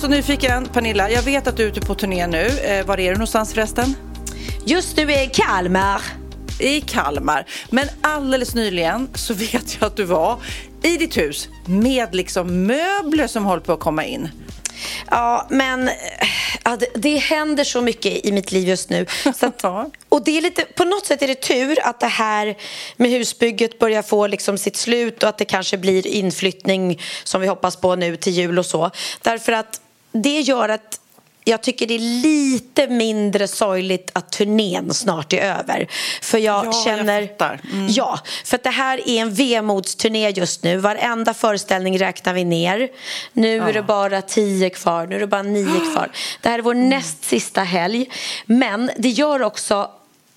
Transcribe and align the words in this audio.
så 0.00 0.08
nyfiken, 0.08 0.68
Pernilla. 0.68 1.10
Jag 1.10 1.22
vet 1.22 1.46
att 1.46 1.56
du 1.56 1.62
är 1.62 1.66
ute 1.66 1.80
på 1.80 1.94
turné 1.94 2.26
nu. 2.26 2.46
Eh, 2.46 2.86
var 2.86 3.00
är 3.00 3.08
du 3.08 3.12
någonstans 3.12 3.54
förresten? 3.54 3.96
Just 4.66 4.96
nu 4.96 5.02
är 5.02 5.16
jag 5.16 5.24
i 5.24 5.28
Kalmar. 5.28 6.02
I 6.60 6.80
Kalmar. 6.80 7.46
Men 7.70 7.88
alldeles 8.00 8.54
nyligen 8.54 9.08
så 9.14 9.34
vet 9.34 9.76
jag 9.80 9.86
att 9.86 9.96
du 9.96 10.04
var 10.04 10.38
i 10.82 10.96
ditt 10.96 11.16
hus 11.16 11.48
med 11.66 12.14
liksom 12.14 12.66
möbler 12.66 13.26
som 13.26 13.44
håller 13.44 13.62
på 13.62 13.72
att 13.72 13.80
komma 13.80 14.04
in. 14.04 14.28
Ja, 15.10 15.46
men 15.50 15.88
eh, 15.88 15.94
ja, 16.64 16.76
det, 16.76 16.86
det 16.94 17.16
händer 17.16 17.64
så 17.64 17.80
mycket 17.80 18.26
i 18.26 18.32
mitt 18.32 18.52
liv 18.52 18.68
just 18.68 18.90
nu. 18.90 19.06
Så 19.36 19.46
att, 19.46 19.64
och 20.08 20.24
det 20.24 20.38
är 20.38 20.42
lite, 20.42 20.64
på 20.64 20.84
något 20.84 21.06
sätt 21.06 21.22
är 21.22 21.26
det 21.26 21.40
tur 21.40 21.78
att 21.82 22.00
det 22.00 22.06
här 22.06 22.56
med 22.96 23.10
husbygget 23.10 23.78
börjar 23.78 24.02
få 24.02 24.26
liksom 24.26 24.58
sitt 24.58 24.76
slut 24.76 25.22
och 25.22 25.28
att 25.28 25.38
det 25.38 25.44
kanske 25.44 25.78
blir 25.78 26.06
inflyttning 26.06 27.00
som 27.24 27.40
vi 27.40 27.46
hoppas 27.46 27.76
på 27.76 27.96
nu 27.96 28.16
till 28.16 28.32
jul 28.32 28.58
och 28.58 28.66
så. 28.66 28.90
Därför 29.22 29.52
att 29.52 29.80
det 30.12 30.40
gör 30.40 30.68
att 30.68 31.00
jag 31.44 31.62
tycker 31.62 31.86
det 31.86 31.94
är 31.94 32.22
lite 32.22 32.86
mindre 32.86 33.48
sorgligt 33.48 34.10
att 34.12 34.32
turnén 34.32 34.94
snart 34.94 35.32
är 35.32 35.58
över. 35.58 35.86
För 36.22 36.38
jag 36.38 36.66
Ja, 36.66 36.72
jag 36.72 36.84
känner... 36.84 37.26
fattar. 37.26 37.60
Mm. 37.72 37.86
Ja, 37.90 38.20
för 38.44 38.60
det 38.62 38.70
här 38.70 39.08
är 39.08 39.20
en 39.20 39.34
vemodsturné 39.34 40.30
just 40.30 40.64
nu. 40.64 40.76
Varenda 40.76 41.34
föreställning 41.34 41.98
räknar 41.98 42.34
vi 42.34 42.44
ner. 42.44 42.88
Nu 43.32 43.60
är 43.60 43.72
det 43.72 43.82
bara 43.82 44.22
tio 44.22 44.70
kvar, 44.70 45.06
nu 45.06 45.16
är 45.16 45.20
det 45.20 45.26
bara 45.26 45.42
nio 45.42 45.80
kvar. 45.92 46.10
Det 46.40 46.48
här 46.48 46.58
är 46.58 46.62
vår 46.62 46.74
näst 46.74 47.24
sista 47.24 47.62
helg. 47.62 48.10
Men 48.46 48.90
det 48.96 49.08
gör 49.08 49.42
också 49.42 49.90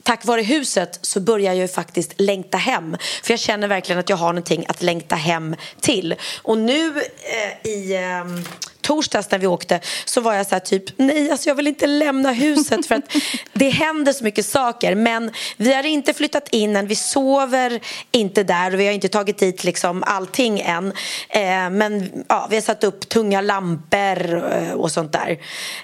Tack 0.05 0.25
vare 0.25 0.41
huset 0.41 0.99
så 1.01 1.19
börjar 1.19 1.53
jag 1.53 1.55
ju 1.55 1.67
faktiskt 1.67 2.13
längta 2.17 2.57
hem. 2.57 2.97
För 3.23 3.33
jag 3.33 3.39
känner 3.39 3.67
verkligen 3.67 3.99
att 3.99 4.09
jag 4.09 4.17
har 4.17 4.27
någonting 4.27 4.65
att 4.67 4.81
längta 4.81 5.15
hem 5.15 5.55
till. 5.79 6.15
Och 6.41 6.57
nu 6.57 6.87
eh, 6.87 7.71
i 7.71 7.95
eh, 7.95 8.53
torsdags 8.83 9.31
när 9.31 9.39
vi 9.39 9.47
åkte 9.47 9.79
så 10.05 10.21
var 10.21 10.33
jag 10.33 10.47
så 10.47 10.55
här 10.55 10.59
typ 10.59 10.83
nej 10.97 11.31
alltså 11.31 11.49
jag 11.49 11.55
vill 11.55 11.67
inte 11.67 11.87
lämna 11.87 12.31
huset 12.31 12.85
för 12.85 12.95
att 12.95 13.15
det 13.53 13.69
händer 13.69 14.13
så 14.13 14.23
mycket 14.23 14.45
saker. 14.45 14.95
Men 14.95 15.31
vi 15.57 15.73
har 15.73 15.85
inte 15.85 16.13
flyttat 16.13 16.49
in 16.49 16.75
än, 16.75 16.87
vi 16.87 16.95
sover 16.95 17.79
inte 18.11 18.43
där 18.43 18.73
och 18.73 18.79
vi 18.79 18.85
har 18.85 18.93
inte 18.93 19.09
tagit 19.09 19.37
dit 19.37 19.63
liksom 19.63 20.03
allting 20.03 20.59
än. 20.59 20.93
Eh, 21.29 21.69
men 21.69 22.23
ja, 22.29 22.47
vi 22.49 22.55
har 22.55 22.61
satt 22.61 22.83
upp 22.83 23.09
tunga 23.09 23.41
lampor 23.41 24.51
eh, 24.53 24.71
och 24.71 24.91
sånt 24.91 25.11
där. 25.11 25.37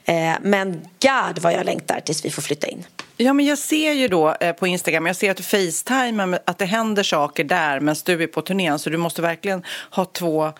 Eh, 0.05 0.33
men 0.41 0.71
God 1.01 1.39
vad 1.39 1.53
jag 1.53 1.66
längtar 1.66 1.99
tills 1.99 2.25
vi 2.25 2.29
får 2.29 2.41
flytta 2.41 2.67
in. 2.67 2.85
Ja, 3.17 3.33
men 3.33 3.45
jag 3.45 3.57
ser 3.57 3.93
ju 3.93 4.07
då 4.07 4.35
eh, 4.39 4.53
på 4.53 4.67
Instagram, 4.67 5.05
jag 5.05 5.16
ser 5.16 5.31
att 5.31 5.37
du 5.37 5.43
facetimar 5.43 6.39
att 6.45 6.57
det 6.57 6.66
händer 6.66 7.03
saker 7.03 7.43
där 7.43 7.79
medan 7.79 7.95
du 8.05 8.23
är 8.23 8.27
på 8.27 8.41
turnén. 8.41 8.79
Så 8.79 8.89
du 8.89 8.97
måste 8.97 9.21
verkligen 9.21 9.63
ha 9.91 10.05
två, 10.05 10.53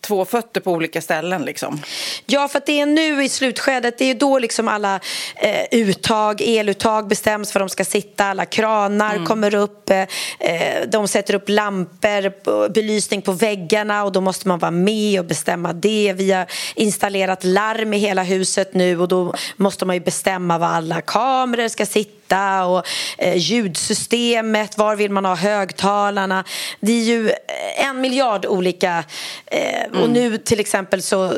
två 0.00 0.24
fötter 0.24 0.60
på 0.60 0.72
olika 0.72 1.00
ställen 1.02 1.42
liksom. 1.44 1.80
Ja, 2.26 2.48
för 2.48 2.62
det 2.66 2.80
är 2.80 2.86
nu 2.86 3.24
i 3.24 3.28
slutskedet, 3.28 3.98
det 3.98 4.04
är 4.04 4.14
då 4.14 4.38
liksom 4.38 4.68
alla 4.68 5.00
eh, 5.36 5.64
uttag, 5.70 6.40
eluttag 6.40 7.08
bestäms 7.08 7.54
var 7.54 7.58
de 7.60 7.68
ska 7.68 7.84
sitta, 7.84 8.24
alla 8.24 8.44
kranar 8.46 9.26
kommer 9.26 9.54
upp, 9.54 9.90
eh, 9.90 10.00
eh, 10.40 10.88
de 10.88 11.08
sätter 11.08 11.34
upp 11.34 11.48
lampor, 11.48 12.22
b- 12.44 12.68
belysning 12.74 13.22
på 13.22 13.32
väggarna 13.32 14.04
och 14.04 14.12
då 14.12 14.20
måste 14.20 14.48
man 14.48 14.58
vara 14.58 14.70
med 14.70 15.20
och 15.20 15.26
bestämma 15.26 15.72
det. 15.72 16.12
Vi 16.16 16.32
har 16.32 16.46
installerat 16.74 17.44
larm 17.44 17.94
i 17.94 17.98
hela 17.98 18.22
huset 18.22 18.74
nu 18.74 19.00
och 19.00 19.08
då 19.08 19.34
måste 19.56 19.84
man 19.84 19.96
ju 19.96 20.00
bestämma 20.00 20.58
var 20.58 20.66
alla 20.66 21.00
kameror 21.00 21.68
ska 21.68 21.86
sitta 21.86 22.19
och 22.66 22.86
eh, 23.18 23.36
ljudsystemet, 23.36 24.78
var 24.78 24.96
vill 24.96 25.10
man 25.10 25.24
ha 25.24 25.34
högtalarna. 25.34 26.44
Det 26.80 26.92
är 26.92 27.04
ju 27.04 27.30
eh, 27.30 27.86
en 27.86 28.00
miljard 28.00 28.46
olika 28.46 29.04
eh, 29.46 30.00
och 30.00 30.10
nu 30.10 30.38
till 30.38 30.60
exempel 30.60 31.02
så 31.02 31.34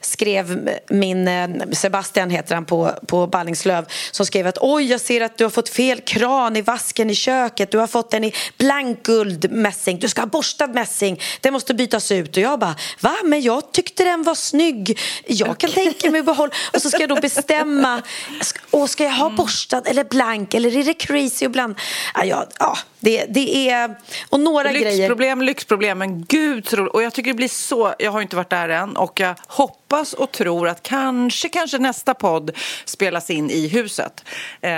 skrev 0.00 0.70
min 0.88 1.28
eh, 1.28 1.48
Sebastian 1.72 2.30
heter 2.30 2.54
han 2.54 2.64
på, 2.64 2.90
på 3.06 3.26
Ballingslöv 3.26 3.86
som 4.10 4.26
skrev 4.26 4.46
att 4.46 4.58
oj 4.60 4.90
jag 4.90 5.00
ser 5.00 5.20
att 5.20 5.38
du 5.38 5.44
har 5.44 5.50
fått 5.50 5.68
fel 5.68 6.00
kran 6.00 6.56
i 6.56 6.62
vasken 6.62 7.10
i 7.10 7.14
köket. 7.14 7.70
Du 7.70 7.78
har 7.78 7.86
fått 7.86 8.10
den 8.10 8.24
i 8.24 8.32
blankguld 8.58 9.50
mässing 9.50 9.98
du 9.98 10.08
ska 10.08 10.20
ha 10.20 10.26
borstad 10.26 10.66
mässing. 10.66 11.20
Den 11.40 11.52
måste 11.52 11.74
bytas 11.74 12.12
ut. 12.12 12.36
Och 12.36 12.42
jag 12.42 12.58
bara 12.58 12.74
va? 13.00 13.16
Men 13.24 13.42
jag 13.42 13.72
tyckte 13.72 14.04
den 14.04 14.22
var 14.22 14.34
snygg. 14.34 14.98
Jag 15.26 15.58
kan 15.58 15.70
tänka 15.70 16.10
mig 16.10 16.20
att 16.20 16.26
behålla. 16.26 16.52
Och 16.72 16.82
så 16.82 16.90
ska 16.90 17.00
jag 17.00 17.08
då 17.08 17.20
bestämma 17.20 18.02
och 18.70 18.90
ska 18.90 19.04
jag 19.04 19.12
ha 19.12 19.30
borstad 19.30 19.82
eller 19.86 20.04
blank 20.04 20.25
eller 20.54 20.76
är 20.76 20.84
det 20.84 20.94
crazy 20.94 21.46
och 21.46 21.52
bland 21.52 21.74
ja, 22.14 22.24
ja, 22.24 22.46
ja 22.58 22.78
det, 23.00 23.24
det 23.28 23.70
är 23.70 23.94
och 24.28 24.40
några 24.40 24.72
grejer 24.72 24.96
Lyxproblem, 24.96 25.42
lyxproblem, 25.42 25.98
men 25.98 26.24
gud 26.24 26.66
roligt. 26.66 26.94
Och 26.94 27.02
jag 27.02 27.12
tycker 27.12 27.30
det 27.30 27.36
blir 27.36 27.48
så, 27.48 27.94
jag 27.98 28.10
har 28.10 28.22
inte 28.22 28.36
varit 28.36 28.50
där 28.50 28.68
än 28.68 28.96
och 28.96 29.20
jag 29.20 29.34
hoppas 29.46 30.12
och 30.12 30.32
tror 30.32 30.68
att 30.68 30.82
kanske, 30.82 31.48
kanske 31.48 31.78
nästa 31.78 32.14
podd 32.14 32.50
spelas 32.84 33.30
in 33.30 33.50
i 33.50 33.68
huset. 33.68 34.24
Eh, 34.60 34.70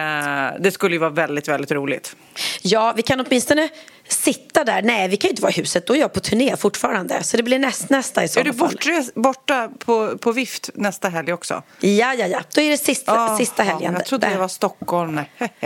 det 0.60 0.72
skulle 0.72 0.94
ju 0.94 0.98
vara 0.98 1.10
väldigt, 1.10 1.48
väldigt 1.48 1.72
roligt. 1.72 2.16
Ja, 2.62 2.92
vi 2.96 3.02
kan 3.02 3.20
åtminstone 3.20 3.68
sitta 4.08 4.64
där. 4.64 4.82
Nej, 4.82 5.08
vi 5.08 5.16
kan 5.16 5.28
ju 5.28 5.30
inte 5.30 5.42
vara 5.42 5.52
i 5.52 5.54
huset. 5.54 5.86
Då 5.86 5.96
är 5.96 6.00
jag 6.00 6.12
på 6.12 6.20
turné 6.20 6.56
fortfarande. 6.56 7.22
Så 7.22 7.36
det 7.36 7.42
blir 7.42 7.58
näst, 7.58 7.90
nästa 7.90 8.20
i 8.20 8.24
Är 8.24 8.28
sådana 8.28 8.52
du 8.52 8.58
fall. 8.58 8.68
bortres, 8.68 9.14
borta 9.14 9.70
på, 9.78 10.18
på 10.18 10.32
vift 10.32 10.70
nästa 10.74 11.08
helg 11.08 11.32
också? 11.32 11.62
Ja, 11.80 12.14
ja, 12.14 12.26
ja. 12.26 12.40
Då 12.54 12.60
är 12.60 12.70
det 12.70 12.76
sista, 12.78 13.12
Ah, 13.24 13.38
sista 13.38 13.62
helgen. 13.62 13.92
Jag 13.94 14.04
trodde 14.04 14.26
Där. 14.26 14.34
det 14.34 14.40
var 14.40 14.48
Stockholm. 14.48 15.20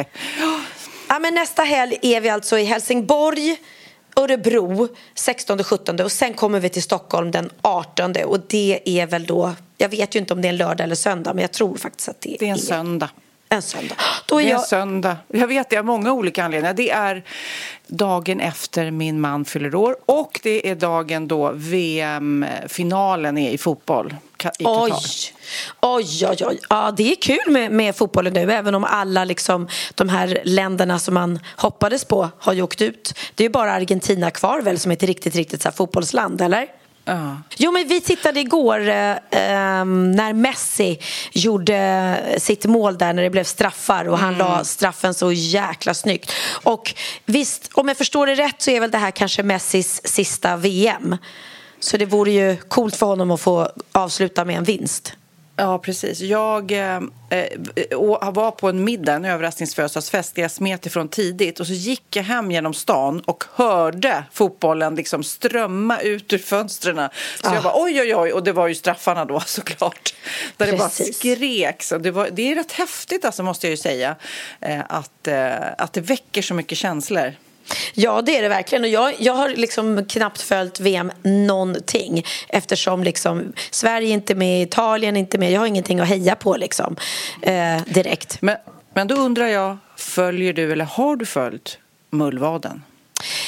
Ja, 1.09 1.19
men 1.19 1.35
nästa 1.35 1.63
helg 1.63 1.99
är 2.03 2.21
vi 2.21 2.29
alltså 2.29 2.59
i 2.59 2.65
Helsingborg, 2.65 3.57
Örebro 4.17 4.89
16-17 5.15 6.03
och 6.03 6.13
sen 6.13 6.35
kommer 6.35 6.61
vi 6.61 6.69
till 6.69 6.83
Stockholm 6.83 7.31
den 7.31 7.51
18 7.63 8.15
och 8.25 8.41
det 8.49 8.81
är 8.85 9.07
väl 9.07 9.27
då, 9.27 9.53
jag 9.79 9.89
vet 9.89 10.15
ju 10.15 10.19
inte 10.19 10.35
om 10.35 10.43
det 10.43 10.49
är 10.49 10.53
en 10.53 10.57
lördag 10.57 10.85
eller 10.85 10.95
söndag 10.95 11.35
men 11.35 11.43
jag 11.43 11.53
tror 11.53 11.77
faktiskt 11.77 12.09
att 12.09 12.21
det, 12.21 12.37
Det 12.41 12.47
är 12.49 12.53
en 12.53 12.59
söndag. 12.59 13.09
En 13.53 13.63
söndag. 13.63 13.95
Då 14.27 14.41
är 14.41 14.45
Det 14.45 14.51
är 14.51 14.55
en 14.55 14.59
jag, 14.59 14.67
söndag. 14.67 15.17
Jag 15.29 15.47
vet 15.47 15.71
det 15.71 15.77
av 15.77 15.85
många 15.85 16.13
olika 16.13 16.45
anledningar. 16.45 16.75
Det 16.75 16.91
är 16.91 17.25
dagen 17.87 18.41
efter 18.41 18.91
min 18.91 19.21
man 19.21 19.45
fyller 19.45 19.75
år 19.75 19.97
och 20.07 20.41
det 20.43 20.71
är 20.71 20.75
dagen 20.75 21.29
då 21.29 21.53
VM-finalen 21.55 23.39
är 23.39 23.51
i 23.51 23.59
fotboll 23.59 24.15
i. 24.59 24.65
Oj, 24.65 24.93
oj, 25.81 26.27
oj, 26.29 26.37
oj. 26.47 26.59
Ja, 26.69 26.95
det 26.97 27.13
är 27.13 27.17
kul 27.17 27.53
med, 27.53 27.73
med 27.73 27.97
fotbollen 27.97 28.33
nu 28.33 28.53
även 28.53 28.75
om 28.75 28.85
alla 28.85 29.25
liksom, 29.25 29.69
de 29.95 30.09
här 30.09 30.41
länderna 30.45 30.99
som 30.99 31.15
man 31.15 31.41
hoppades 31.57 32.05
på 32.05 32.29
har 32.39 32.53
ju 32.53 32.63
åkt 32.63 32.83
ut. 32.83 33.15
Det 33.35 33.45
är 33.45 33.49
ju 33.49 33.53
bara 33.53 33.73
Argentina 33.73 34.31
kvar 34.31 34.61
väl 34.61 34.79
som 34.79 34.91
är 34.91 34.97
ett 34.97 35.03
riktigt, 35.03 35.35
riktigt 35.35 35.63
så 35.63 35.71
fotbollsland, 35.71 36.41
eller? 36.41 36.82
Ja. 37.05 37.37
Jo, 37.57 37.73
men 37.73 37.89
vi 37.89 38.01
tittade 38.01 38.41
igår 38.41 38.89
eh, 38.89 39.17
ehm, 39.31 40.13
när 40.13 40.33
Messi 40.33 40.99
gjorde 41.33 42.21
sitt 42.39 42.65
mål 42.65 42.99
där 42.99 43.13
när 43.13 43.23
det 43.23 43.31
blev 43.31 43.45
straffar 43.45 44.09
och 44.09 44.19
han 44.19 44.35
la 44.35 44.65
straffen 44.65 45.15
så 45.15 45.33
jäkla 45.33 45.95
snyggt. 45.95 46.33
Och 46.63 46.95
visst, 47.25 47.71
om 47.73 47.89
jag 47.89 47.97
förstår 47.97 48.27
det 48.27 48.35
rätt 48.35 48.63
så 48.63 48.71
är 48.71 48.81
väl 48.81 48.91
det 48.91 48.99
här 48.99 49.11
kanske 49.11 49.43
Messis 49.43 50.01
sista 50.05 50.57
VM. 50.57 51.17
Så 51.81 51.97
det 51.97 52.07
vore 52.07 52.31
ju 52.31 52.57
coolt 52.57 52.97
för 52.97 53.07
honom 53.07 53.31
att 53.31 53.41
få 53.41 53.69
avsluta 53.93 54.45
med 54.45 54.57
en 54.57 54.65
vinst. 54.65 55.17
Ja, 55.63 55.79
precis. 55.79 56.21
Jag 56.21 56.73
eh, 56.73 56.97
eh, 57.31 58.31
var 58.33 58.51
på 58.51 58.69
en 58.69 58.85
middag, 58.85 59.13
en 59.13 59.25
överraskningsfödelsedagsfest 59.25 60.35
där 60.35 60.43
jag 60.43 60.51
smet 60.51 60.87
ifrån 60.87 61.09
tidigt 61.09 61.61
och 61.61 61.67
så 61.67 61.73
gick 61.73 62.17
jag 62.17 62.23
hem 62.23 62.51
genom 62.51 62.75
stan 62.75 63.21
och 63.21 63.45
hörde 63.55 64.25
fotbollen 64.33 64.95
liksom 64.95 65.23
strömma 65.23 66.01
ut 66.01 66.33
ur 66.33 66.39
fönstren. 66.39 67.09
Så 67.43 67.49
Ah. 67.49 67.55
jag 67.55 67.63
bara 67.63 67.73
oj, 67.77 68.01
oj, 68.01 68.17
oj, 68.17 68.33
och 68.33 68.43
det 68.45 68.53
var 68.53 68.69
ju 68.69 68.75
straffarna 68.75 69.25
då 69.25 69.41
såklart. 69.47 70.15
Där 70.57 70.67
det 70.67 70.73
bara 70.73 70.89
Precis. 70.89 71.19
skreks. 71.19 71.93
Och 71.93 72.01
det, 72.01 72.11
var, 72.11 72.29
det 72.33 72.51
är 72.51 72.55
rätt 72.55 72.73
häftigt 72.73 73.25
alltså, 73.25 73.43
måste 73.43 73.67
jag 73.67 73.71
ju 73.71 73.77
säga, 73.77 74.17
eh, 74.61 74.81
att, 74.89 75.29
eh, 75.29 75.53
att 75.79 75.93
det 75.93 76.01
väcker 76.01 76.43
så 76.43 76.55
mycket 76.55 76.79
känslor. 76.79 77.35
Ja, 77.95 78.23
det 78.23 78.37
är 78.37 78.43
det 78.43 78.49
verkligen. 78.49 78.85
Och 78.85 78.91
jag, 78.91 79.15
jag 79.19 79.33
har 79.33 79.49
liksom 79.49 80.05
knappt 80.09 80.41
följt 80.41 80.81
VM 80.81 81.13
någonting 81.23 82.25
eftersom 82.49 83.03
liksom 83.05 83.53
Sverige 83.71 84.09
är 84.09 84.13
inte 84.13 84.35
med, 84.35 84.63
Italien 84.63 85.17
är 85.17 85.21
inte 85.21 85.39
med. 85.39 85.53
Jag 85.53 85.61
har 85.61 85.67
ingenting 85.67 86.01
att 86.01 86.09
heja 86.09 86.35
på 86.35 86.57
liksom, 86.57 86.97
eh, 87.43 87.83
direkt. 87.87 88.39
Men, 88.43 88.57
men 88.95 89.07
då 89.09 89.15
undrar 89.15 89.47
jag, 89.47 89.77
följer 89.97 90.53
du 90.53 90.73
eller 90.73 90.85
har 90.85 91.17
du 91.17 91.27
följt 91.27 91.79
Mullvaden? 92.11 92.83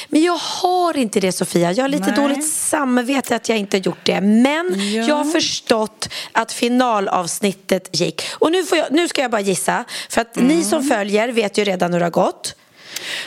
Men 0.08 0.22
jag 0.22 0.36
har 0.36 0.96
inte 0.96 1.20
det, 1.20 1.32
Sofia. 1.32 1.72
Jag 1.72 1.84
har 1.84 1.88
lite 1.88 2.06
Nej. 2.06 2.16
dåligt 2.16 2.48
samvete 2.48 3.36
att 3.36 3.48
jag 3.48 3.58
inte 3.58 3.78
gjort 3.78 3.98
det. 4.06 4.20
Men 4.20 4.74
Ja. 4.92 5.02
jag 5.02 5.14
har 5.14 5.24
förstått 5.24 6.08
att 6.32 6.52
finalavsnittet 6.52 8.00
gick. 8.00 8.22
Och 8.32 8.52
nu, 8.52 8.64
jag, 8.72 8.86
nu 8.90 9.08
ska 9.08 9.22
jag 9.22 9.30
bara 9.30 9.40
gissa. 9.40 9.84
För 10.08 10.20
att 10.20 10.36
Mm. 10.36 10.48
ni 10.48 10.64
som 10.64 10.84
följer 10.84 11.28
vet 11.28 11.58
ju 11.58 11.64
redan 11.64 11.92
hur 11.92 12.00
det 12.00 12.06
har 12.06 12.10
gått. 12.10 12.54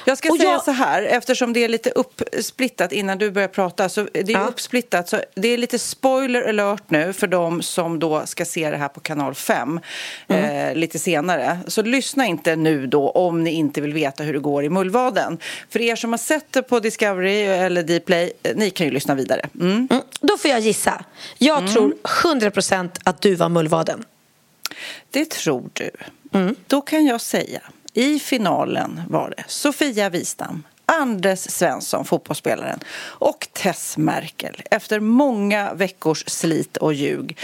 Jag 0.06 0.18
ska 0.18 0.30
Och 0.30 0.38
säga 0.38 0.50
jag- 0.52 0.64
så 0.64 0.72
här, 0.72 1.04
eftersom 1.04 1.54
det 1.54 1.64
är 1.64 1.70
lite 1.70 1.90
uppsplittat 1.90 2.92
innan 2.92 3.18
du 3.18 3.32
börjar 3.32 3.48
prata. 3.48 3.90
Så 3.90 4.08
det 4.14 4.20
är 4.20 4.32
Ja. 4.32 4.46
uppsplittat, 4.46 5.10
så 5.10 5.20
det 5.36 5.48
är 5.48 5.58
lite 5.58 5.80
spoiler 5.80 6.50
alert 6.50 6.84
nu 6.90 7.14
för 7.14 7.28
de 7.28 7.62
som 7.62 8.00
då 8.00 8.26
ska 8.26 8.46
se 8.46 8.70
det 8.70 8.78
här 8.78 8.88
på 8.88 9.00
kanal 9.00 9.36
5 9.36 9.80
Mm. 10.28 10.70
eh, 10.70 10.76
lite 10.76 11.00
senare. 11.00 11.60
Så 11.68 11.82
lyssna 11.82 12.26
inte 12.26 12.56
nu 12.56 12.88
då 12.88 13.10
om 13.10 13.44
ni 13.44 13.52
inte 13.52 13.82
vill 13.82 13.94
veta 13.94 14.24
hur 14.24 14.34
det 14.34 14.40
går 14.40 14.64
i 14.64 14.70
Mullvaden. 14.70 15.38
För 15.70 15.82
er 15.82 15.96
som 15.96 16.12
har 16.14 16.18
sett 16.18 16.52
det 16.54 16.62
på 16.62 16.80
Discovery 16.80 17.42
eller 17.42 17.84
Dplay, 17.84 18.32
eh, 18.44 18.52
ni 18.56 18.70
kan 18.70 18.86
ju 18.88 18.92
lyssna 18.94 19.16
vidare. 19.16 19.50
Mm. 19.60 19.88
Mm. 19.92 20.04
Då 20.22 20.38
får 20.38 20.52
jag 20.52 20.60
gissa. 20.60 21.04
Jag 21.38 21.72
tror 21.74 21.94
100% 22.24 23.00
att 23.04 23.22
du 23.22 23.36
var 23.36 23.50
mullvaden. 23.50 24.04
Det 25.12 25.26
tror 25.30 25.70
du. 25.74 25.90
Mm. 26.34 26.56
Då 26.68 26.82
kan 26.82 27.06
jag 27.06 27.22
säga, 27.22 27.62
i 27.98 28.20
finalen 28.20 29.02
var 29.10 29.34
det 29.38 29.44
Sofia 29.48 30.10
Wistam, 30.10 30.64
Anders 30.86 31.40
Svensson, 31.40 32.06
fotbollsspelaren, 32.06 32.80
och 33.00 33.48
Tess 33.54 33.98
Merkel 33.98 34.62
efter 34.72 35.00
många 35.00 35.74
veckors 35.74 36.24
slit 36.28 36.78
och 36.78 36.94
ljug. 36.94 37.38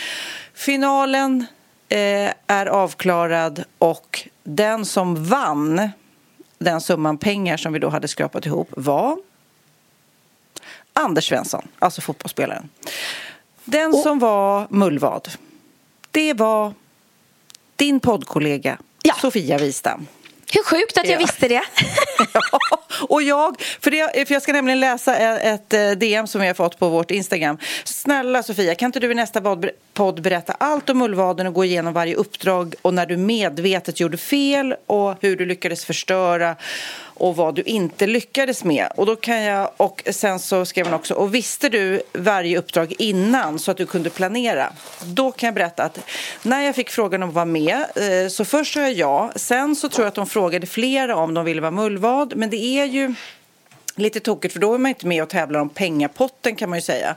Finalen 0.53 1.45
eh, 1.89 2.31
är 2.47 2.65
avklarad 2.65 3.63
och 3.77 4.27
den 4.43 4.85
som 4.85 5.25
vann 5.25 5.89
den 6.57 6.81
summan 6.81 7.17
pengar 7.17 7.57
som 7.57 7.73
vi 7.73 7.79
då 7.79 7.89
hade 7.89 8.07
skrapat 8.07 8.45
ihop 8.45 8.69
var 8.71 9.17
Anders 10.93 11.27
Svensson, 11.27 11.67
alltså 11.79 12.01
fotbollsspelaren. 12.01 12.69
Den 13.65 13.93
som 13.93 14.19
var 14.19 14.67
mullvad, 14.69 15.29
det 16.11 16.33
var 16.33 16.73
din 17.75 17.99
poddkollega 17.99 18.77
Ja. 19.05 19.13
Sofia 19.21 19.57
Wistam. 19.57 20.07
Hur 20.53 20.63
sjukt 20.63 20.97
att 20.97 21.05
jag 21.07 21.13
Ja. 21.15 21.19
visste 21.19 21.47
det. 21.47 21.61
Ja, 22.33 22.49
och 23.09 23.21
jag, 23.23 23.55
för, 23.81 23.91
det, 23.91 24.27
för 24.27 24.33
jag 24.33 24.41
ska 24.43 24.53
nämligen 24.53 24.79
läsa 24.79 25.15
ett, 25.17 25.73
ett 25.73 25.99
DM 25.99 26.27
som 26.27 26.41
vi 26.41 26.47
har 26.47 26.53
fått 26.53 26.79
på 26.79 26.89
vårt 26.89 27.11
Instagram. 27.11 27.57
Snälla 27.83 28.43
Sofia, 28.43 28.75
kan 28.75 28.85
inte 28.85 28.99
du 28.99 29.11
i 29.11 29.13
nästa 29.15 29.39
podd- 29.41 29.69
podd 29.93 30.21
berätta 30.21 30.53
allt 30.53 30.89
om 30.89 30.97
mullvaden 30.97 31.47
och 31.47 31.53
gå 31.53 31.65
igenom 31.65 31.93
varje 31.93 32.15
uppdrag 32.15 32.75
och 32.81 32.93
när 32.93 33.05
du 33.05 33.17
medvetet 33.17 33.99
gjorde 33.99 34.17
fel 34.17 34.75
och 34.87 35.15
hur 35.21 35.35
du 35.35 35.45
lyckades 35.45 35.85
förstöra 35.85 36.55
och 37.13 37.35
vad 37.35 37.55
du 37.55 37.61
inte 37.61 38.07
lyckades 38.07 38.63
med. 38.63 38.87
Och 38.95 39.05
då 39.05 39.15
kan 39.15 39.41
jag, 39.41 39.69
och 39.77 40.03
sen 40.11 40.39
så 40.39 40.65
skrev 40.65 40.85
hon 40.85 40.93
också, 40.93 41.13
och 41.13 41.35
visste 41.35 41.69
du 41.69 42.01
varje 42.13 42.57
uppdrag 42.57 42.93
innan 42.99 43.59
så 43.59 43.71
att 43.71 43.77
du 43.77 43.85
kunde 43.85 44.09
planera? 44.09 44.73
Då 45.05 45.31
kan 45.31 45.47
jag 45.47 45.55
berätta 45.55 45.83
att 45.83 45.99
när 46.43 46.61
jag 46.61 46.75
fick 46.75 46.89
frågan 46.89 47.23
om 47.23 47.29
att 47.29 47.35
vara 47.35 47.45
med 47.45 47.85
eh, 47.95 48.27
så 48.29 48.45
först 48.45 48.73
sa 48.73 48.79
jag 48.79 48.93
ja, 48.93 49.31
sen 49.35 49.75
så 49.75 49.89
tror 49.89 50.05
jag 50.05 50.07
att 50.07 50.15
de 50.15 50.27
frågade 50.27 50.67
flera 50.67 51.15
om 51.15 51.33
de 51.33 51.45
ville 51.45 51.61
vara 51.61 51.71
mullvad, 51.71 52.33
men 52.35 52.49
det 52.49 52.57
är 52.57 52.85
ju 52.85 53.15
Lite 53.95 54.19
tokigt, 54.19 54.53
för 54.53 54.59
då 54.59 54.73
är 54.73 54.77
man 54.77 54.89
inte 54.89 55.07
med 55.07 55.23
och 55.23 55.29
tävlar 55.29 55.59
om 55.59 55.69
pengapotten 55.69 56.55
kan 56.55 56.69
man 56.69 56.77
ju 56.77 56.81
säga. 56.81 57.15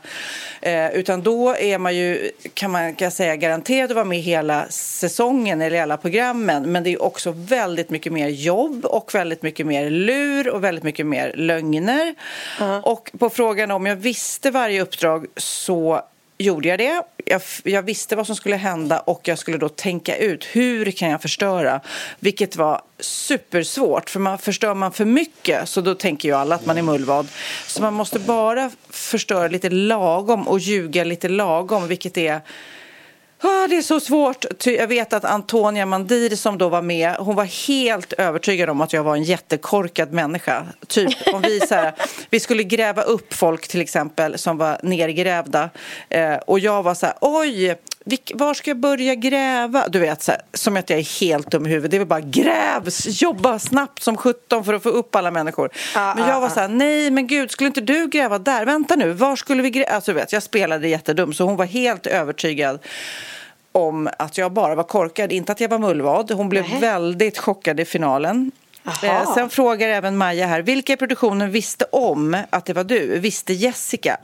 Eh, 0.61 0.90
utan 0.90 1.23
då 1.23 1.56
är 1.56 1.78
man 1.78 1.96
ju, 1.96 2.31
kan 2.55 2.70
man 2.70 2.94
kan 2.94 3.11
säga, 3.11 3.37
garanterad 3.37 3.90
att 3.90 3.94
vara 3.94 4.05
med 4.05 4.19
hela 4.19 4.67
säsongen 4.69 5.61
eller 5.62 5.82
alla 5.82 5.96
programmen. 5.96 6.73
Men 6.73 6.84
det 6.84 6.93
är 6.93 7.02
också 7.02 7.31
väldigt 7.37 7.90
mycket 7.90 8.12
mer 8.12 8.28
jobb 8.28 8.84
och 8.84 9.14
väldigt 9.14 9.43
mycket 9.43 9.67
mer 9.67 9.90
lur 9.90 10.49
och 10.49 10.64
väldigt 10.64 10.84
mycket 10.84 11.06
mer 11.06 11.32
lögner. 11.37 12.14
Och 12.82 13.11
på 13.19 13.31
frågan 13.31 13.70
om 13.70 13.87
jag 13.87 13.96
visste 13.96 14.50
varje 14.50 14.82
uppdrag 14.82 15.26
så 15.37 16.02
gjorde 16.38 16.69
jag 16.69 16.79
det. 16.79 17.03
Jag, 17.25 17.43
jag 17.65 17.83
visste 17.83 18.17
vad 18.17 18.27
som 18.27 18.37
skulle 18.37 18.56
hända 18.56 19.00
och 19.00 19.29
jag 19.29 19.38
skulle 19.38 19.59
då 19.59 19.69
tänka 19.69 20.17
ut 20.17 20.44
hur 20.44 20.91
kan 20.91 21.11
jag 21.11 21.23
förstöra. 21.23 21.81
Vilket 22.21 22.56
var 22.56 22.83
supersvårt, 23.00 24.11
för 24.11 24.21
man, 24.21 24.38
förstör 24.38 24.75
man 24.75 24.93
för 24.93 25.05
mycket 25.05 25.69
så 25.69 25.81
då 25.81 25.94
tänker 25.94 26.29
ju 26.29 26.35
alla 26.35 26.55
att 26.55 26.67
man 26.67 26.79
är 26.79 26.83
mullvad. 26.83 27.29
Så 27.67 27.83
man 27.83 27.94
måste 27.94 28.19
bara 28.19 28.71
förstöra 28.91 29.49
lite 29.49 29.71
lagom 29.71 30.49
och 30.49 30.59
ljuga 30.59 31.05
lite 31.05 31.29
lagom, 31.29 31.88
vilket 31.88 32.17
är 32.19 32.41
Ah, 33.41 33.67
det 33.69 33.77
är 33.77 33.83
så 33.83 34.00
svårt. 34.00 34.44
Jag 34.65 34.87
vet 34.87 35.12
att 35.12 35.25
Antonia 35.25 35.87
Mandir 35.87 36.37
som 36.37 36.59
då 36.59 36.69
var 36.69 36.83
med, 36.83 37.15
hon 37.19 37.37
var 37.37 37.69
helt 37.69 38.12
övertygad 38.12 38.71
om 38.71 38.81
att 38.81 38.93
jag 38.93 39.05
var 39.05 39.17
en 39.17 39.23
jättekorkad 39.23 40.12
människa. 40.12 40.67
Typ 40.87 41.35
om 41.35 41.43
vi, 41.43 41.61
så 41.61 41.75
här, 41.75 41.94
vi 42.31 42.41
skulle 42.41 42.62
gräva 42.62 43.03
upp 43.03 43.35
folk 43.35 43.69
till 43.69 43.81
exempel 43.81 44.38
som 44.38 44.59
var 44.59 44.79
nergrävda 44.83 45.71
eh, 46.09 46.35
och 46.35 46.59
jag 46.59 46.83
var 46.83 46.94
så 46.94 47.06
här, 47.06 47.15
oj, 47.21 47.77
var 48.35 48.55
ska 48.55 48.71
jag 48.71 48.79
börja 48.79 49.15
gräva? 49.15 49.89
Du 49.89 49.99
vet, 49.99 50.23
så 50.23 50.32
här, 50.32 50.41
som 50.53 50.77
att 50.77 50.91
jag 50.91 50.99
är 50.99 51.21
helt 51.21 51.50
dum 51.50 51.67
i 51.67 51.69
huvudet. 51.69 51.91
Det 51.91 51.97
är 51.97 51.99
väl 51.99 52.09
bara 52.09 52.21
grävs, 52.21 53.23
jobba 53.23 53.59
snabbt 53.59 54.03
som 54.03 54.17
17 54.17 54.65
för 54.65 54.75
att 54.75 54.82
få 54.82 54.89
upp 54.89 55.17
alla 55.17 55.31
människor. 55.31 55.71
men 55.94 56.29
jag 56.29 56.41
var 56.41 56.49
så 56.49 56.61
här, 56.61 56.69
nej 56.69 57.11
men 57.11 57.27
gud, 57.27 57.50
skulle 57.50 57.69
inte 57.69 57.81
du 57.81 58.09
gräva 58.09 58.39
där? 58.39 58.65
Vänta 58.65 58.97
nu, 58.97 59.12
var 59.12 59.37
skulle 59.37 59.63
vi 59.63 59.70
gräva? 59.70 59.91
Alltså, 59.91 60.13
du 60.13 60.19
vet, 60.19 60.32
jag 60.32 60.43
spelade 60.43 60.89
jättedum 60.89 61.32
så 61.32 61.44
hon 61.44 61.56
var 61.56 61.65
helt 61.65 62.06
övertygad 62.06 62.79
om 63.77 64.09
att 64.19 64.39
jag 64.39 64.53
bara 64.53 64.75
var 64.75 64.85
korkad, 64.85 65.33
inte 65.33 65.53
att 65.53 65.61
jag 65.61 65.69
var 65.69 65.79
mullvad. 65.79 66.31
Hon 66.31 66.49
blev 66.49 66.81
väldigt 66.81 67.39
chockad 67.39 67.81
i 67.81 67.85
finalen. 67.85 68.51
Eh, 69.02 69.34
sen 69.34 69.50
frågar 69.50 69.88
även 69.88 70.16
Maja 70.16 70.46
här, 70.46 70.62
vilka 70.62 70.93
i 70.93 70.96
produktionen 70.96 71.50
visste 71.50 71.84
om 71.84 72.36
att 72.50 72.64
det 72.64 72.72
var 72.72 72.84
du? 72.84 73.19
Visste 73.19 73.52
Jessica 73.52 74.16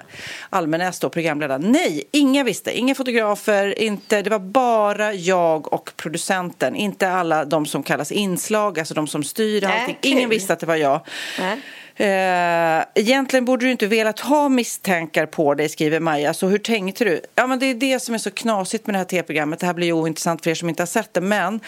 Almenäs 0.50 1.00
då, 1.00 1.08
programledaren? 1.08 1.60
Nej, 1.60 2.04
inga 2.12 2.44
visste. 2.44 2.78
Inga 2.78 2.94
fotografer, 2.94 3.78
inte, 3.78 4.22
det 4.22 4.30
var 4.30 4.38
bara 4.38 5.12
jag 5.12 5.72
och 5.72 5.90
producenten. 5.96 6.76
Inte 6.76 7.10
alla 7.10 7.44
de 7.44 7.66
som 7.66 7.82
kallas 7.82 8.12
inslag, 8.12 8.78
alltså 8.78 8.94
de 8.94 9.06
som 9.06 9.24
styr 9.24 9.62
Nej, 9.62 9.80
allting. 9.80 9.98
kul. 10.00 10.12
Ingen 10.12 10.30
visste 10.30 10.52
att 10.52 10.60
det 10.60 10.66
var 10.66 10.76
jag. 10.76 11.00
Nej. 11.38 11.58
Eh, 11.96 12.84
egentligen 12.94 13.44
borde 13.44 13.64
du 13.64 13.70
inte 13.70 13.86
velat 13.86 14.20
ha 14.20 14.48
misstankar 14.48 15.26
på 15.26 15.54
dig, 15.54 15.68
skriver 15.68 16.00
Maja. 16.00 16.34
Så 16.34 16.46
hur 16.46 16.58
tänkte 16.58 17.04
du? 17.04 17.20
Ja, 17.34 17.46
men 17.46 17.58
det 17.58 17.66
är 17.66 17.74
det 17.74 18.00
som 18.00 18.14
är 18.14 18.18
så 18.18 18.30
knasigt 18.30 18.86
med 18.86 18.94
det 18.94 18.98
här 18.98 19.04
tv-programmet. 19.04 19.60
Det 19.60 19.66
här 19.66 19.74
blir 19.74 19.86
ju 19.86 19.92
ointressant 19.92 20.42
för 20.42 20.50
er 20.50 20.54
som 20.54 20.68
inte 20.68 20.82
har 20.82 20.86
sett 20.86 21.14
det. 21.14 21.20
Men 21.20 21.60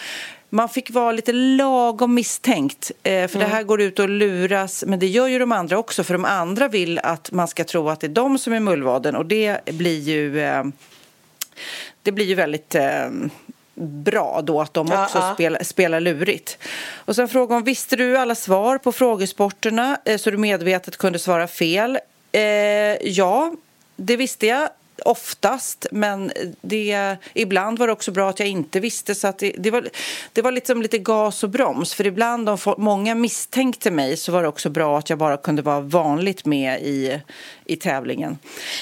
man 0.55 0.69
fick 0.69 0.91
vara 0.91 1.11
lite 1.11 1.31
lagom 1.31 2.13
misstänkt. 2.13 2.91
Eh, 3.03 3.27
för 3.27 3.39
det 3.39 3.45
här 3.45 3.63
går 3.63 3.81
ut 3.81 3.99
och 3.99 4.09
luras. 4.09 4.83
Men 4.87 4.99
det 4.99 5.07
gör 5.07 5.27
ju 5.27 5.39
de 5.39 5.51
andra 5.51 5.77
också. 5.77 6.03
För 6.03 6.13
de 6.13 6.25
andra 6.25 6.67
vill 6.67 6.99
att 6.99 7.31
man 7.31 7.47
ska 7.47 7.63
tro 7.63 7.89
att 7.89 7.99
det 7.99 8.07
är 8.07 8.09
de 8.09 8.37
som 8.37 8.53
är 8.53 8.59
mullvaden. 8.59 9.15
Och 9.15 9.25
det 9.25 9.65
blir 9.65 9.99
ju... 9.99 10.41
Eh, 10.41 10.63
det 12.03 12.11
blir 12.11 12.25
ju 12.25 12.35
väldigt 12.35 12.75
eh, 12.75 13.09
bra 13.75 14.41
då 14.43 14.61
att 14.61 14.73
de 14.73 14.91
också 14.91 15.17
ja. 15.17 15.33
spelar, 15.33 15.63
spelar 15.63 15.99
lurigt. 15.99 16.57
Och 16.95 17.15
sen 17.15 17.27
frågan 17.27 17.63
visste 17.63 17.95
du 17.95 18.17
alla 18.17 18.35
svar 18.35 18.77
på 18.77 18.91
frågesporterna 18.91 19.97
eh, 20.05 20.17
så 20.17 20.31
du 20.31 20.37
medvetet 20.37 20.97
kunde 20.97 21.19
svara 21.19 21.47
fel? 21.47 21.99
Eh, 22.31 22.41
ja, 23.01 23.55
det 23.95 24.17
visste 24.17 24.47
jag. 24.47 24.69
Oftast, 25.05 25.85
men 25.91 26.31
det, 26.61 27.15
ibland 27.33 27.79
var 27.79 27.87
det 27.87 27.93
också 27.93 28.11
bra 28.11 28.29
att 28.29 28.39
jag 28.39 28.49
inte 28.49 28.79
visste. 28.79 29.15
Så 29.15 29.27
att 29.27 29.37
det, 29.39 29.55
det 29.57 29.71
var, 29.71 29.89
det 30.33 30.41
var 30.41 30.51
liksom 30.51 30.81
lite 30.81 30.97
gas 30.97 31.43
och 31.43 31.49
broms. 31.49 31.93
För 31.93 32.07
ibland 32.07 32.49
om 32.49 32.57
många 32.77 33.15
misstänkte 33.15 33.91
mig 33.91 34.17
så 34.17 34.31
var 34.31 34.41
det 34.41 34.47
också 34.47 34.69
bra 34.69 34.97
att 34.97 35.09
jag 35.09 35.19
bara 35.19 35.37
kunde 35.37 35.61
vara 35.61 35.79
vanligt 35.81 36.45
med 36.45 36.81
i, 36.81 37.19
i 37.65 37.75
tävlingen. 37.75 38.37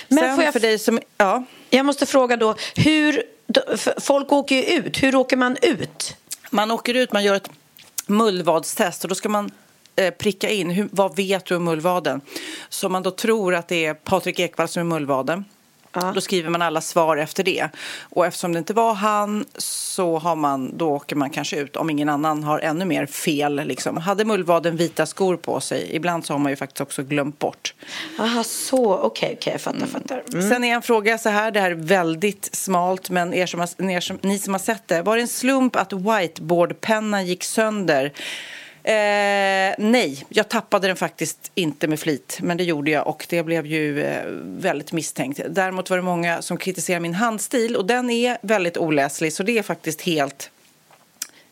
Men 0.07 0.17
Sen 0.19 0.35
får 0.35 0.43
jag- 0.43 0.53
för 0.53 0.59
dig 0.59 0.79
som... 0.79 0.99
Ja. 1.17 1.43
Jag 1.69 1.85
måste 1.85 2.05
fråga 2.05 2.37
då, 2.37 2.55
hur, 2.75 3.23
folk 4.01 4.31
åker 4.31 4.55
ju 4.55 4.63
ut. 4.63 5.03
Hur 5.03 5.15
åker 5.15 5.37
man 5.37 5.57
ut? 5.61 6.15
Man 6.51 6.71
åker 6.71 6.93
ut, 6.93 7.11
man 7.13 7.23
gör 7.23 7.35
ett 7.35 7.49
mullvadstest 8.07 9.03
och 9.03 9.09
då 9.09 9.15
ska 9.15 9.29
man 9.29 9.51
eh, 9.95 10.13
pricka 10.13 10.49
in 10.49 10.69
hur, 10.69 10.89
vad 10.91 11.15
vet 11.15 11.45
du 11.45 11.55
om 11.55 11.63
mullvaden. 11.63 12.21
Så 12.69 12.89
man 12.89 13.03
då 13.03 13.11
tror 13.11 13.55
att 13.55 13.67
det 13.67 13.85
är 13.85 13.93
Patrik 13.93 14.39
Ekwall 14.39 14.67
som 14.67 14.79
är 14.79 14.83
mullvaden. 14.83 15.45
Då 16.15 16.21
skriver 16.21 16.49
man 16.49 16.61
alla 16.61 16.81
svar 16.81 17.17
efter 17.17 17.43
det. 17.43 17.69
Och 18.01 18.25
eftersom 18.25 18.53
det 18.53 18.59
inte 18.59 18.73
var 18.73 18.93
han 18.93 19.45
så 19.57 20.19
har 20.19 20.35
man, 20.35 20.77
då 20.77 20.89
åker 20.89 21.15
man 21.15 21.29
kanske 21.29 21.57
ut 21.57 21.75
om 21.75 21.89
ingen 21.89 22.09
annan 22.09 22.43
har 22.43 22.59
ännu 22.59 22.85
mer 22.85 23.05
fel. 23.05 23.55
Liksom. 23.55 23.97
Hade 23.97 24.25
mullvaden 24.25 24.77
vita 24.77 25.05
skor 25.05 25.37
på 25.37 25.59
sig? 25.59 25.95
Ibland 25.95 26.25
så 26.25 26.33
har 26.33 26.39
man 26.39 26.51
ju 26.51 26.55
faktiskt 26.55 26.81
också 26.81 27.03
glömt 27.03 27.39
bort. 27.39 27.73
Aha, 28.19 28.43
så. 28.43 28.97
Okej, 28.97 29.35
okej, 29.37 29.53
jag 29.53 29.61
fattar, 29.61 29.85
fattar. 29.85 30.23
Mm. 30.33 30.49
Sen 30.49 30.63
är 30.63 30.75
en 30.75 30.81
fråga 30.81 31.17
så 31.17 31.29
här, 31.29 31.51
det 31.51 31.59
här 31.59 31.71
är 31.71 31.75
väldigt 31.75 32.49
smalt, 32.55 33.09
men 33.09 33.33
er 33.33 33.45
som 33.45 33.59
har, 33.59 33.91
er 33.91 33.99
som, 33.99 34.19
ni 34.21 34.39
som 34.39 34.53
har 34.53 34.59
sett 34.59 34.87
det. 34.87 35.01
Var 35.01 35.15
det 35.15 35.21
en 35.21 35.27
slump 35.27 35.75
att 35.75 35.93
whiteboardpennan 35.93 37.25
gick 37.25 37.43
sönder? 37.43 38.13
Eh, 38.83 39.75
nej, 39.77 40.25
jag 40.29 40.49
tappade 40.49 40.87
den 40.87 40.95
faktiskt 40.95 41.51
inte 41.55 41.87
med 41.87 41.99
flit, 41.99 42.39
men 42.41 42.57
det 42.57 42.63
gjorde 42.63 42.91
jag 42.91 43.07
och 43.07 43.25
det 43.29 43.43
blev 43.43 43.65
ju 43.65 44.03
eh, 44.03 44.25
väldigt 44.41 44.91
misstänkt. 44.91 45.39
Däremot 45.49 45.89
var 45.89 45.97
det 45.97 46.03
många 46.03 46.41
som 46.41 46.57
kritiserade 46.57 46.99
min 46.99 47.13
handstil 47.13 47.75
och 47.75 47.85
den 47.85 48.09
är 48.09 48.37
väldigt 48.41 48.77
oläslig, 48.77 49.33
så 49.33 49.43
det 49.43 49.57
är 49.57 49.63
faktiskt 49.63 50.01
helt 50.01 50.49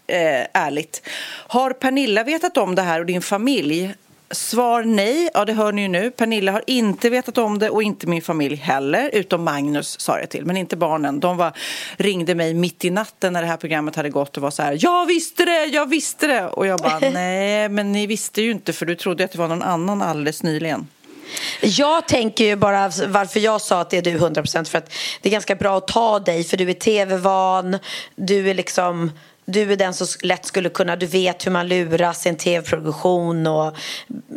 eh, 0.08 0.46
ärligt. 0.54 1.02
Har 1.48 1.74
Pernilla 1.74 2.24
vetat 2.24 2.58
om 2.58 2.76
det 2.76 2.82
här 2.82 3.00
och 3.00 3.06
din 3.06 3.22
familj? 3.22 3.94
Svar 4.32 4.84
nej. 4.84 5.30
Ja, 5.34 5.46
det 5.46 5.54
hör 5.54 5.72
ni 5.72 5.82
ju 5.82 5.88
nu. 5.88 6.12
Pernilla 6.12 6.52
har 6.52 6.64
inte 6.68 7.10
vetat 7.10 7.38
om 7.38 7.60
det 7.60 7.70
och 7.70 7.84
inte 7.84 8.08
min 8.08 8.22
familj 8.22 8.56
heller, 8.56 9.10
utom 9.14 9.44
Magnus 9.44 10.00
sa 10.00 10.18
det 10.18 10.28
till, 10.28 10.46
men 10.46 10.58
inte 10.58 10.78
barnen. 10.78 11.20
De 11.20 11.38
var, 11.38 11.58
ringde 11.98 12.36
mig 12.36 12.54
mitt 12.54 12.86
i 12.86 12.90
natten 12.90 13.34
när 13.34 13.42
det 13.42 13.48
här 13.48 13.58
programmet 13.58 13.96
hade 13.96 14.10
gått 14.10 14.38
och 14.38 14.44
var 14.44 14.52
så 14.52 14.64
här, 14.64 14.78
jag 14.80 15.06
visste 15.06 15.46
det, 15.46 15.66
jag 15.66 15.90
visste 15.90 16.28
det. 16.28 16.48
Och 16.48 16.68
jag 16.68 16.80
bara, 16.80 17.00
nej, 17.14 17.70
men 17.70 17.92
ni 17.92 18.08
visste 18.08 18.42
ju 18.42 18.52
inte 18.52 18.74
för 18.74 18.86
du 18.86 18.96
trodde 18.96 19.24
att 19.24 19.32
det 19.32 19.38
var 19.38 19.48
någon 19.48 19.64
annan 19.64 20.02
alldeles 20.02 20.44
nyligen. 20.44 20.88
Jag 21.62 22.08
tänker 22.08 22.44
ju 22.44 22.56
bara 22.56 22.92
varför 23.08 23.40
jag 23.40 23.62
sa 23.62 23.82
att 23.82 23.90
det 23.90 23.98
är 23.98 24.02
du 24.02 24.18
100% 24.18 24.64
för 24.64 24.78
att 24.78 24.94
det 25.22 25.30
är 25.30 25.32
ganska 25.32 25.56
bra 25.56 25.78
att 25.78 25.88
ta 25.88 26.20
dig 26.20 26.44
för 26.44 26.58
du 26.58 26.70
är 26.70 26.74
tv-van, 26.74 27.78
du 28.16 28.50
är 28.50 28.54
liksom 28.54 29.12
du 29.52 29.72
är 29.72 29.76
den 29.76 29.94
som 29.94 30.08
lätt 30.24 30.46
skulle 30.46 30.70
kunna, 30.70 30.96
du 30.96 31.06
vet 31.06 31.46
hur 31.46 31.52
man 31.52 31.68
luras 31.68 32.26
i 32.26 32.30
en 32.30 32.36
tv-produktion 32.38 33.48
och 33.48 33.76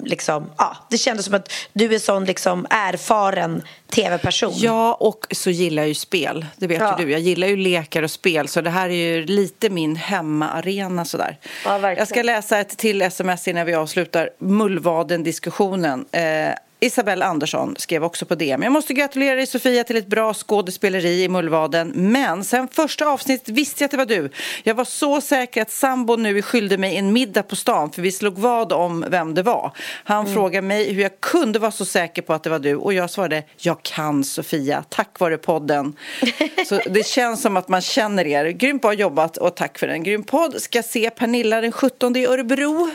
liksom, 0.04 0.50
ja, 0.59 0.76
det 0.90 0.99
kändes 0.99 1.25
som 1.26 1.35
att 1.35 1.52
du 1.73 1.94
är 1.94 1.99
sån 1.99 2.25
liksom 2.25 2.66
erfaren 2.71 3.62
tv-person. 3.90 4.52
Ja, 4.56 4.94
och 4.94 5.26
så 5.30 5.50
gillar 5.50 5.83
jag 5.83 5.88
ju 5.88 5.94
spel. 5.94 6.47
Det 6.56 6.66
vet 6.66 6.80
Ja. 6.80 6.97
ju 6.99 7.04
du. 7.06 7.12
Jag 7.12 7.21
gillar 7.21 7.49
ju 7.49 7.56
lekar 7.56 8.02
och 8.02 8.11
spel, 8.11 8.49
så 8.49 8.61
det 8.61 8.71
här 8.71 8.88
är 8.88 8.92
ju 9.14 9.25
lite 9.26 9.71
min 9.71 9.97
hemmaarena 9.97 11.04
sådär. 11.04 11.38
Ja, 11.64 11.71
verkligen. 11.71 11.99
jag 11.99 12.09
ska 12.09 12.23
läsa 12.23 12.59
ett 12.59 12.76
till 12.78 13.02
sms 13.02 13.49
innan 13.49 13.66
vi 13.66 13.75
avslutar 13.75 14.30
Mullvaden-diskussionen. 14.38 16.04
Eh, 16.12 16.54
Isabelle 16.84 17.24
Andersson 17.24 17.74
skrev 17.78 18.04
också 18.04 18.26
på 18.26 18.34
DM. 18.34 18.62
Jag 18.62 18.72
måste 18.72 18.94
gratulera 18.94 19.34
dig 19.34 19.46
Sofia 19.46 19.84
till 19.84 19.96
ett 19.96 20.06
bra 20.06 20.34
skådespeleri 20.34 21.22
i 21.22 21.28
Mullvaden. 21.28 21.92
Men 21.94 22.44
sen 22.44 22.68
första 22.68 23.06
avsnittet 23.06 23.48
visste 23.48 23.82
jag 23.82 23.86
att 23.86 23.90
det 23.90 23.96
var 23.96 24.06
du. 24.06 24.30
Jag 24.62 24.74
var 24.74 24.84
så 24.84 25.20
säker 25.20 25.62
att 25.62 25.70
sambo 25.70 26.16
nu 26.16 26.42
skyldig 26.42 26.78
mig 26.78 26.96
en 26.96 27.12
middag 27.12 27.42
på 27.42 27.56
stan 27.56 27.90
för 27.92 28.02
vi 28.02 28.12
slog 28.12 28.38
vad 28.38 28.72
om 28.72 29.04
vem 29.08 29.34
det 29.34 29.42
var. 29.42 29.72
Han 30.04 30.34
frågade 30.34 30.66
mig 30.66 30.92
hur 30.92 31.02
jag 31.02 31.20
kunde 31.20 31.58
vara 31.58 31.70
så 31.70 31.84
säker 31.84 32.22
på 32.22 32.32
att 32.32 32.42
det 32.42 32.50
var 32.50 32.58
du 32.58 32.76
och 32.76 32.94
jag 32.94 33.10
svarade 33.10 33.42
jag 33.56 33.82
kan 33.82 34.24
Sofia, 34.24 34.84
tack 34.88 35.20
vare 35.20 35.38
podden. 35.38 35.96
Så 36.66 36.80
det 36.86 37.06
känns 37.06 37.42
som 37.42 37.56
att 37.56 37.68
man 37.68 37.80
känner 37.80 38.26
er. 38.26 38.48
Grymt 38.48 38.82
bra 38.82 38.92
jobbat 38.92 39.36
och 39.36 39.56
tack 39.56 39.78
för 39.78 39.88
en 39.88 40.02
grym 40.02 40.22
podd. 40.22 40.62
Ska 40.62 40.82
se 40.82 41.10
Pernilla 41.10 41.60
den 41.60 41.72
17 41.72 42.16
i 42.16 42.26
Örebro. 42.26 42.90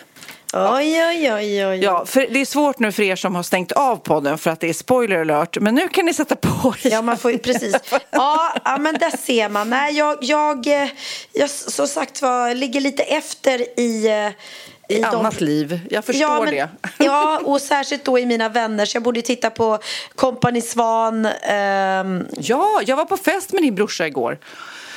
Oj, 0.53 1.03
oj, 1.07 1.33
oj, 1.33 1.65
oj. 1.65 1.79
Ja, 1.83 2.05
för 2.05 2.27
det 2.29 2.41
är 2.41 2.45
svårt 2.45 2.79
nu 2.79 2.91
för 2.91 3.03
er 3.03 3.15
som 3.15 3.35
har 3.35 3.43
stängt 3.43 3.71
av 3.71 3.95
podden 3.95 4.37
för 4.37 4.51
att 4.51 4.59
det 4.59 4.69
är 4.69 4.73
spoiler 4.73 5.21
alert. 5.21 5.57
Men 5.61 5.75
nu 5.75 5.87
kan 5.87 6.05
ni 6.05 6.13
sätta 6.13 6.35
på 6.35 6.73
er. 6.83 6.91
Ja, 6.91 7.01
man 7.01 7.17
får 7.17 7.37
precis. 7.37 7.75
Ja, 8.11 8.53
ja 8.65 8.77
men 8.77 8.93
där 8.99 9.17
ser 9.17 9.49
man. 9.49 9.69
Nej, 9.69 9.97
jag, 9.97 10.17
jag, 10.21 10.67
eh, 10.67 10.89
jag 11.33 11.49
som 11.49 11.87
sagt 11.87 12.21
var, 12.21 12.53
ligger 12.55 12.81
lite 12.81 13.03
efter 13.03 13.79
i... 13.79 14.07
eh, 14.07 14.97
I 14.97 15.01
de- 15.01 15.03
annat 15.03 15.41
liv. 15.41 15.79
Jag 15.89 16.05
förstår 16.05 16.21
ja, 16.29 16.41
men, 16.43 16.53
det. 16.53 16.69
ja, 17.05 17.39
och 17.43 17.61
särskilt 17.61 18.05
då 18.05 18.19
i 18.19 18.25
mina 18.25 18.49
vänner. 18.49 18.85
Så 18.85 18.95
jag 18.95 19.03
borde 19.03 19.21
titta 19.21 19.49
på 19.49 19.79
Company 20.15 20.61
Svan. 20.61 21.25
ehm, 21.25 22.27
Ja, 22.37 22.81
jag 22.85 22.95
var 22.95 23.05
på 23.05 23.17
fest 23.17 23.53
med 23.53 23.63
din 23.63 23.75
brorsa 23.75 24.07
igår. 24.07 24.37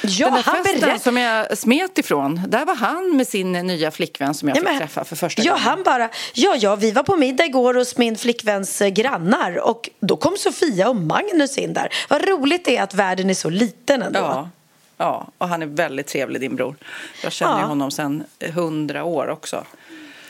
Ja, 0.05 0.27
Den 0.27 0.35
där 0.35 0.43
han 0.43 0.57
festen 0.65 0.81
berätt- 0.81 1.03
som 1.03 1.17
jag 1.17 1.59
smet 1.59 1.99
ifrån, 1.99 2.41
där 2.49 2.65
var 2.65 2.75
han 2.75 3.17
med 3.17 3.29
sin 3.29 3.53
nya 3.53 3.91
flickvän 3.91 4.35
som 4.35 4.49
jag 4.49 4.57
Ja, 4.57 4.61
fick 4.61 4.69
men- 4.69 4.79
träffa 4.79 5.05
för 5.05 5.17
första 5.17 5.43
ja, 5.43 5.51
gången. 5.53 5.65
han 5.65 5.83
bara, 5.83 6.09
ja, 6.35 6.57
ja, 6.59 6.77
vi 6.77 6.91
var 6.91 7.03
på 7.03 7.17
middag 7.17 7.45
igår 7.45 7.75
hos 7.75 7.97
min 7.99 8.17
flickväns 8.17 8.83
eh, 8.83 8.89
grannar 8.89 9.57
och 9.69 9.91
då 10.01 10.17
kom 10.17 10.37
Sofia 10.37 10.89
och 10.89 10.97
Magnus 10.97 11.59
in 11.59 11.73
där. 11.75 11.89
Vad 12.09 12.29
roligt 12.29 12.65
det 12.65 12.77
är 12.77 12.83
att 12.83 12.95
världen 12.95 13.31
är 13.31 13.35
så 13.35 13.51
liten 13.51 14.03
ändå. 14.03 14.19
Ja, 14.21 14.49
ja, 14.97 15.27
och 15.39 15.49
han 15.49 15.63
är 15.63 15.67
väldigt 15.67 16.07
trevlig, 16.07 16.41
din 16.41 16.57
bror. 16.57 16.77
Jag 17.23 17.33
känner 17.33 17.61
Ja. 17.61 17.67
honom 17.67 17.91
sedan 17.91 18.25
hundra 18.55 19.05
år 19.05 19.29
också. 19.31 19.65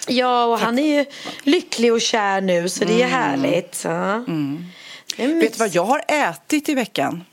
Ja, 0.09 0.45
och 0.45 0.59
han 0.59 0.79
är 0.79 0.99
ju 0.99 1.05
lycklig 1.43 1.93
och 1.93 2.01
kär 2.01 2.41
nu 2.41 2.69
så 2.69 2.85
det 2.85 3.03
är 3.03 3.07
härligt. 3.09 3.81
Ja. 3.85 4.13
Mm. 4.15 4.65
Vet 5.17 5.53
du 5.53 5.59
vad 5.59 5.75
jag 5.75 5.85
har 5.85 6.03
ätit 6.09 6.69
i 6.69 6.75
veckan? 6.75 7.25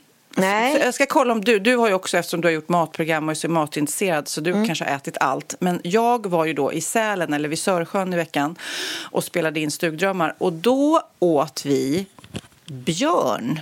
Nej. 0.42 0.74
Så 0.74 0.80
Jag 0.86 0.94
ska 0.94 1.06
kolla 1.06 1.34
om 1.34 1.42
du, 1.44 1.60
du 1.60 1.76
har 1.78 1.88
ju 1.88 1.94
också 1.94 2.18
eftersom 2.18 2.42
du 2.42 2.48
har 2.48 2.54
gjort 2.54 2.70
matprogram 2.70 3.26
och 3.26 3.32
är 3.32 3.36
så 3.36 3.50
matintresserad 3.50 4.28
så 4.28 4.42
du 4.42 4.66
kanske 4.66 4.86
har 4.86 4.96
ätit 4.96 5.18
allt. 5.20 5.56
Men 5.60 5.82
jag 5.84 6.26
var 6.28 6.46
ju 6.46 6.54
då 6.54 6.74
i 6.74 6.82
Sälen 6.82 7.34
eller 7.34 7.50
vid 7.50 7.60
Sörsjön 7.60 8.14
i 8.14 8.16
veckan 8.16 8.56
och 9.12 9.24
spelade 9.24 9.60
in 9.60 9.72
Stugdrömmar 9.72 10.36
och 10.38 10.54
då 10.54 11.02
åt 11.20 11.66
vi 11.66 12.06
björn. 12.66 13.62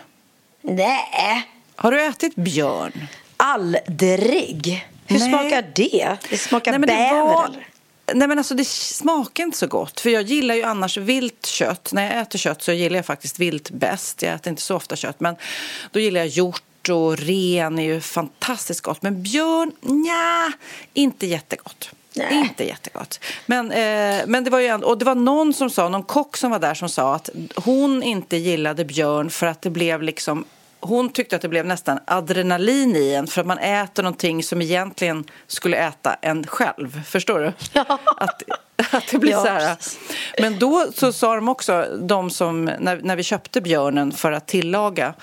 Nej, 0.61 1.47
Har 1.75 1.91
du 1.91 2.01
ätit 2.05 2.35
björn? 2.35 3.07
aldrig. 3.37 4.87
Hur 5.07 5.19
Nej. 5.19 5.29
smakar 5.29 5.71
det? 5.75 6.17
Det 6.29 6.37
smakar 6.37 6.71
Nej, 6.71 6.79
bäver 6.79 7.19
var-? 7.21 7.67
Nej 8.13 8.27
men 8.27 8.37
alltså 8.37 8.55
det 8.55 8.67
smakar 8.67 9.43
inte 9.43 9.57
så 9.57 9.67
gott. 9.67 9.99
För 9.99 10.09
jag 10.09 10.21
gillar 10.23 10.55
ju 10.55 10.63
annars 10.63 10.97
vilt 10.97 11.45
kött. 11.45 11.89
När 11.93 12.03
jag 12.13 12.21
äter 12.21 12.39
kött 12.39 12.61
så 12.61 12.71
gillar 12.71 12.95
jag 12.95 13.05
faktiskt 13.05 13.39
vilt 13.39 13.69
bäst. 13.69 14.21
Jag 14.21 14.33
äter 14.33 14.49
inte 14.49 14.61
så 14.61 14.75
ofta 14.75 14.95
kött. 14.95 15.19
Men 15.19 15.35
då 15.91 15.99
gillar 15.99 16.19
jag 16.21 16.27
hjort 16.27 16.63
och 16.89 17.17
ren 17.17 17.79
är 17.79 17.83
ju 17.83 18.01
fantastiskt 18.01 18.81
gott. 18.81 19.01
Men 19.01 19.23
björn, 19.23 19.71
nja, 19.81 20.51
inte 20.93 21.27
jättegott. 21.27 21.89
Nej. 22.13 22.39
Inte 22.39 22.63
jättegott. 22.63 23.19
Men, 23.45 23.71
eh, 23.71 24.23
men 24.27 24.43
det 24.43 24.49
var 24.49 24.59
ju 24.59 24.67
ändå, 24.67 24.87
och 24.87 24.97
det 24.97 25.05
var 25.05 25.15
någon 25.15 25.53
som 25.53 25.69
sa, 25.69 25.89
någon 25.89 26.03
kock 26.03 26.37
som 26.37 26.51
var 26.51 26.59
där 26.59 26.73
som 26.73 26.89
sa 26.89 27.15
att 27.15 27.29
hon 27.55 28.03
inte 28.03 28.37
gillade 28.37 28.85
björn 28.85 29.29
för 29.29 29.47
att 29.47 29.61
det 29.61 29.69
blev 29.69 30.01
liksom 30.01 30.45
hon 30.87 31.09
tyckte 31.09 31.35
att 31.35 31.41
det 31.41 31.49
blev 31.49 31.65
nästan 31.65 31.99
adrenalin 32.05 32.95
i 32.95 33.13
en 33.13 33.27
för 33.27 33.41
att 33.41 33.47
man 33.47 33.59
äter 33.59 34.03
någonting 34.03 34.43
som 34.43 34.61
egentligen 34.61 35.23
skulle 35.47 35.77
äta 35.77 36.13
en 36.13 36.47
själv. 36.47 37.03
Förstår 37.03 37.39
du? 37.39 37.53
Ja. 37.73 37.99
Att, 38.17 38.43
att 38.91 39.07
det 39.11 39.17
blir 39.17 39.31
Ja, 39.31 39.41
så 39.41 39.47
här. 39.47 39.77
Men 40.41 40.59
då 40.59 40.85
så 40.93 41.13
sa 41.13 41.35
de 41.35 41.49
också, 41.49 41.85
de 42.01 42.29
som, 42.29 42.65
när, 42.65 43.01
när 43.03 43.15
vi 43.15 43.23
köpte 43.23 43.61
björnen 43.61 44.11
för 44.11 44.31
att 44.31 44.47
tillaga, 44.47 45.13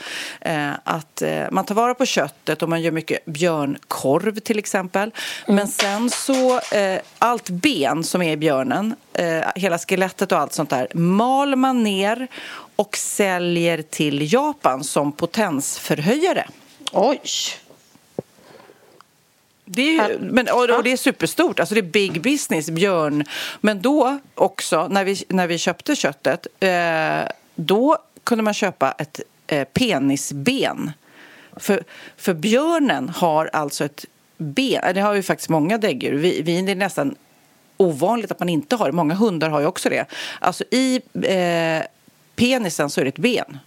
eh, 0.40 0.71
att 0.85 1.23
eh, 1.23 1.44
man 1.50 1.64
tar 1.64 1.75
vara 1.75 1.94
på 1.94 2.06
köttet 2.06 2.62
och 2.62 2.68
man 2.68 2.83
gör 2.83 2.92
mycket 2.92 3.25
björnkorv 3.25 4.38
till 4.38 4.59
exempel. 4.59 5.11
Men 5.47 5.68
sen 5.68 6.11
så, 6.11 6.61
eh, 6.61 7.00
allt 7.18 7.50
ben 7.50 8.04
som 8.04 8.23
är 8.23 8.33
i 8.33 8.37
björnen, 8.37 8.94
eh, 9.12 9.49
hela 9.54 9.78
skelettet 9.78 10.33
och 10.33 10.38
allt 10.38 10.52
sånt 10.52 10.71
där, 10.71 10.88
mal 10.94 11.56
man 11.56 11.83
ner 11.83 12.28
och 12.76 12.97
säljer 12.97 13.83
till 13.83 14.33
Japan 14.33 14.85
som 14.85 15.12
potensförhöjare. 15.12 16.49
Oj. 16.93 17.21
Det 19.64 19.97
är 19.97 20.19
men, 20.19 20.49
och, 20.49 20.85
det 20.85 20.93
är 20.93 20.97
superstort, 20.97 21.61
alltså 21.61 21.75
det 21.75 21.81
är 21.81 21.83
big 21.83 22.23
business, 22.23 22.71
björn. 22.71 23.25
Men 23.61 23.83
då 23.83 24.19
också, 24.35 24.88
när 24.88 25.04
vi, 25.04 25.25
när 25.28 25.47
vi 25.47 25.59
köpte 25.59 25.97
köttet, 25.97 26.47
eh, 26.61 27.28
då 27.54 27.99
kunde 28.25 28.45
man 28.45 28.54
köpa 28.54 28.93
ett 28.93 29.21
eh, 29.47 29.64
penisben. 29.64 30.93
För, 31.57 31.85
för 32.16 32.35
björnen 32.35 33.09
har 33.09 33.50
alltså 33.52 33.85
ett 33.85 34.04
ben, 34.37 34.95
det 34.95 35.00
har 35.00 35.14
ju 35.14 35.23
faktiskt 35.23 35.49
många 35.49 35.78
däggdjur. 35.78 36.12
Vi, 36.12 36.43
vi, 36.43 36.71
är 36.71 36.75
nästan 36.75 37.14
ovanligt 37.76 38.31
att 38.31 38.38
man 38.38 38.49
inte 38.49 38.76
har 38.76 38.87
det. 38.87 38.93
Många 38.93 39.14
hundar 39.14 39.49
har 39.49 39.61
ju 39.61 39.66
också 39.66 39.88
det. 39.88 40.07
Alltså 40.40 40.64
i 40.71 41.00
eh, 41.23 41.87
penisen 42.36 42.90
så 42.90 43.00
är 43.00 43.04
det 43.04 43.08
ett 43.08 43.18
ben. 43.18 43.58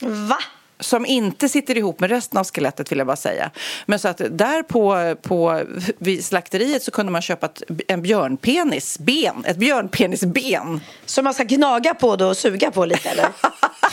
Va? 0.00 0.38
Som 0.80 1.06
inte 1.06 1.48
sitter 1.48 1.78
ihop 1.78 2.00
med 2.00 2.10
resten 2.10 2.38
av 2.38 2.44
skelettet 2.44 2.92
vill 2.92 2.98
jag 2.98 3.06
bara 3.06 3.16
säga. 3.16 3.50
Men 3.86 3.98
så 3.98 4.08
att 4.08 4.20
där 4.30 4.62
på, 4.62 5.16
på 5.22 5.62
vid 5.98 6.24
slakteriet 6.24 6.82
så 6.82 6.90
kunde 6.90 7.12
man 7.12 7.22
köpa 7.22 7.46
ett, 7.46 7.62
en 7.88 8.02
björnpenisben, 8.02 9.44
ett 9.44 9.56
björnpenisben. 9.56 10.80
Som 11.06 11.24
man 11.24 11.34
ska 11.34 11.44
gnaga 11.44 11.94
på 11.94 12.16
då 12.16 12.26
och 12.28 12.36
suga 12.36 12.70
på 12.70 12.84
lite 12.84 13.08
eller? 13.08 13.28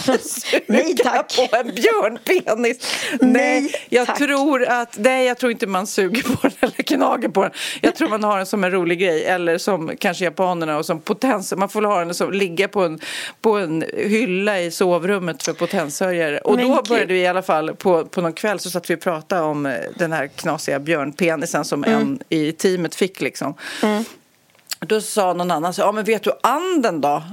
Nej 0.67 0.96
tack. 0.96 1.36
på 1.51 1.58
en 1.58 1.75
björnpenis. 1.75 2.77
Nej, 3.22 3.62
Nej, 3.62 3.74
jag 3.89 4.08
tack. 4.08 4.17
tror 4.17 4.65
att, 4.65 4.98
nej, 4.98 5.25
jag 5.25 5.38
tror 5.38 5.51
inte 5.51 5.67
man 5.67 5.88
suger 5.88 6.24
på 6.24 6.38
den 6.41 6.51
eller 6.62 6.84
gnager 6.84 7.29
på 7.29 7.41
den. 7.44 7.51
Jag 7.82 7.96
tror 7.96 8.10
man 8.10 8.24
har 8.24 8.38
den 8.38 8.46
som 8.46 8.63
en 8.63 8.72
rolig 8.72 9.00
grej 9.00 9.25
eller 9.25 9.58
som 9.58 9.91
kanske 10.00 10.24
japanerna 10.24 10.77
och 10.77 10.86
som 10.86 11.00
potens. 11.00 11.53
Man 11.58 11.70
får 11.70 11.82
ha 11.82 12.00
den 12.00 12.13
som 12.13 12.32
ligga 12.32 12.67
på 12.67 12.82
en, 12.82 13.00
på 13.41 13.58
en 13.58 13.84
hylla 13.94 14.60
i 14.60 14.72
sovrummet 14.72 15.44
för 15.44 15.53
potenshöjare. 15.53 16.38
Och 16.38 16.56
Men 16.56 16.67
då 16.67 16.76
gud. 16.81 16.89
började 16.89 17.13
vi 17.13 17.19
i 17.19 17.27
alla 17.27 17.41
fall 17.41 17.75
på, 17.75 18.05
på 18.05 18.22
någon 18.22 18.34
kväll 18.34 18.60
så 18.60 18.69
satt 18.69 18.89
vi 18.89 18.96
och 18.96 19.00
pratade 19.01 19.41
om 19.41 19.65
eh, 19.65 19.74
den 19.96 20.12
här 20.12 20.27
knasiga 20.27 20.79
björnpenisen 20.79 21.65
som 21.65 21.84
Mm. 21.84 22.01
en 22.01 22.19
i 22.29 22.51
teamet 22.51 22.96
fick 22.96 23.22
liksom. 23.22 23.53
Då 24.79 25.01
sa 25.01 25.34
någon 25.34 25.51
annan 25.51 25.74
så, 25.74 25.81
ja 25.81 25.91
men 25.91 26.03
vet 26.03 26.24
du 26.24 26.31
anden 26.43 27.01
då? 27.01 27.24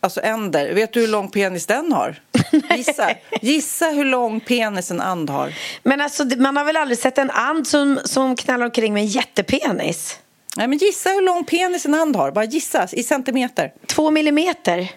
Alltså 0.00 0.20
änder, 0.20 0.74
vet 0.74 0.92
du 0.92 1.00
hur 1.00 1.08
lång 1.08 1.30
penis 1.30 1.66
den 1.66 1.92
har? 1.92 2.20
Gissa, 2.76 3.10
gissa 3.42 3.86
hur 3.90 4.04
lång 4.04 4.40
penis 4.40 4.90
en 4.90 5.00
and 5.00 5.30
har. 5.30 5.54
Men 5.82 6.00
alltså 6.00 6.24
man 6.24 6.56
har 6.56 6.64
väl 6.64 6.76
aldrig 6.76 6.98
sett 6.98 7.18
en 7.18 7.30
and 7.30 7.66
som, 7.66 8.00
som 8.04 8.36
knallar 8.36 8.64
omkring 8.64 8.94
med 8.94 9.00
en 9.00 9.06
jättepenis? 9.06 10.18
Nej 10.56 10.68
men 10.68 10.78
gissa 10.78 11.10
hur 11.10 11.22
lång 11.22 11.44
penis 11.44 11.86
en 11.86 11.94
and 11.94 12.16
har, 12.16 12.30
bara 12.30 12.44
gissa 12.44 12.88
i 12.92 13.02
centimeter. 13.02 13.72
Två 13.86 14.10
millimeter? 14.10 14.88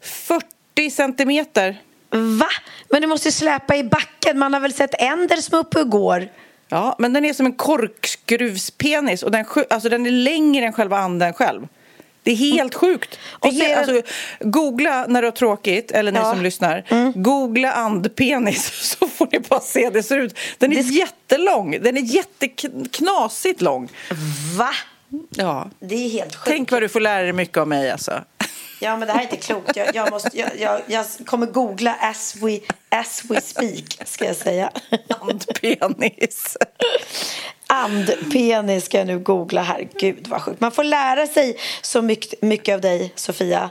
40 0.00 0.90
centimeter. 0.90 1.80
Va? 2.10 2.48
Men 2.90 3.02
du 3.02 3.08
måste 3.08 3.28
ju 3.28 3.32
släpa 3.32 3.76
i 3.76 3.84
backen. 3.84 4.38
Man 4.38 4.52
har 4.54 4.60
väl 4.60 4.72
sett 4.72 5.02
änder 5.02 5.36
som 5.36 5.54
är 5.54 5.60
uppe 5.60 5.80
och 5.80 5.90
går? 5.90 6.28
Ja, 6.68 6.96
men 6.98 7.12
den 7.12 7.24
är 7.24 7.32
som 7.32 7.46
en 7.46 7.52
korkskruvspenis 7.52 9.22
och 9.22 9.30
den, 9.30 9.44
alltså 9.70 9.88
den 9.88 10.06
är 10.06 10.10
längre 10.10 10.66
än 10.66 10.72
själva 10.72 10.98
anden 10.98 11.32
själv. 11.32 11.68
Det 12.22 12.32
är 12.32 12.36
helt 12.36 12.74
sjukt. 12.74 13.18
Det 13.42 13.48
är 13.48 13.52
helt, 13.52 13.78
alltså, 13.88 14.02
googla 14.40 15.06
när 15.08 15.22
du 15.22 15.26
har 15.26 15.32
tråkigt, 15.32 15.90
eller 15.90 16.12
ni 16.12 16.18
Ja. 16.18 16.32
som 16.32 16.42
lyssnar. 16.42 16.84
Googla 17.22 17.72
andpenis 17.72 18.72
så 18.98 19.08
får 19.08 19.28
ni 19.32 19.40
bara 19.40 19.60
se 19.60 19.84
hur 19.84 19.90
det 19.90 20.02
ser 20.02 20.18
ut. 20.18 20.38
Den 20.58 20.72
är 20.72 20.82
jättelång. 20.82 21.78
Den 21.82 21.96
är 21.96 22.00
jätteknasigt 22.02 23.60
lång. 23.60 23.88
Va? 24.58 24.70
Ja. 25.30 25.70
Det 25.80 25.94
är 25.94 26.08
helt 26.10 26.34
sjukt. 26.36 26.48
Tänk 26.48 26.70
vad 26.72 26.82
du 26.82 26.88
får 26.88 27.00
lära 27.00 27.22
dig 27.22 27.32
mycket 27.32 27.58
av 27.58 27.68
mig 27.68 27.90
alltså. 27.90 28.12
Ja, 28.78 28.96
men 28.96 29.08
det 29.08 29.12
här 29.14 29.20
är 29.20 29.24
inte 29.24 29.36
klokt. 29.36 29.76
Jag, 29.76 29.94
jag, 29.94 30.10
måste, 30.10 30.38
jag, 30.38 30.50
jag, 30.58 30.80
jag 30.86 31.06
kommer 31.26 31.46
googla 31.46 31.94
as 32.00 32.36
we, 32.36 32.58
as 32.88 33.22
we 33.28 33.40
speak, 33.40 33.98
ska 34.04 34.24
jag 34.24 34.36
säga. 34.36 34.70
Andpenis. 35.20 36.56
Andpenis 37.66 38.84
ska 38.84 38.98
jag 38.98 39.06
nu 39.06 39.18
googla 39.18 39.62
här. 39.62 39.88
Gud, 40.00 40.28
vad 40.28 40.42
sjukt. 40.42 40.60
Man 40.60 40.72
får 40.72 40.84
lära 40.84 41.26
sig 41.26 41.58
så 41.82 42.02
mycket, 42.02 42.42
mycket 42.42 42.74
av 42.74 42.80
dig, 42.80 43.12
Sofia. 43.14 43.70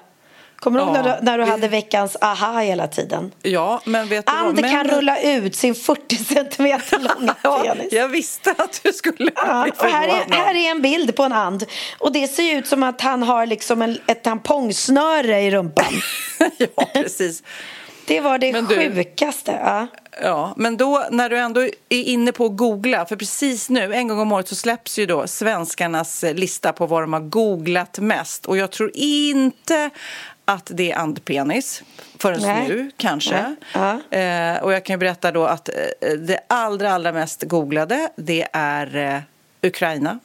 Kommer 0.60 0.80
du 0.80 0.86
ihåg 0.86 0.96
Ja. 0.98 1.02
när 1.02 1.18
du, 1.18 1.26
när 1.26 1.38
du 1.38 1.44
hade 1.44 1.68
veckans 1.68 2.18
aha 2.22 2.60
hela 2.60 2.88
tiden? 2.88 3.32
Ja, 3.42 3.82
men 3.86 4.08
vet 4.08 4.26
du 4.26 4.32
vad? 4.34 4.46
And 4.46 4.62
Men- 4.62 4.72
kan 4.72 4.88
rulla 4.88 5.20
ut 5.22 5.56
sin 5.56 5.76
40 5.76 6.16
centimeter 6.16 7.00
långa 7.00 7.36
Ja, 7.44 7.64
penis. 7.68 7.94
jag 7.94 8.08
visste 8.08 8.52
att 8.58 8.80
du 8.84 8.94
skulle 8.94 9.32
Ja, 9.36 9.62
bli 9.64 9.72
och 9.78 9.86
här, 9.92 10.08
är, 10.08 10.34
här 10.36 10.56
är 10.56 10.72
en 10.72 10.82
bild 10.82 11.16
på 11.16 11.24
en 11.24 11.34
and. 11.34 11.66
Och 12.00 12.12
det 12.12 12.28
ser 12.28 12.56
ut 12.58 12.68
som 12.68 12.84
att 12.84 13.02
han 13.02 13.24
har 13.24 13.46
liksom 13.46 13.82
en, 13.82 13.98
ett 14.08 14.24
tampongsnöre 14.24 15.42
i 15.42 15.52
rumpan. 15.52 15.94
ja, 16.58 16.90
precis. 16.94 17.44
Det 18.08 18.20
var 18.22 18.38
det 18.38 18.52
Men 18.52 18.66
du- 18.66 18.76
sjukaste. 18.76 19.52
Ja. 19.64 19.88
Ja, 20.22 20.54
men 20.58 20.78
då 20.78 21.06
när 21.12 21.30
du 21.30 21.38
ändå 21.38 21.62
är 21.62 21.72
inne 22.04 22.32
på 22.32 22.46
att 22.46 22.58
googla, 22.58 23.06
för 23.06 23.16
precis 23.16 23.70
nu, 23.70 23.94
en 23.94 24.08
gång 24.08 24.20
om 24.20 24.32
året 24.32 24.48
så 24.48 24.56
släpps 24.56 25.00
ju 25.00 25.06
då 25.06 25.28
svenskarnas 25.28 26.24
lista 26.34 26.74
på 26.74 26.86
vad 26.86 27.04
de 27.04 27.14
har 27.14 27.20
googlat 27.20 28.00
mest. 28.00 28.46
Och 28.46 28.58
jag 28.58 28.72
tror 28.72 28.92
inte 28.94 29.90
att 30.48 30.72
det 30.74 30.92
är 30.92 30.98
andpenis 30.98 31.84
förrän 32.18 32.42
Nej. 32.42 32.68
nu, 32.68 32.92
kanske. 32.98 33.56
Nej. 33.76 34.56
Eh, 34.56 34.64
och 34.64 34.74
jag 34.74 34.86
kan 34.86 35.00
berätta 35.00 35.32
då 35.32 35.46
att 35.46 35.70
eh, 35.70 36.10
det 36.12 36.40
allra, 36.48 36.92
allra 36.94 37.12
mest 37.12 37.44
googlade, 37.44 38.10
det 38.16 38.48
är 38.54 38.96
eh, 38.96 39.22
Ukraina. 39.68 40.20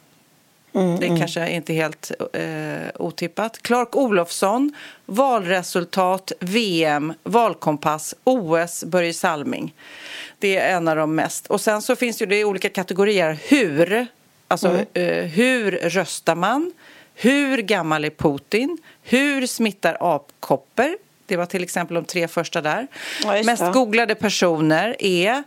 det 0.73 1.07
är 1.07 1.19
kanske 1.19 1.50
inte 1.50 1.73
helt 1.73 2.12
eh, 2.33 2.88
otippat. 2.95 3.62
Clark 3.62 3.97
Olofsson, 3.97 4.75
valresultat, 5.07 6.33
VM, 6.41 7.12
valkompass, 7.25 8.14
OS, 8.25 8.85
Börje 8.85 9.14
Salming. 9.14 9.75
Det 10.39 10.56
är 10.56 10.76
en 10.76 10.89
av 10.89 10.97
de 10.97 11.15
mest. 11.15 11.47
Och 11.47 11.61
sen 11.61 11.82
så 11.82 11.97
finns 11.97 12.19
det 12.19 12.26
det 12.26 12.45
olika 12.45 12.69
kategorier. 12.69 13.39
Hur, 13.49 14.06
alltså 14.49 14.85
eh, 14.95 15.25
hur 15.25 15.71
röstar 15.71 16.35
man? 16.35 16.73
Hur 17.14 17.58
gammal 17.58 18.04
är 18.04 18.10
Putin? 18.10 18.78
Hur 19.02 19.46
smittar 19.46 19.96
apkoppor? 20.00 20.96
Det 21.26 21.36
var 21.36 21.46
till 21.46 21.62
exempel 21.62 21.94
de 21.94 22.04
tre 22.04 22.28
första 22.28 22.60
där. 22.60 22.86
Ja, 23.25 23.42
Mest 23.42 23.62
det. 23.64 23.70
googlade 23.72 24.14
personer 24.14 24.96
är 24.98 25.42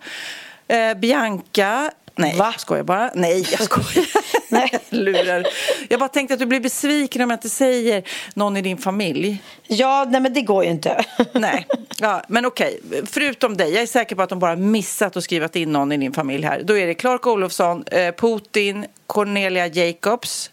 eh, 0.67 0.93
Bianca 0.93 1.91
Nej, 2.17 2.35
Va? 2.37 2.45
jag 2.51 2.59
skojar 2.59 2.83
bara. 2.83 3.11
Nej, 3.13 3.45
jag 3.51 3.61
skojar. 3.61 4.07
Nej. 4.49 4.79
Lurar. 4.89 5.47
Jag 5.89 5.99
bara 5.99 6.09
tänkte 6.09 6.33
att 6.33 6.39
du 6.39 6.45
blir 6.45 6.59
besviken 6.59 7.21
om 7.21 7.29
jag 7.29 7.37
inte 7.37 7.49
säger 7.49 8.03
någon 8.33 8.57
i 8.57 8.61
din 8.61 8.77
familj. 8.77 9.41
Ja, 9.67 10.05
nej 10.09 10.21
men 10.21 10.33
det 10.33 10.41
går 10.41 10.63
ju 10.63 10.69
inte. 10.69 11.05
Nej, 11.33 11.67
ja, 11.99 12.21
men 12.27 12.45
okej. 12.45 12.79
Förutom 13.05 13.57
dig, 13.57 13.73
jag 13.73 13.81
är 13.81 13.87
säker 13.87 14.15
på 14.15 14.21
att 14.21 14.29
de 14.29 14.39
bara 14.39 14.55
missat 14.55 15.17
att 15.17 15.23
skriva 15.23 15.49
in 15.53 15.71
någon 15.71 15.91
i 15.91 15.97
din 15.97 16.13
familj 16.13 16.45
här. 16.45 16.61
Då 16.63 16.77
är 16.77 16.87
det 16.87 16.93
Clark 16.93 17.27
Olofsson, 17.27 17.83
eh, 17.91 18.11
Putin, 18.15 18.85
Cornelia 19.07 19.67
Jacobs, 19.67 20.51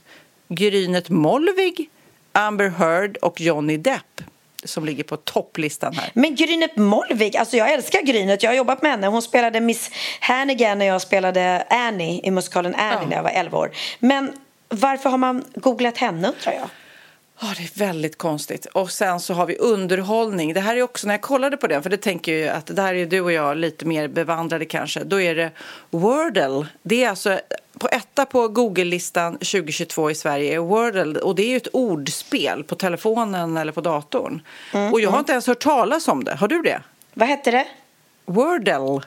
Grynet 0.54 1.08
Molvig, 1.08 1.88
Amber 2.32 2.68
Heard 2.68 3.16
och 3.16 3.40
Johnny 3.40 3.76
Depp 3.76 4.20
som 4.64 4.84
ligger 4.84 5.04
på 5.04 5.16
topplistan 5.16 5.94
här. 5.96 6.10
Men 6.14 6.34
Grynet 6.34 6.76
Molvig, 6.76 7.36
alltså 7.36 7.56
jag 7.56 7.72
älskar 7.72 8.02
Grynet. 8.02 8.42
Jag 8.42 8.50
har 8.50 8.56
jobbat 8.56 8.82
med 8.82 8.90
henne. 8.90 9.06
Hon 9.06 9.22
spelade 9.22 9.60
Miss 9.60 9.90
Hannigan 10.20 10.78
när 10.78 10.86
jag 10.86 11.00
spelade 11.02 11.66
Annie 11.70 12.20
i 12.24 12.30
musikalen 12.30 12.74
Annie 12.74 12.98
Ja. 13.02 13.08
när 13.08 13.16
jag 13.16 13.22
var 13.22 13.30
11 13.30 13.58
år. 13.58 13.70
Men 13.98 14.32
varför 14.68 15.10
har 15.10 15.18
man 15.18 15.44
googlat 15.54 15.98
henne 15.98 16.28
undrar 16.28 16.52
jag? 16.52 16.68
Ja, 17.40 17.46
det 17.56 17.62
är 17.62 17.78
väldigt 17.86 18.18
konstigt. 18.18 18.66
Och 18.66 18.90
sen 18.90 19.20
så 19.20 19.34
har 19.34 19.46
vi 19.46 19.56
underhållning. 19.56 20.52
Det 20.54 20.60
här 20.60 20.76
är 20.76 20.82
också, 20.82 21.06
när 21.06 21.14
jag 21.14 21.20
kollade 21.22 21.56
på 21.56 21.66
den, 21.66 21.82
för 21.82 21.90
det 21.90 21.96
tänker 21.96 22.32
jag 22.32 22.40
ju 22.40 22.48
att 22.48 22.66
där 22.66 22.94
är 22.94 23.06
du 23.06 23.20
och 23.20 23.32
jag 23.32 23.56
lite 23.56 23.84
mer 23.84 24.08
bevandrade 24.08 24.64
kanske. 24.64 25.04
Då 25.04 25.20
är 25.20 25.34
det 25.34 25.50
Wordle. 25.90 26.66
Det 26.82 27.04
är 27.04 27.08
alltså 27.10 27.40
på 27.78 27.88
etta 27.88 28.26
på 28.26 28.48
Google-listan 28.48 29.32
2022 29.32 30.10
i 30.10 30.14
Sverige 30.14 30.54
är 30.54 30.58
Wordle. 30.58 31.20
Och 31.20 31.34
det 31.34 31.42
är 31.42 31.48
ju 31.48 31.56
ett 31.56 31.68
ordspel 31.72 32.64
på 32.64 32.74
telefonen 32.74 33.56
eller 33.56 33.72
på 33.72 33.80
datorn. 33.80 34.42
och 34.92 35.00
jag 35.00 35.10
har 35.10 35.18
inte 35.18 35.32
ens 35.32 35.46
hört 35.46 35.62
talas 35.62 36.08
om 36.08 36.24
det. 36.24 36.34
Har 36.34 36.48
du 36.48 36.62
det? 36.62 36.82
Vad 37.14 37.28
hette 37.28 37.50
det? 37.50 37.66
Wordle. 38.24 39.00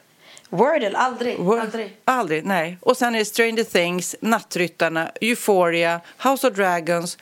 Wordle, 0.49 0.91
aldrig. 0.97 1.37
Word- 1.37 1.59
aldrig. 1.61 1.95
Aldrig, 2.05 2.45
nej. 2.45 2.77
Och 2.81 2.97
sen 2.97 3.15
är 3.15 3.19
det 3.19 3.25
Stranger 3.25 3.63
Things, 3.63 4.15
Nattryttarna, 4.21 5.11
Euphoria, 5.21 6.01
House 6.23 6.47
of 6.47 6.53
Dragons 6.55 7.17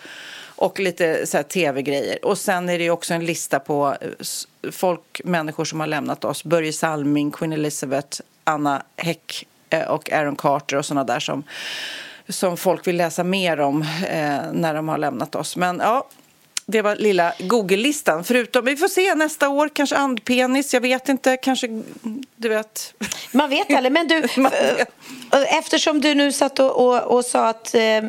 och 0.55 0.79
lite 0.79 1.27
så 1.27 1.43
tv-grejer. 1.43 2.25
Och 2.25 2.37
sen 2.37 2.69
är 2.69 2.79
det 2.79 2.89
också 2.89 3.13
en 3.13 3.25
lista 3.25 3.59
på 3.59 3.95
eh, 4.01 4.71
folk, 4.71 5.21
människor 5.23 5.65
som 5.65 5.79
har 5.79 5.87
lämnat 5.87 6.25
oss. 6.25 6.43
Börje 6.43 6.73
Salming, 6.73 7.31
Queen 7.31 7.53
Elizabeth, 7.53 8.21
Anna 8.43 8.83
Häck 8.97 9.47
eh, 9.69 9.87
och 9.87 10.11
Aaron 10.11 10.35
Carter 10.35 10.77
och 10.77 10.85
sådana 10.85 11.03
där 11.03 11.19
som, 11.19 11.43
som 12.29 12.57
folk 12.57 12.87
vill 12.87 12.97
läsa 12.97 13.23
mer 13.23 13.59
om 13.59 13.81
eh, 14.07 14.41
när 14.51 14.73
de 14.73 14.87
har 14.87 14.97
lämnat 14.97 15.35
oss. 15.35 15.57
Men 15.57 15.79
ja, 15.79 16.07
det 16.65 16.81
var 16.81 16.95
lilla 16.95 17.33
Google-listan. 17.39 18.23
Förutom, 18.23 18.65
vi 18.65 18.77
får 18.77 18.87
se 18.87 19.15
nästa 19.15 19.49
år, 19.49 19.69
kanske 19.73 19.95
andpenis, 19.95 20.73
jag 20.73 20.81
vet 20.81 21.09
inte, 21.09 21.37
kanske, 21.37 21.67
du 22.35 22.49
vet. 22.49 22.93
Man 23.31 23.49
vet 23.49 23.73
aldrig. 23.73 23.91
Men 23.91 24.07
du, 24.07 24.19
vet. 24.21 24.35
eh, 25.33 25.57
eftersom 25.57 26.01
du 26.01 26.15
nu 26.15 26.31
satt 26.31 26.59
och, 26.59 26.71
och, 26.87 27.01
och 27.17 27.25
sa 27.25 27.47
att 27.47 27.75
eh, 27.75 28.01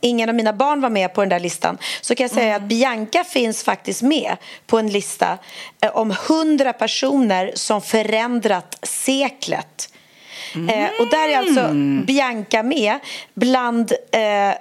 ingen 0.00 0.28
av 0.28 0.34
mina 0.34 0.52
barn 0.52 0.80
var 0.80 0.90
med 0.90 1.14
på 1.14 1.20
den 1.20 1.28
där 1.28 1.40
listan 1.40 1.78
så 2.00 2.14
kan 2.14 2.24
jag 2.24 2.30
säga 2.30 2.46
Mm. 2.46 2.62
att 2.62 2.68
Bianca 2.68 3.24
finns 3.24 3.62
faktiskt 3.64 4.02
med 4.02 4.36
på 4.66 4.78
en 4.78 4.88
lista 4.88 5.38
eh, 5.80 5.96
om 5.96 6.14
hundra 6.28 6.72
personer 6.72 7.52
som 7.54 7.82
förändrat 7.82 8.78
seklet. 8.82 9.92
Eh, 10.54 11.00
och 11.00 11.06
där 11.10 11.28
är 11.28 11.38
alltså 11.38 11.60
Mm. 11.60 12.04
Bianca 12.04 12.62
med 12.62 12.98
bland 13.34 13.92
eh, 14.12 14.54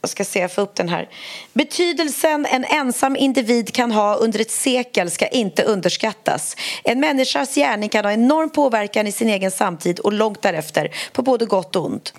jag 0.00 0.10
ska 0.10 0.24
se, 0.24 0.38
jag 0.38 0.52
får 0.52 0.62
upp 0.62 0.74
den 0.74 0.88
här. 0.88 1.08
Betydelsen 1.52 2.46
en 2.46 2.64
ensam 2.64 3.16
individ 3.16 3.74
kan 3.74 3.92
ha 3.92 4.14
under 4.14 4.40
ett 4.40 4.50
sekel 4.50 5.10
ska 5.10 5.26
inte 5.26 5.62
underskattas. 5.62 6.56
En 6.84 7.00
människas 7.00 7.54
gärning 7.54 7.88
kan 7.88 8.04
ha 8.04 8.12
enorm 8.12 8.50
påverkan 8.50 9.06
i 9.06 9.12
sin 9.12 9.28
egen 9.28 9.50
samtid 9.50 9.98
och 9.98 10.12
långt 10.12 10.42
därefter, 10.42 10.90
på 11.12 11.22
både 11.22 11.46
gott 11.46 11.76
och 11.76 11.86
ont. 11.86 12.14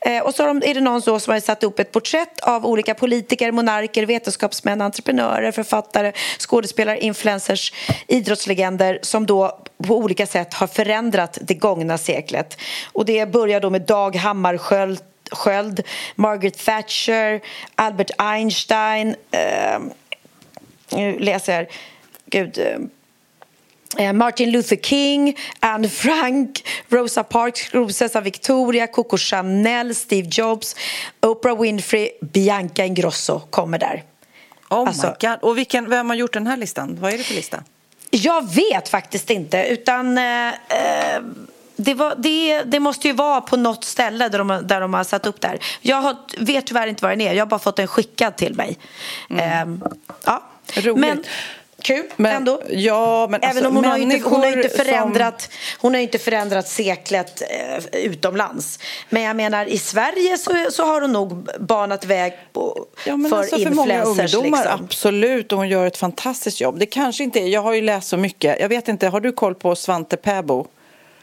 Eh, 0.00 0.22
och 0.22 0.34
så 0.34 0.42
är 0.42 0.74
det 0.74 0.80
någon 0.80 1.02
som 1.02 1.12
har 1.12 1.40
satt 1.40 1.64
upp 1.64 1.78
ett 1.78 1.92
porträtt 1.92 2.40
av 2.40 2.66
olika 2.66 2.94
politiker, 2.94 3.52
monarker, 3.52 4.06
vetenskapsmän, 4.06 4.80
entreprenörer, 4.80 5.52
författare, 5.52 6.12
skådespelare, 6.38 7.00
influencers, 7.00 7.72
idrottslegender 8.08 8.98
som 9.02 9.26
då 9.26 9.58
på 9.86 9.96
olika 9.96 10.26
sätt 10.26 10.54
har 10.54 10.66
förändrat 10.66 11.38
det 11.42 11.54
gångna 11.54 11.98
seklet. 11.98 12.58
Och 12.92 13.04
det 13.04 13.32
börjar 13.32 13.60
då 13.60 13.70
med 13.70 13.82
Dag 13.82 14.16
Hammarskjöld 14.16 15.00
Sköld, 15.32 15.80
Margaret 16.14 16.64
Thatcher, 16.64 17.40
Albert 17.74 18.10
Einstein. 18.18 19.16
Eh, 19.30 19.80
nu 20.90 21.18
läser 21.18 21.52
jag. 21.52 21.66
Gud. 22.26 22.58
Eh, 23.98 24.12
Martin 24.12 24.50
Luther 24.50 24.76
King, 24.76 25.36
Anne 25.60 25.88
Frank, 25.88 26.64
Rosa 26.88 27.22
Parks, 27.22 27.70
Prinsessa 27.70 28.20
Victoria, 28.20 28.86
Coco 28.86 29.16
Chanel, 29.16 29.94
Steve 29.94 30.28
Jobs, 30.30 30.76
Oprah 31.20 31.60
Winfrey, 31.60 32.10
Bianca 32.20 32.84
Ingrosso 32.84 33.40
kommer 33.50 33.78
där. 33.78 34.02
Oh 34.70 34.88
alltså, 34.88 35.06
my 35.06 35.28
God. 35.28 35.38
Och 35.42 35.58
vilken, 35.58 35.90
vem 35.90 36.08
har 36.08 36.16
gjort 36.16 36.32
den 36.32 36.46
här 36.46 36.56
listan? 36.56 36.98
Vad 37.00 37.12
är 37.12 37.18
det 37.18 37.24
för 37.24 37.34
lista? 37.34 37.64
Jag 38.10 38.54
vet 38.54 38.88
faktiskt 38.88 39.30
inte, 39.30 39.66
utan... 39.66 40.18
Eh, 40.18 40.52
det, 41.76 41.94
var, 41.94 42.14
det, 42.18 42.62
det, 42.62 42.80
måste 42.80 43.08
ju 43.08 43.14
vara 43.14 43.40
på 43.40 43.56
något 43.56 43.84
ställe 43.84 44.28
där 44.28 44.38
de, 44.38 44.60
där 44.64 44.80
de 44.80 44.94
har 44.94 45.04
satt 45.04 45.26
upp 45.26 45.40
det 45.40 45.48
här. 45.48 45.58
Jag 45.80 45.96
har, 45.96 46.16
vet 46.38 46.66
tyvärr 46.66 46.86
inte 46.86 47.02
vad 47.02 47.12
den 47.12 47.20
är. 47.20 47.32
Jag 47.32 47.40
har 47.40 47.50
bara 47.50 47.60
fått 47.60 47.76
den 47.76 47.86
skickad 47.86 48.36
till 48.36 48.54
mig. 48.54 48.78
Mm. 49.30 49.80
Eh, 49.82 49.88
ja. 50.24 50.42
Roligt. 50.74 50.96
Men, 50.96 51.24
kul 51.82 52.04
men, 52.16 52.36
ändå. 52.36 52.62
Ja, 52.70 53.26
men 53.30 53.42
Även 53.42 53.56
alltså, 53.56 53.68
om 53.68 53.76
hon 53.76 53.84
har, 53.84 53.98
inte, 53.98 54.28
hon, 54.28 54.40
har 54.40 54.56
inte 54.56 54.68
förändrat, 54.68 55.42
som... 55.42 55.50
hon 55.78 55.94
har 55.94 56.00
inte 56.00 56.18
förändrat 56.18 56.68
seklet 56.68 57.42
eh, 57.42 58.00
utomlands. 58.00 58.78
Men 59.08 59.22
jag 59.22 59.36
menar 59.36 59.66
i 59.66 59.78
Sverige 59.78 60.38
så, 60.38 60.66
så 60.70 60.84
har 60.84 61.00
hon 61.00 61.12
nog 61.12 61.48
banat 61.60 62.04
väg 62.04 62.32
på, 62.52 62.86
ja, 63.06 63.18
för 63.30 63.38
alltså, 63.38 63.56
influencers. 63.56 63.64
För 63.64 63.74
många 63.74 64.04
ungdomar, 64.04 64.58
liksom. 64.58 64.84
absolut. 64.84 65.52
Och 65.52 65.58
hon 65.58 65.68
gör 65.68 65.86
ett 65.86 65.96
fantastiskt 65.96 66.60
jobb. 66.60 66.78
Det 66.78 66.86
kanske 66.86 67.24
inte 67.24 67.40
är, 67.40 67.48
jag 67.48 67.62
har 67.62 67.72
ju 67.72 67.80
läst 67.80 68.08
så 68.08 68.16
mycket. 68.16 68.60
Jag 68.60 68.68
vet 68.68 68.88
inte, 68.88 69.08
har 69.08 69.20
du 69.20 69.32
koll 69.32 69.54
på 69.54 69.76
Svante 69.76 70.16
Pääbo? 70.16 70.66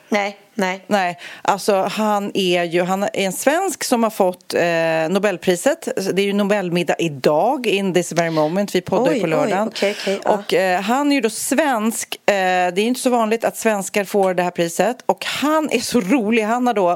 Nej, 0.09 0.37
nej. 0.53 0.83
Nej, 0.87 1.17
alltså 1.41 1.81
han 1.91 2.31
är 2.33 2.63
ju 2.63 2.83
han 2.83 3.03
är 3.03 3.09
en 3.13 3.31
svensk 3.31 3.83
som 3.83 4.03
har 4.03 4.09
fått 4.09 4.53
eh, 4.53 4.61
Nobelpriset. 5.09 5.87
Det 6.13 6.21
är 6.21 6.25
ju 6.25 6.33
Nobelmiddag 6.33 6.95
idag, 6.99 7.67
in 7.67 7.93
this 7.93 8.11
very 8.11 8.29
moment. 8.29 8.75
Vi 8.75 8.81
poddar 8.81 9.11
oj, 9.11 9.21
på 9.21 9.27
lördagen. 9.27 9.67
Oj, 9.67 9.67
okay, 9.67 9.91
okay, 9.91 10.19
ja. 10.23 10.31
Och 10.31 10.53
eh, 10.53 10.81
han 10.81 11.11
är 11.11 11.15
ju 11.15 11.21
då 11.21 11.29
svensk. 11.29 12.15
Eh, 12.25 12.33
det 12.33 12.35
är 12.35 12.79
inte 12.79 12.99
så 12.99 13.09
vanligt 13.09 13.45
att 13.45 13.57
svenskar 13.57 14.03
får 14.03 14.33
det 14.33 14.43
här 14.43 14.51
priset. 14.51 14.97
Och 15.05 15.25
han 15.25 15.69
är 15.71 15.79
så 15.79 16.01
rolig. 16.01 16.43
Han 16.43 16.67
har 16.67 16.73
då 16.73 16.95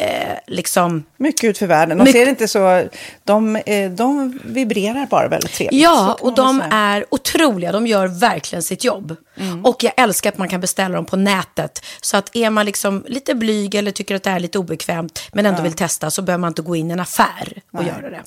eh, 0.00 0.38
liksom 0.46 1.04
Mycket 1.16 1.44
ut 1.44 1.58
för 1.58 1.66
världen. 1.66 1.98
De 1.98 2.04
Mycket- 2.04 2.20
ser 2.22 2.28
inte 2.28 2.48
så... 2.48 2.88
De, 3.24 3.56
eh, 3.56 3.90
de 3.90 4.38
vibrerar 4.44 5.06
bara 5.06 5.28
väldigt 5.28 5.52
trevligt. 5.52 5.82
Ja, 5.82 6.16
och 6.20 6.34
de 6.34 6.58
säga. 6.58 6.68
är 6.72 7.04
otroliga. 7.10 7.72
De 7.72 7.86
gör 7.86 8.06
verkligen 8.06 8.62
sitt 8.62 8.84
jobb. 8.84 9.16
Mm. 9.36 9.64
Och 9.64 9.84
jag 9.84 9.92
älskar 9.96 10.30
att 10.30 10.38
man 10.38 10.48
kan 10.48 10.60
beställa 10.60 10.94
dem 10.94 11.04
på 11.04 11.16
nätet. 11.16 11.84
Så 12.00 12.16
att 12.16 12.36
är 12.36 12.50
man 12.50 12.66
liksom 12.66 13.04
lite 13.08 13.34
blyg 13.34 13.74
eller 13.74 13.90
tycker 13.90 14.14
att 14.14 14.22
det 14.22 14.30
är 14.30 14.40
lite 14.40 14.58
obekvämt 14.58 15.22
men 15.32 15.46
ändå 15.46 15.62
vill 15.62 15.72
testa 15.72 16.10
så 16.10 16.22
behöver 16.22 16.40
man 16.40 16.48
inte 16.50 16.62
gå 16.62 16.76
in 16.76 16.90
i 16.90 16.92
en 16.92 17.00
affär 17.00 17.62
och 17.72 17.84
göra 17.84 18.10
det. 18.10 18.20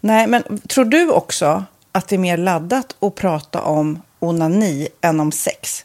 Nej, 0.00 0.26
men 0.26 0.42
tror 0.68 0.84
du 0.84 1.10
också 1.10 1.64
att 1.92 2.08
det 2.08 2.16
är 2.16 2.18
mer 2.18 2.36
laddat 2.36 2.96
att 3.00 3.14
prata 3.14 3.62
om 3.62 4.02
onani 4.18 4.88
än 5.00 5.20
om 5.20 5.32
sex? 5.32 5.84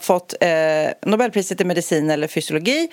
Fått 0.00 0.34
eh, 0.40 0.48
Nobelpriset 1.02 1.60
i 1.60 1.64
medicin 1.64 2.10
eller 2.10 2.26
fysiologi. 2.26 2.88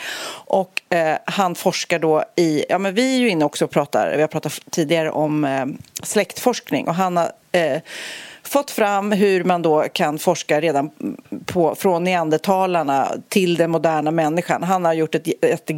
Och 0.46 0.82
eh, 0.90 1.18
han 1.26 1.56
forskar 1.56 2.00
då 2.00 2.24
i, 2.36 2.66
ja 2.70 2.78
men 2.78 2.94
vi 2.94 3.16
är 3.16 3.20
ju 3.20 3.30
inne 3.30 3.46
också 3.46 3.66
och 3.66 3.72
pratar, 3.72 4.16
vi 4.16 4.22
har 4.22 4.28
pratat 4.28 4.60
tidigare 4.70 5.12
om 5.12 5.46
eh, 5.46 5.66
släktforskning. 6.04 6.88
Och 6.88 6.96
han 6.96 7.18
har 7.18 7.32
eh, 7.52 7.82
fått 8.48 8.72
fram 8.72 9.12
hur 9.12 9.44
man 9.44 9.62
då 9.62 9.86
kan 9.94 10.20
forska 10.20 10.62
redan 10.62 10.90
på, 11.46 11.76
från 11.76 12.04
neandertalarna 12.04 13.12
till 13.30 13.56
den 13.56 13.72
moderna 13.72 14.12
människan. 14.12 14.64
Han 14.64 14.86
har 14.86 14.94
gjort 14.94 15.16
ett, 15.16 15.28
ett 15.44 15.70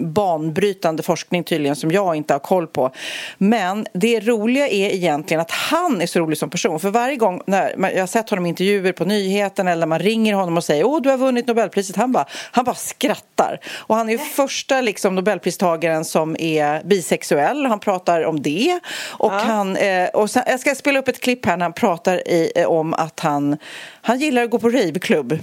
banbrytande 0.00 1.02
forskning 1.02 1.44
tydligen 1.44 1.76
som 1.76 1.90
jag 1.90 2.16
inte 2.16 2.34
har 2.34 2.38
koll 2.38 2.66
på. 2.66 2.90
Men 3.38 3.86
det 3.92 4.20
roliga 4.20 4.68
är 4.68 4.94
egentligen 4.94 5.40
att 5.40 5.50
han 5.50 6.02
är 6.02 6.06
så 6.06 6.20
rolig 6.20 6.38
som 6.38 6.50
person. 6.50 6.80
För 6.80 6.90
varje 6.90 7.16
gång 7.16 7.42
när 7.46 7.90
jag 7.90 8.02
har 8.02 8.06
sett 8.06 8.30
honom 8.30 8.46
i 8.46 8.48
intervjuer 8.48 8.92
på 8.92 9.04
nyheten 9.04 9.68
eller 9.68 9.86
man 9.86 9.98
ringer 9.98 10.34
honom 10.34 10.56
och 10.56 10.64
säger 10.64 10.84
åh 10.84 11.02
du 11.02 11.10
har 11.10 11.16
vunnit 11.16 11.46
Nobelpriset, 11.46 11.96
han 11.96 12.12
bara, 12.12 12.26
han 12.50 12.64
bara 12.64 12.74
skrattar. 12.74 13.60
Och 13.76 13.96
han 13.96 14.08
är 14.08 14.18
första 14.18 14.80
liksom, 14.80 15.14
Nobelpristagaren 15.14 16.04
som 16.04 16.36
är 16.38 16.82
bisexuell. 16.84 17.66
Han 17.66 17.80
pratar 17.80 18.24
om 18.24 18.42
det. 18.42 18.80
Och 19.08 19.32
ja. 19.32 19.38
han, 19.38 19.76
eh, 19.76 20.08
och 20.08 20.30
sen, 20.30 20.42
jag 20.46 20.60
ska 20.60 20.74
spela 20.74 20.98
upp 20.98 21.08
ett 21.08 21.20
klipp 21.20 21.46
här 21.46 21.56
när 21.56 21.64
han 21.64 21.72
pratar 21.72 22.15
i, 22.26 22.52
eh, 22.54 22.70
om 22.70 22.94
att 22.94 23.20
han, 23.20 23.56
han 24.02 24.18
gillar 24.18 24.42
att 24.42 24.50
gå 24.50 24.58
på 24.58 24.68
raveklubb. 24.68 25.38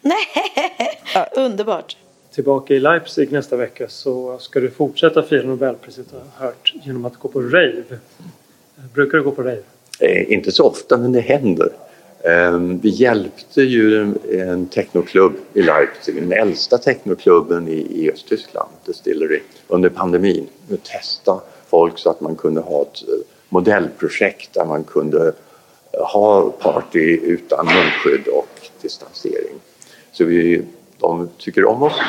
Nej, 0.00 0.26
ja. 1.14 1.26
underbart. 1.36 1.96
Tillbaka 2.34 2.74
i 2.74 2.80
Leipzig 2.80 3.32
nästa 3.32 3.56
vecka 3.56 3.88
så 3.88 4.38
ska 4.38 4.60
du 4.60 4.70
fortsätta 4.70 5.22
fira 5.22 5.42
Nobelpriset 5.42 6.06
har 6.12 6.18
jag 6.18 6.46
hört 6.46 6.74
genom 6.82 7.04
att 7.04 7.16
gå 7.16 7.28
på 7.28 7.40
rave. 7.40 7.82
Brukar 8.94 9.18
du 9.18 9.24
gå 9.24 9.30
på 9.30 9.42
rave? 9.42 9.62
Eh, 10.00 10.32
inte 10.32 10.52
så 10.52 10.66
ofta 10.66 10.96
men 10.96 11.12
det 11.12 11.20
händer. 11.20 11.68
Eh, 12.20 12.58
vi 12.58 12.88
hjälpte 12.88 13.62
ju 13.62 14.02
en, 14.02 14.18
en 14.30 14.66
technoklubb 14.66 15.32
i 15.54 15.62
Leipzig, 15.62 16.14
den 16.14 16.32
äldsta 16.32 16.78
technoklubben 16.78 17.68
i, 17.68 18.04
i 18.04 18.10
Östtyskland, 18.12 18.70
Distillery, 18.86 19.40
under 19.68 19.88
pandemin. 19.88 20.46
Att 20.72 20.84
testa 20.84 21.40
folk 21.66 21.98
så 21.98 22.10
att 22.10 22.20
man 22.20 22.36
kunde 22.36 22.60
ha 22.60 22.82
ett 22.82 23.08
eh, 23.08 23.14
modellprojekt 23.48 24.54
där 24.54 24.64
man 24.64 24.84
kunde 24.84 25.32
ha 25.92 26.50
party 26.50 27.20
utan 27.22 27.66
munskydd 27.66 28.26
och 28.26 28.70
distansering. 28.82 29.54
Så 30.12 30.24
vi, 30.24 30.62
de 30.98 31.28
tycker 31.38 31.64
om 31.64 31.82
oss 31.82 32.00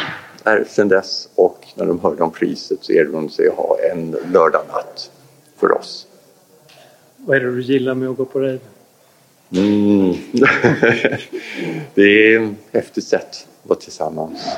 sen 0.67 0.87
dess 0.87 1.29
och 1.35 1.67
när 1.75 1.85
de 1.85 1.99
hörde 1.99 2.23
om 2.23 2.31
priset 2.31 2.77
så 2.81 2.91
erbjöd 2.91 3.13
de 3.13 3.29
sig 3.29 3.47
att 3.47 3.55
ha 3.55 3.77
en 3.91 4.11
lördagnatt 4.11 5.11
för 5.57 5.77
oss. 5.77 6.07
Vad 7.17 7.37
är 7.37 7.41
det 7.41 7.55
du 7.55 7.61
gillar 7.61 7.95
med 7.95 8.09
att 8.09 8.17
gå 8.17 8.25
på 8.25 8.39
rave? 8.39 8.59
Mm. 9.51 10.15
det 11.93 12.33
är 12.33 12.43
ett 12.43 12.51
häftigt 12.71 13.07
sätt 13.07 13.29
att 13.29 13.69
vara 13.69 13.79
tillsammans. 13.79 14.57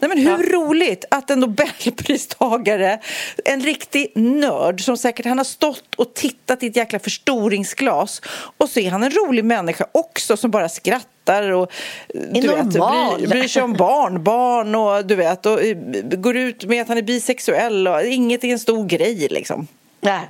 Nej, 0.00 0.08
men 0.08 0.18
hur 0.18 0.52
ja. 0.52 0.58
roligt 0.58 1.04
att 1.10 1.30
en 1.30 1.40
Nobelpristagare, 1.40 2.98
en 3.44 3.60
riktig 3.60 4.12
nörd 4.14 4.80
som 4.80 4.96
säkert 4.96 5.26
han 5.26 5.38
har 5.38 5.44
stått 5.44 5.94
och 5.94 6.14
tittat 6.14 6.62
i 6.62 6.66
ett 6.66 6.76
jäkla 6.76 6.98
förstoringsglas 6.98 8.22
och 8.56 8.68
så 8.68 8.80
är 8.80 8.90
han 8.90 9.02
en 9.02 9.10
rolig 9.10 9.44
människa 9.44 9.86
också 9.92 10.36
som 10.36 10.50
bara 10.50 10.68
skrattar 10.68 11.50
och 11.50 11.72
du 12.14 12.40
vet, 12.40 12.66
bryr, 12.66 13.28
bryr 13.28 13.48
sig 13.48 13.62
om 13.62 13.72
barn, 13.72 14.24
barn 14.24 14.74
och 14.74 15.06
du 15.06 15.14
vet 15.14 15.46
och 15.46 15.62
eh, 15.62 15.76
går 16.02 16.36
ut 16.36 16.64
med 16.64 16.82
att 16.82 16.88
han 16.88 16.98
är 16.98 17.02
bisexuell 17.02 17.88
och 17.88 18.02
inget 18.02 18.44
är 18.44 18.48
en 18.48 18.58
stor 18.58 18.86
grej 18.86 19.28
liksom. 19.30 19.66
Nej. 20.00 20.20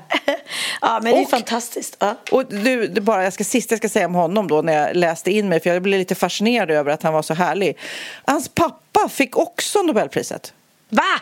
Ja, 0.80 1.00
men 1.02 1.14
det 1.14 1.20
är 1.20 1.26
fantastiskt. 1.26 1.96
Ja. 1.98 2.16
Och 2.30 2.46
du, 2.46 2.86
det 2.86 3.00
bara, 3.00 3.24
jag 3.24 3.32
ska, 3.32 3.44
sista 3.44 3.72
jag 3.72 3.78
ska 3.78 3.88
säga 3.88 4.06
om 4.06 4.14
honom 4.14 4.48
då 4.48 4.62
när 4.62 4.72
jag 4.72 4.96
läste 4.96 5.30
in 5.30 5.48
mig, 5.48 5.60
för 5.60 5.70
jag 5.70 5.82
blev 5.82 5.98
lite 5.98 6.14
fascinerad 6.14 6.70
över 6.70 6.92
att 6.92 7.02
han 7.02 7.12
var 7.12 7.22
så 7.22 7.34
härlig. 7.34 7.78
Hans 8.24 8.48
pappa 8.48 9.08
fick 9.08 9.36
också 9.36 9.82
Nobelpriset. 9.82 10.52
Va? 10.88 11.20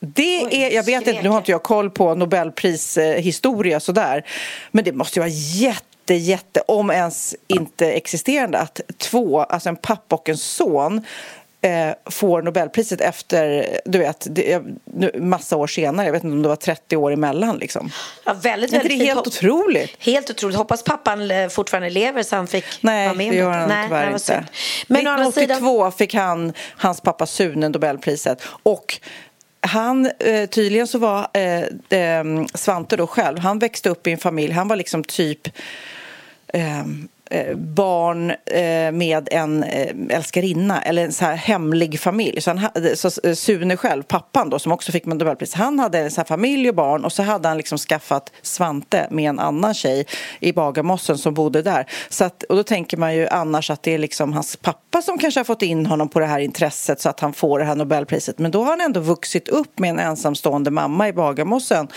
Det 0.00 0.44
Oj, 0.44 0.62
är, 0.62 0.70
jag 0.70 0.82
vet 0.82 1.06
inte, 1.06 1.22
nu 1.22 1.28
har 1.28 1.38
inte 1.38 1.50
jag 1.50 1.62
koll 1.62 1.90
på 1.90 2.14
Nobelprishistoria 2.14 3.80
sådär, 3.80 4.26
men 4.70 4.84
det 4.84 4.92
måste 4.92 5.18
ju 5.18 5.20
vara 5.20 5.32
jätte 5.32 6.14
jätte, 6.14 6.60
om 6.60 6.90
ens 6.90 7.34
inte 7.46 7.92
existerande, 7.92 8.58
att 8.58 8.80
två, 8.98 9.42
alltså 9.42 9.68
en 9.68 9.76
pappa 9.76 10.16
och 10.16 10.28
en 10.28 10.36
son 10.36 11.02
eh, 11.66 11.94
får 12.10 12.42
Nobelpriset 12.42 13.00
efter, 13.00 13.66
du 13.84 13.98
vet, 13.98 14.26
det, 14.30 14.62
massa 15.14 15.56
år 15.56 15.66
senare. 15.66 16.06
Jag 16.06 16.12
vet 16.12 16.24
inte 16.24 16.34
om 16.34 16.42
det 16.42 16.48
var 16.48 16.56
30 16.56 16.96
år 16.96 17.12
emellan. 17.12 17.58
Liksom. 17.58 17.90
Ja, 18.24 18.32
väldigt, 18.32 18.72
väldigt 18.72 18.98
det 18.98 19.04
är 19.04 19.06
helt 19.06 19.26
otroligt. 19.26 19.96
Helt 19.98 20.30
otroligt. 20.30 20.56
Hoppas 20.56 20.82
pappan 20.82 21.30
eh, 21.30 21.48
fortfarande 21.48 21.90
lever 21.90 22.22
så 22.22 22.36
han 22.36 22.46
fick 22.46 22.64
Nej, 22.80 23.06
vara 23.06 23.16
med. 23.16 23.32
det 23.32 23.36
gör 23.36 23.50
han 23.50 23.68
Nej, 23.68 23.88
tyvärr 23.88 24.12
inte. 24.12 24.44
Men 24.86 25.00
1982 25.00 25.80
sidan... 25.80 25.92
fick 25.92 26.14
han, 26.14 26.52
hans 26.76 27.00
pappa 27.00 27.26
Sune 27.26 27.68
Nobelpriset. 27.68 28.42
Och 28.62 29.00
han, 29.60 30.10
eh, 30.18 30.46
tydligen 30.46 30.86
så 30.86 30.98
var 30.98 31.28
eh, 31.32 32.00
eh, 32.00 32.24
Svante 32.54 32.96
då 32.96 33.06
själv, 33.06 33.38
han 33.38 33.58
växte 33.58 33.90
upp 33.90 34.06
i 34.06 34.12
en 34.12 34.18
familj, 34.18 34.52
han 34.52 34.68
var 34.68 34.76
liksom 34.76 35.04
typ 35.04 35.48
Eh, 36.52 36.84
barn 37.56 38.30
eh, 38.30 38.92
med 38.92 39.28
en 39.30 39.62
eh, 39.62 39.94
älskarinna 40.10 40.82
eller 40.82 41.04
en 41.04 41.12
så 41.12 41.24
här 41.24 41.34
hemlig 41.34 42.00
familj. 42.00 42.40
Så, 42.40 42.50
han, 42.50 42.70
så 42.96 43.10
Sune 43.34 43.76
själv, 43.76 44.02
pappan 44.02 44.50
då, 44.50 44.58
som 44.58 44.72
också 44.72 44.92
fick 44.92 45.06
Nobelpris, 45.06 45.54
han 45.54 45.78
hade 45.78 45.98
en 45.98 46.10
så 46.10 46.20
här 46.20 46.26
familj 46.26 46.68
och 46.68 46.74
barn 46.74 47.04
och 47.04 47.12
så 47.12 47.22
hade 47.22 47.48
han 47.48 47.56
liksom 47.56 47.78
skaffat 47.78 48.32
Svante 48.42 49.06
med 49.10 49.28
en 49.28 49.38
annan 49.38 49.74
tjej 49.74 50.06
i 50.40 50.52
Bagarmossen 50.52 51.18
som 51.18 51.34
bodde 51.34 51.62
där. 51.62 51.86
Så 52.08 52.24
att, 52.24 52.42
och 52.42 52.56
då 52.56 52.62
tänker 52.62 52.96
man 52.96 53.14
ju 53.14 53.28
annars 53.28 53.70
att 53.70 53.82
det 53.82 53.94
är 53.94 53.98
liksom 53.98 54.32
hans 54.32 54.56
pappa 54.56 55.02
som 55.02 55.18
kanske 55.18 55.40
har 55.40 55.44
fått 55.44 55.62
in 55.62 55.86
honom 55.86 56.08
på 56.08 56.20
det 56.20 56.26
här 56.26 56.38
intresset 56.38 57.00
så 57.00 57.08
att 57.08 57.20
han 57.20 57.32
får 57.32 57.58
det 57.58 57.64
här 57.64 57.74
Nobelpriset. 57.74 58.38
Men 58.38 58.50
då 58.50 58.62
har 58.62 58.70
han 58.70 58.80
ändå 58.80 59.00
vuxit 59.00 59.48
upp 59.48 59.78
med 59.78 59.90
en 59.90 59.98
ensamstående 59.98 60.70
mamma 60.70 61.08
i 61.08 61.12
Bagarmossen 61.12 61.88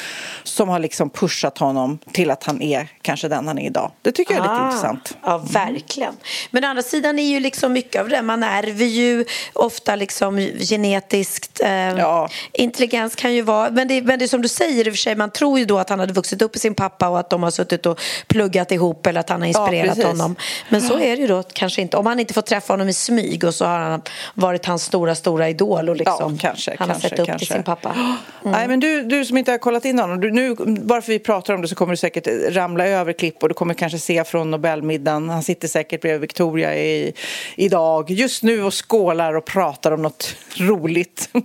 som 0.43 0.69
har 0.69 0.79
liksom 0.79 1.09
pushat 1.09 1.57
honom 1.57 1.99
till 2.11 2.31
att 2.31 2.43
han 2.43 2.61
är 2.61 2.87
kanske 3.01 3.27
den 3.27 3.47
han 3.47 3.59
är 3.59 3.65
idag. 3.65 3.91
Det 4.01 4.11
tycker 4.11 4.33
jag 4.33 4.39
är 4.39 4.43
lite 4.43 4.53
Ah, 4.53 4.65
intressant. 4.65 5.17
Ja, 5.23 5.37
verkligen. 5.37 6.13
Men 6.51 6.63
å 6.63 6.67
andra 6.67 6.83
sidan 6.83 7.19
är 7.19 7.29
ju 7.29 7.39
liksom 7.39 7.73
mycket 7.73 8.01
av 8.01 8.09
det, 8.09 8.21
man 8.21 8.43
ärver 8.43 8.85
ju 8.85 9.25
ofta 9.53 9.95
liksom 9.95 10.37
genetiskt. 10.59 11.61
Eh, 11.63 11.69
Ja. 11.99 12.29
Intelligens 12.53 13.15
kan 13.15 13.33
ju 13.33 13.41
vara, 13.41 13.69
men 13.69 13.87
det, 13.87 14.01
men 14.01 14.19
det 14.19 14.25
är 14.25 14.27
som 14.27 14.41
du 14.41 14.47
säger 14.47 14.87
i 14.87 14.89
och 14.89 14.93
för 14.93 14.97
sig, 14.97 15.15
man 15.15 15.29
tror 15.31 15.59
ju 15.59 15.65
då 15.65 15.77
att 15.79 15.89
han 15.89 15.99
hade 15.99 16.13
vuxit 16.13 16.41
upp 16.41 16.53
med 16.53 16.61
sin 16.61 16.75
pappa 16.75 17.09
och 17.09 17.19
att 17.19 17.29
de 17.29 17.43
har 17.43 17.51
suttit 17.51 17.85
och 17.85 17.99
pluggat 18.27 18.71
ihop 18.71 19.07
eller 19.07 19.19
att 19.19 19.29
han 19.29 19.41
har 19.41 19.47
inspirerat 19.47 19.87
precis. 19.87 20.05
honom. 20.05 20.35
Men 20.69 20.81
så 20.81 20.99
är 20.99 21.15
det 21.15 21.21
ju 21.21 21.27
då 21.27 21.43
kanske 21.53 21.81
inte. 21.81 21.97
Om 21.97 22.05
han 22.05 22.19
inte 22.19 22.33
får 22.33 22.41
träffa 22.41 22.73
honom 22.73 22.89
i 22.89 22.93
smyg 22.93 23.43
och 23.43 23.55
så 23.55 23.65
har 23.65 23.79
han 23.79 24.01
varit 24.33 24.65
hans 24.65 24.83
stora, 24.83 25.15
stora 25.15 25.49
idol 25.49 25.89
och 25.89 25.95
liksom, 25.95 26.31
Ja, 26.33 26.37
kanske, 26.41 26.75
han 26.79 26.87
kanske, 26.87 27.05
har 27.05 27.09
sett 27.09 27.19
upp 27.19 27.25
kanske. 27.25 27.45
till 27.45 27.55
sin 27.55 27.63
pappa. 27.63 27.95
Nej, 28.43 28.67
men 28.67 28.79
du, 28.79 29.03
du 29.03 29.25
som 29.25 29.37
inte 29.37 29.51
har 29.51 29.57
kollat 29.57 29.85
in 29.85 29.99
honom, 29.99 30.21
du, 30.21 30.31
nu, 30.31 30.55
bara 30.65 31.01
för 31.01 31.11
vi 31.11 31.19
pratar 31.19 31.53
om 31.53 31.61
det 31.61 31.67
så 31.67 31.75
kommer 31.75 31.93
du 31.93 31.97
säkert 31.97 32.27
ramla 32.49 32.87
över 32.87 33.13
klipp 33.13 33.43
och 33.43 33.49
du 33.49 33.55
kommer 33.55 33.73
kanske 33.73 33.99
se 33.99 34.23
från 34.23 34.51
Nobelmiddagen. 34.51 35.08
Han 35.09 35.43
sitter 35.43 35.67
säkert 35.67 36.01
bredvid 36.01 36.21
Victoria 36.21 36.75
i, 36.75 37.13
idag, 37.55 38.11
just 38.11 38.43
nu 38.43 38.63
och 38.63 38.89
skålar 38.89 39.33
och 39.33 39.45
pratar 39.45 39.91
om 39.91 40.01
något 40.01 40.35
roligt. 40.57 41.29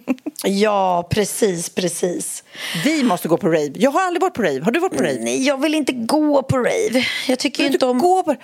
Ja, 0.47 1.09
precis, 1.11 1.69
precis. 1.69 2.45
Vi 2.85 3.03
måste 3.03 3.29
gå 3.29 3.37
på 3.37 3.49
rave. 3.49 3.73
Jag 3.75 3.91
har 3.91 4.07
aldrig 4.07 4.23
varit 4.23 4.35
på 4.35 4.43
rave. 4.43 4.61
Har 4.61 4.73
du 4.73 4.81
varit 4.81 4.97
på 4.97 5.03
rave? 5.03 5.19
Nej, 5.21 5.47
jag 5.47 5.63
vill 5.63 5.75
inte 5.75 5.93
gå 5.93 6.43
på 6.43 6.57
rave. 6.59 7.07
Jag 7.29 7.39
tycker 7.39 7.65
inte 7.65 7.87
om... 7.87 7.99
gå 7.99 8.23
på... 8.23 8.37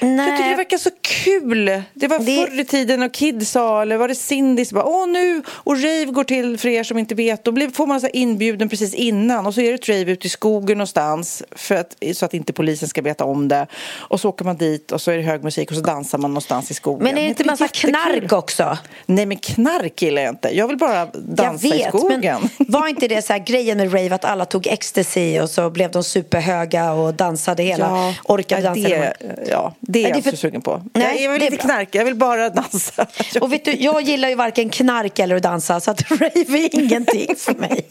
Nej. 0.00 0.28
Jag 0.28 0.36
tycker 0.36 0.50
det 0.50 0.56
verkar 0.56 0.78
så 0.78 0.90
kul. 1.00 1.82
Det 1.94 2.08
var 2.08 2.18
Det- 2.18 2.46
förr 2.46 2.60
i 2.60 2.64
tiden 2.64 3.02
och 3.02 3.12
Kid 3.12 3.48
sa, 3.48 3.82
eller 3.82 3.96
var 3.96 4.08
det 4.08 4.14
Cindy 4.14 4.64
som 4.64 4.76
bara, 4.76 4.84
åh 4.84 5.08
nu, 5.08 5.42
och 5.48 5.76
rave 5.82 6.04
går 6.04 6.24
till, 6.24 6.58
för 6.58 6.68
er 6.68 6.84
som 6.84 6.98
inte 6.98 7.14
vet, 7.14 7.44
då 7.44 7.52
blir, 7.52 7.68
får 7.68 7.86
man 7.86 8.00
så 8.00 8.08
inbjuden 8.12 8.68
precis 8.68 8.94
innan 8.94 9.46
och 9.46 9.54
så 9.54 9.60
är 9.60 9.68
det 9.68 9.74
ett 9.74 9.88
rave 9.88 10.12
ute 10.12 10.26
i 10.26 10.30
skogen 10.30 10.78
någonstans 10.78 11.42
för 11.52 11.74
att, 11.74 11.96
så 12.14 12.24
att 12.24 12.34
inte 12.34 12.52
polisen 12.52 12.88
ska 12.88 13.02
veta 13.02 13.24
om 13.24 13.48
det. 13.48 13.66
Och 13.98 14.20
så 14.20 14.28
åker 14.28 14.44
man 14.44 14.56
dit 14.56 14.92
och 14.92 15.00
så 15.00 15.10
är 15.10 15.16
det 15.16 15.22
hög 15.22 15.44
musik 15.44 15.70
och 15.70 15.76
så 15.76 15.82
dansar 15.82 16.18
man 16.18 16.30
någonstans 16.30 16.70
i 16.70 16.74
skogen. 16.74 17.04
Men 17.04 17.18
är 17.18 17.22
det 17.22 17.28
inte 17.28 17.44
massa 17.44 17.64
jättekul? 17.64 17.90
knark 17.90 18.32
också? 18.32 18.78
Nej, 19.06 19.26
men 19.26 19.36
knark 19.38 20.02
gillar 20.02 20.22
jag 20.22 20.32
inte. 20.32 20.48
Jag 20.56 20.68
vill 20.68 20.76
bara 20.76 21.06
dansa 21.14 21.66
jag 21.66 21.76
i 21.76 21.78
vet, 21.78 21.88
skogen. 21.88 22.48
men 22.58 22.66
var 22.68 22.88
inte 22.88 23.08
det 23.08 23.22
så 23.22 23.32
här 23.32 23.40
grejen 23.40 23.78
med 23.78 23.94
rave 23.94 24.14
att 24.14 24.24
alla 24.24 24.44
tog 24.44 24.66
ecstasy 24.66 25.40
och 25.40 25.50
så 25.50 25.70
blev 25.70 25.90
de 25.90 26.04
superhöga 26.04 26.92
och 26.92 27.14
dansade 27.14 27.62
hela, 27.62 28.14
orkade 28.24 28.62
dansa 28.62 28.88
det, 28.88 29.14
ja, 29.50 29.74
det 29.92 29.98
är 29.98 30.02
Nej, 30.02 30.10
jag 30.10 30.18
inte 30.18 30.30
för- 30.30 30.36
sugen 30.36 30.60
på. 30.62 30.82
Nej, 30.94 31.22
jag, 31.24 31.32
vill 31.32 31.42
inte 31.42 31.56
knarka, 31.56 31.98
jag 31.98 32.04
vill 32.04 32.14
bara 32.14 32.48
dansa. 32.50 33.06
Och 33.40 33.52
vet 33.52 33.64
du, 33.64 33.72
jag 33.72 34.02
gillar 34.02 34.28
ju 34.28 34.34
varken 34.34 34.70
knark 34.70 35.18
eller 35.18 35.36
att 35.36 35.42
dansa 35.42 35.80
så 35.80 35.90
att 35.90 36.10
rave 36.10 36.30
är 36.58 36.74
ingenting 36.74 37.36
för 37.36 37.54
mig. 37.54 37.86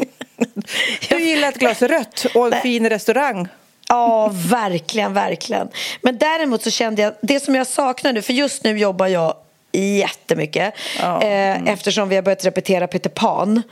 Du 1.09 1.21
gillar 1.21 1.49
ett 1.49 1.59
glas 1.59 1.81
rött 1.81 2.25
och 2.35 2.53
en 2.55 2.61
fin 2.61 2.89
restaurang. 2.89 3.47
Ja, 3.87 4.31
verkligen, 4.49 5.13
verkligen. 5.13 5.67
Men 6.01 6.17
däremot 6.17 6.63
så 6.63 6.69
kände 6.71 7.01
jag, 7.01 7.13
det 7.21 7.39
som 7.39 7.55
jag 7.55 7.67
saknar 7.67 8.13
nu, 8.13 8.21
för 8.21 8.33
just 8.33 8.63
nu 8.63 8.77
jobbar 8.77 9.07
jag 9.07 9.33
jättemycket 9.71 10.73
Ja. 10.99 11.21
eh, 11.23 11.63
eftersom 11.67 12.09
vi 12.09 12.15
har 12.15 12.23
börjat 12.23 12.45
repetera 12.45 12.87
Peter 12.87 13.09
Pan. 13.09 13.63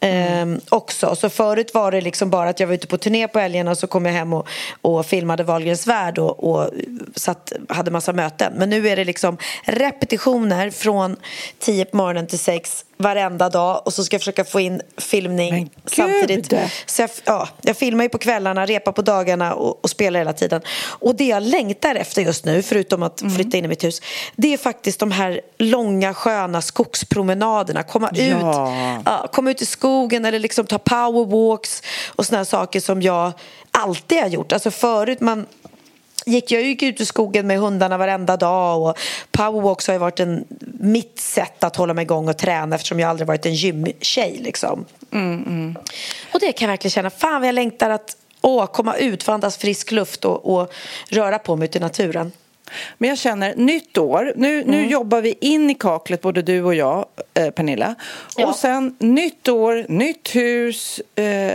Eh, 0.00 0.46
också. 0.68 1.16
Så 1.16 1.28
förut 1.28 1.74
var 1.74 1.92
det 1.92 2.00
liksom 2.00 2.30
bara 2.30 2.48
att 2.48 2.60
jag 2.60 2.66
var 2.66 2.74
ute 2.74 2.86
på 2.86 2.98
turné 2.98 3.28
på 3.28 3.38
helgerna 3.38 3.70
och 3.70 3.78
så 3.78 3.86
kom 3.86 4.06
jag 4.06 4.12
hem 4.12 4.32
och, 4.32 4.48
och 4.80 5.06
filmade 5.06 5.44
Wahlgrens 5.44 5.86
värld 5.86 6.18
och, 6.18 6.50
och 6.50 6.70
satt, 7.14 7.52
hade 7.68 7.90
massa 7.90 8.12
möten. 8.12 8.52
Men 8.56 8.70
nu 8.70 8.88
är 8.88 8.96
det 8.96 9.04
liksom 9.04 9.36
repetitioner 9.64 10.70
från 10.70 11.16
10 11.58 11.84
på 11.84 11.96
morgonen 11.96 12.26
till 12.26 12.38
6 12.38 12.84
varenda 12.96 13.48
dag 13.48 13.82
och 13.84 13.92
så 13.92 14.04
ska 14.04 14.14
jag 14.14 14.20
försöka 14.20 14.44
få 14.44 14.60
in 14.60 14.80
filmning 14.98 15.70
samtidigt. 15.86 16.52
Så 16.86 17.02
jag, 17.02 17.10
ja, 17.24 17.48
jag 17.62 17.76
filmar 17.76 18.04
ju 18.04 18.08
på 18.10 18.18
kvällarna, 18.18 18.66
repar 18.66 18.92
på 18.92 19.02
dagarna 19.02 19.54
och, 19.54 19.84
och 19.84 19.90
spelar 19.90 20.20
hela 20.20 20.32
tiden. 20.32 20.60
Och 20.86 21.14
det 21.16 21.24
jag 21.24 21.42
längtar 21.42 21.94
efter 21.94 22.22
just 22.22 22.44
nu, 22.44 22.62
förutom 22.62 23.02
att 23.02 23.20
Mm. 23.22 23.34
flytta 23.34 23.56
in 23.56 23.64
i 23.64 23.68
mitt 23.68 23.84
hus, 23.84 24.00
det 24.36 24.52
är 24.52 24.58
faktiskt 24.58 25.00
de 25.00 25.10
här 25.10 25.40
långa 25.58 26.14
sköna 26.14 26.62
skogspromenaderna. 26.62 27.82
Komma 27.82 28.10
Ja. 28.12 28.22
ut, 28.22 29.02
ja, 29.04 29.28
komma 29.32 29.50
ut 29.50 29.62
i 29.62 29.66
skogen 29.66 30.24
eller 30.24 30.38
liksom 30.38 30.66
ta 30.66 30.78
powerwalks 30.78 31.82
och 32.08 32.26
såna 32.26 32.38
här 32.38 32.44
saker 32.44 32.80
som 32.80 33.02
jag 33.02 33.32
alltid 33.70 34.20
har 34.20 34.28
gjort. 34.28 34.52
Alltså 34.52 34.70
förut 34.70 35.20
man 35.20 35.46
gick 36.24 36.50
jag 36.50 36.62
gick 36.62 36.82
ut 36.82 37.00
i 37.00 37.06
skogen 37.06 37.46
med 37.46 37.58
hundarna 37.58 37.98
varenda 37.98 38.36
dag 38.36 38.82
och 38.82 38.98
powerwalks 39.30 39.86
har 39.86 39.94
ju 39.94 39.98
varit 39.98 40.20
en, 40.20 40.44
mitt 40.80 41.18
sätt 41.18 41.64
att 41.64 41.76
hålla 41.76 41.94
mig 41.94 42.02
igång 42.02 42.28
och 42.28 42.38
träna 42.38 42.76
eftersom 42.76 43.00
jag 43.00 43.10
aldrig 43.10 43.26
varit 43.26 43.46
en 43.46 43.54
gymtjej 43.54 44.40
liksom. 44.42 44.84
Och 46.34 46.40
det 46.40 46.52
kan 46.52 46.66
jag 46.66 46.72
verkligen 46.72 46.90
känna, 46.90 47.10
fan 47.10 47.40
vad 47.40 47.48
jag 47.48 47.54
längtar 47.54 47.90
att 47.90 48.16
åh, 48.40 48.66
komma 48.66 48.96
ut, 48.96 49.22
få 49.22 49.32
andas 49.32 49.56
frisk 49.56 49.92
luft 49.92 50.24
och, 50.24 50.54
och 50.54 50.72
röra 51.08 51.38
på 51.38 51.56
mig 51.56 51.68
ute 51.68 51.78
i 51.78 51.80
naturen. 51.80 52.32
Men 52.98 53.08
jag 53.08 53.18
känner, 53.18 53.54
nytt 53.56 53.98
år, 53.98 54.32
nu, 54.36 54.62
Mm. 54.62 54.70
nu 54.70 54.86
jobbar 54.90 55.20
vi 55.20 55.34
in 55.40 55.70
i 55.70 55.74
kaklet 55.74 56.20
både 56.20 56.42
du 56.42 56.62
och 56.62 56.74
jag, 56.74 57.06
eh, 57.34 57.50
Pernilla. 57.50 57.94
Ja. 58.36 58.46
Och 58.46 58.56
sen 58.56 58.96
nytt 58.98 59.48
år, 59.48 59.86
nytt 59.88 60.36
hus, 60.36 61.00
eh, 61.14 61.52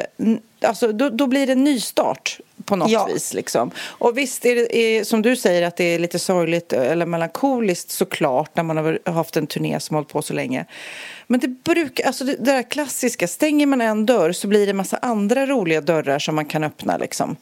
alltså 0.61 0.91
då, 0.91 1.09
då 1.09 1.27
blir 1.27 1.47
det 1.47 1.53
en 1.53 1.63
nystart 1.63 2.39
på 2.65 2.75
något 2.75 2.91
Ja. 2.91 3.05
vis. 3.05 3.33
Liksom. 3.33 3.71
Och 3.87 4.17
visst 4.17 4.45
är 4.45 4.55
det 4.55 4.77
är, 4.77 5.03
som 5.03 5.21
du 5.21 5.35
säger 5.35 5.67
att 5.67 5.75
det 5.77 5.83
är 5.83 5.99
lite 5.99 6.19
sorgligt 6.19 6.73
eller 6.73 7.05
melankoliskt 7.05 7.91
såklart 7.91 8.55
när 8.55 8.63
man 8.63 8.77
har 8.77 9.11
haft 9.11 9.37
en 9.37 9.47
turné 9.47 9.79
som 9.79 9.95
hållit 9.95 10.09
på 10.09 10.21
så 10.21 10.33
länge. 10.33 10.65
Men 11.27 11.39
det 11.39 11.47
brukar, 11.47 12.07
alltså 12.07 12.23
det, 12.23 12.35
det 12.35 12.51
där 12.51 12.63
klassiska, 12.63 13.27
stänger 13.27 13.65
man 13.65 13.81
en 13.81 14.05
dörr 14.05 14.31
så 14.31 14.47
blir 14.47 14.65
det 14.65 14.69
en 14.69 14.77
massa 14.77 14.97
andra 15.01 15.45
roliga 15.45 15.81
dörrar 15.81 16.19
som 16.19 16.35
man 16.35 16.45
kan 16.45 16.63
öppna 16.63 16.97
liksom. 16.97 17.35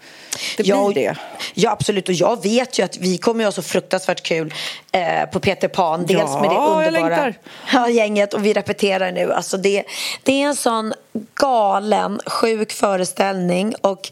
Det 0.57 0.63
blir 0.63 0.74
Ja, 0.76 0.91
det. 0.95 1.15
Ja, 1.53 1.72
absolut. 1.72 2.09
Och 2.09 2.15
jag 2.15 2.43
vet 2.43 2.80
ju 2.80 2.84
att 2.84 2.97
vi 2.97 3.18
kommer 3.18 3.43
att 3.43 3.47
ha 3.55 3.61
så 3.63 3.70
fruktansvärt 3.70 4.24
kul 4.24 4.53
eh, 4.91 5.26
på 5.32 5.39
Peter 5.39 5.68
Pan. 5.68 6.05
Dels 6.05 6.20
Ja, 6.20 6.41
med 6.41 6.49
det 6.49 6.88
underbara 6.88 7.34
ja, 7.74 7.89
gänget 7.89 8.34
och 8.34 8.45
vi 8.45 8.53
repeterar 8.53 9.11
nu. 9.11 9.34
Alltså 9.34 9.57
det, 9.57 9.84
det 10.24 10.41
är 10.41 10.45
en 10.47 10.55
sån 10.55 10.93
galen, 11.36 12.20
sjuk 12.26 12.72
föreställning. 12.72 13.76
Och 13.82 14.11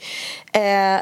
Eh, 0.56 0.95
eh, 0.95 1.01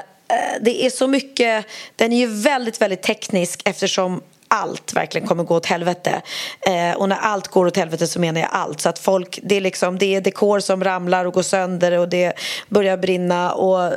det 0.61 0.85
är 0.85 0.89
så 0.89 1.07
mycket... 1.07 1.65
Den 1.95 2.13
är 2.13 2.17
ju 2.17 2.27
väldigt, 2.27 2.81
väldigt 2.81 3.01
teknisk 3.01 3.61
eftersom 3.65 4.21
allt 4.53 4.93
verkligen 4.93 5.27
kommer 5.27 5.43
gå 5.43 5.55
åt 5.55 5.65
helvete. 5.65 6.21
Eh, 6.61 6.97
och 6.97 7.09
när 7.09 7.15
allt 7.17 7.47
går 7.47 7.65
åt 7.65 7.77
helvete 7.77 8.07
så 8.07 8.19
menar 8.19 8.41
jag 8.41 8.49
allt. 8.51 8.81
Så 8.81 8.89
att 8.89 8.99
folk, 8.99 9.39
det 9.43 9.55
är 9.55 9.61
liksom, 9.61 9.97
det 9.97 10.15
är 10.15 10.21
dekor 10.21 10.59
som 10.59 10.83
ramlar 10.83 11.25
och 11.25 11.33
går 11.33 11.41
sönder 11.41 11.97
och 11.99 12.09
det 12.09 12.33
börjar 12.69 12.97
brinna 12.97 13.53
och 13.53 13.83
eh, 13.85 13.91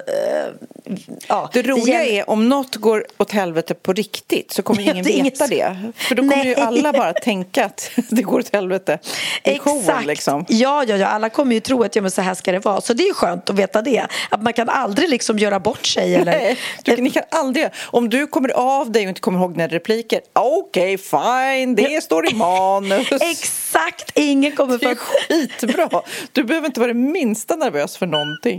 ja. 1.28 1.50
Det 1.52 1.62
roliga 1.62 2.04
gäller- 2.04 2.20
är 2.20 2.30
om 2.30 2.48
något 2.48 2.76
går 2.76 3.06
åt 3.18 3.32
helvete 3.32 3.74
på 3.74 3.92
riktigt 3.92 4.52
så 4.52 4.62
kommer 4.62 4.82
Ja, 4.86 4.92
ingen 4.92 5.04
det 5.04 5.20
är 5.20 5.24
veta 5.24 5.46
det. 5.46 5.76
För 5.96 6.14
då 6.14 6.22
kommer 6.22 6.44
ju 6.44 6.54
Nej. 6.54 6.64
alla 6.64 6.92
bara 6.92 7.12
tänka 7.12 7.64
att 7.64 7.90
det 8.10 8.22
går 8.22 8.38
åt 8.38 8.52
helvete 8.52 8.98
i 9.44 9.58
showen 9.58 10.06
liksom. 10.06 10.44
Ja, 10.48 10.84
ja, 10.88 10.96
ja, 10.96 11.06
alla 11.06 11.28
kommer 11.30 11.54
ju 11.54 11.60
tro 11.60 11.82
att 11.82 11.96
ja, 11.96 12.02
men 12.02 12.10
så 12.10 12.22
här 12.22 12.34
ska 12.34 12.52
det 12.52 12.58
vara. 12.58 12.80
Så 12.80 12.92
det 12.92 13.02
är 13.02 13.14
skönt 13.14 13.50
att 13.50 13.56
veta 13.56 13.82
det. 13.82 14.06
Att 14.30 14.42
man 14.42 14.52
kan 14.52 14.68
aldrig 14.68 15.08
liksom 15.08 15.38
göra 15.38 15.60
bort 15.60 15.86
sig. 15.86 16.14
Eller... 16.14 16.32
Nej, 16.32 16.58
du, 16.84 16.96
ni 16.96 17.10
kan 17.10 17.22
aldrig, 17.30 17.68
om 17.84 18.08
du 18.08 18.26
kommer 18.26 18.48
av 18.50 18.92
dig 18.92 19.02
och 19.02 19.08
inte 19.08 19.20
kommer 19.20 19.38
ihåg 19.38 19.52
dina 19.52 19.66
repliker, 19.66 20.20
okej 20.46 20.98
fine, 20.98 21.74
det 21.74 22.02
står 22.04 22.32
i 22.32 22.34
manus. 22.34 23.08
Exakt, 23.20 24.12
ingen 24.14 24.52
kommer 24.52 24.78
Det 24.78 24.86
är 24.86 24.94
för... 24.94 25.04
skitbra. 25.04 26.02
Du 26.32 26.44
behöver 26.44 26.66
inte 26.66 26.80
vara 26.80 26.92
det 26.92 26.98
minsta 26.98 27.56
nervös 27.56 27.96
för 27.96 28.06
någonting. 28.06 28.58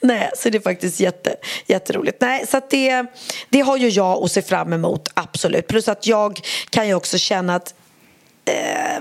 Nej, 0.00 0.30
så 0.36 0.50
det 0.50 0.58
är 0.58 0.62
faktiskt 0.62 1.00
jätte, 1.00 1.34
jätteroligt. 1.66 2.20
Nej, 2.20 2.46
så 2.46 2.60
det, 2.70 3.04
det 3.48 3.60
har 3.60 3.76
ju 3.76 3.88
jag 3.88 4.24
att 4.24 4.32
se 4.32 4.42
fram 4.42 4.72
emot, 4.72 5.08
absolut. 5.14 5.66
Plus 5.66 5.88
att 5.88 6.06
jag 6.06 6.40
kan 6.70 6.88
ju 6.88 6.94
också 6.94 7.18
känna 7.18 7.54
att 7.54 7.74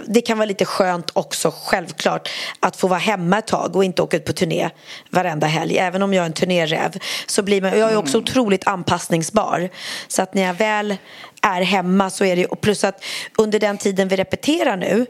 det 0.08 0.22
kan 0.22 0.38
vara 0.38 0.45
lite 0.45 0.66
skönt 0.66 1.12
också, 1.14 1.54
självklart, 1.66 2.30
att 2.60 2.76
få 2.76 2.88
vara 2.88 3.00
hemma 3.00 3.38
ett 3.38 3.48
tag 3.48 3.76
och 3.76 3.84
inte 3.84 4.02
åka 4.02 4.18
ut 4.18 4.26
på 4.26 4.34
turné 4.34 4.70
varenda 5.10 5.48
helg. 5.48 5.78
Även 5.78 6.02
om 6.02 6.14
jag 6.14 6.22
är 6.22 6.26
en 6.26 6.34
turnéräv 6.34 6.98
så 7.26 7.43
blir 7.43 7.62
man, 7.62 7.80
jag 7.80 7.91
är 7.91 7.98
också 7.98 8.18
otroligt 8.18 8.68
anpassningsbar. 8.68 9.70
Så 10.08 10.22
att 10.22 10.34
när 10.34 10.41
jag 10.41 10.54
väl 10.54 10.95
är 11.41 11.62
hemma 11.62 12.10
så 12.10 12.26
är 12.26 12.36
det 12.36 12.45
och 12.45 12.62
plus 12.62 12.84
att 12.84 13.04
under 13.38 13.60
den 13.60 13.78
tiden 13.78 14.08
vi 14.08 14.16
repeterar 14.16 14.78
nu 14.78 15.06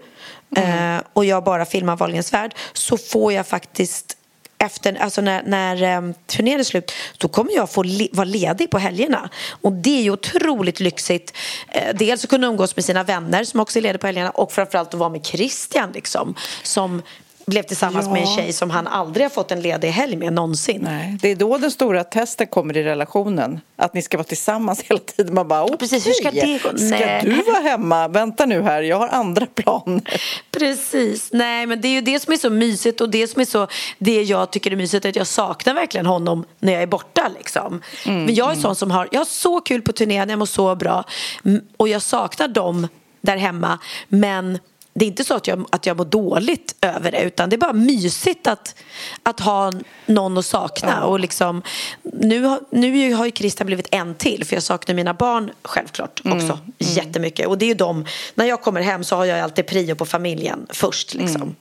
eh, 0.56 1.02
och 1.14 1.26
jag 1.26 1.44
bara 1.44 1.66
filmar 1.66 1.96
Wahlgrens 1.96 2.34
värld 2.34 2.56
så 2.74 2.98
får 2.98 3.34
jag 3.34 3.48
faktiskt 3.48 4.18
efter, 4.60 4.96
alltså 4.96 5.22
när, 5.22 5.44
när 5.44 5.98
um, 5.98 6.14
turnén 6.26 6.60
är 6.60 6.64
slut, 6.64 6.92
då 7.18 7.28
kommer 7.28 7.52
jag 7.52 7.72
få 7.72 7.84
le- 7.84 8.10
vara 8.12 8.26
ledig 8.26 8.72
på 8.72 8.78
helgerna. 8.78 9.30
Och 9.62 9.72
det 9.72 9.98
är 9.98 10.02
ju 10.02 10.12
otroligt 10.12 10.80
lyxigt. 10.80 11.38
Eh, 11.68 11.96
dels 11.96 12.24
att 12.24 12.30
kunna 12.30 12.48
umgås 12.48 12.76
med 12.76 12.86
sina 12.86 13.04
vänner 13.04 13.44
som 13.44 13.60
också 13.60 13.80
är 13.80 13.82
lediga 13.82 14.00
på 14.00 14.08
helgerna 14.08 14.30
och 14.30 14.52
framförallt 14.52 14.94
att 14.94 15.00
vara 15.00 15.10
med 15.10 15.26
Christian 15.26 15.92
liksom. 15.92 16.36
Som 16.64 17.02
blev 17.48 17.64
tillsammans 17.64 18.06
Ja. 18.06 18.14
med 18.14 18.22
en 18.22 18.28
tjej 18.28 18.54
som 18.54 18.70
han 18.70 18.88
aldrig 18.88 19.26
har 19.26 19.30
fått 19.30 19.52
en 19.52 19.62
ledig 19.62 19.90
helg 19.90 20.16
med 20.18 20.34
någonsin. 20.34 20.82
Nej, 20.84 21.18
det 21.22 21.32
är 21.32 21.36
då 21.36 21.58
den 21.58 21.72
stora 21.72 22.04
testen 22.04 22.48
kommer 22.48 22.78
i 22.78 22.84
relationen. 22.84 23.60
Att 23.76 23.94
ni 23.94 24.02
ska 24.02 24.18
vara 24.18 24.28
tillsammans 24.28 24.82
hela 24.90 25.00
tiden. 25.00 25.34
Man 25.34 25.48
bara, 25.48 25.64
okej, 25.64 25.78
precis, 25.78 26.08
hur 26.08 26.12
ska 26.14 26.32
det 26.32 26.64
gå? 26.64 26.70
ska 26.78 26.88
Nej. 26.90 27.22
du 27.24 27.42
vara 27.52 27.62
hemma? 27.62 28.08
Vänta 28.08 28.46
nu 28.46 28.62
här, 28.62 28.82
jag 28.82 28.98
har 28.98 29.08
andra 29.08 29.46
planer. 29.46 30.02
Precis. 30.52 31.30
Nej, 31.34 31.66
men 31.66 31.82
det 31.82 31.88
är 31.88 31.92
ju 31.92 32.02
det 32.02 32.20
som 32.20 32.34
är 32.34 32.38
så 32.38 32.50
mysigt 32.50 33.02
och 33.02 33.10
det 33.10 33.28
som 33.28 33.42
är 33.42 33.46
så 33.46 33.68
det 33.98 34.24
jag 34.24 34.52
tycker 34.52 34.72
är 34.72 34.76
mysigt 34.76 35.06
är 35.06 35.10
att 35.10 35.16
jag 35.16 35.28
saknar 35.28 35.74
verkligen 35.74 36.06
honom 36.06 36.46
när 36.60 36.74
jag 36.74 36.82
är 36.82 36.88
borta 36.88 37.32
liksom. 37.38 37.82
men 38.06 38.36
jag 38.36 38.52
är 38.52 38.56
sån 38.56 38.76
som 38.76 38.92
har, 38.92 39.08
jag 39.12 39.20
har 39.20 39.26
så 39.26 39.62
kul 39.62 39.82
på 39.82 39.92
turnén, 39.92 40.30
jag 40.30 40.40
mår 40.40 40.46
så 40.46 40.76
bra 40.76 41.04
Mm, 41.46 41.62
och 41.78 41.88
jag 41.88 42.02
saknar 42.02 42.48
dem 42.48 42.88
där 43.22 43.38
hemma 43.38 43.80
men 44.08 44.60
det 44.98 45.06
är 45.06 45.08
inte 45.08 45.24
så 45.24 45.36
att 45.36 45.48
jag, 45.48 45.66
att 45.70 45.86
jag 45.86 45.98
mår 45.98 46.06
dåligt 46.06 46.76
över 46.82 47.12
det 47.12 47.22
utan 47.22 47.50
det 47.50 47.56
är 47.56 47.58
bara 47.58 47.74
mysigt 47.74 48.48
att, 48.48 48.76
att 49.24 49.40
ha 49.40 49.74
någon 50.06 50.38
att 50.38 50.46
sakna. 50.46 51.06
Och 51.06 51.20
liksom, 51.20 51.62
nu, 52.04 52.44
har, 52.44 52.60
nu 52.70 53.14
har 53.14 53.26
ju 53.26 53.32
Christian 53.32 53.66
blivit 53.66 53.88
en 53.92 54.16
till 54.16 54.46
för 54.46 54.56
jag 54.56 54.64
saknar 54.64 54.96
mina 54.96 55.14
barn 55.14 55.52
självklart 55.64 56.22
också 56.26 56.60
jättemycket. 56.78 57.48
Och 57.48 57.58
det 57.58 57.66
är 57.66 57.68
ju 57.68 57.74
de, 57.74 58.06
när 58.36 58.46
jag 58.46 58.62
kommer 58.62 58.82
hem 58.82 59.04
så 59.04 59.16
har 59.16 59.26
jag 59.26 59.40
alltid 59.40 59.68
prio 59.68 59.96
på 59.96 60.06
familjen 60.06 60.68
först. 60.70 61.14
Liksom. 61.14 61.56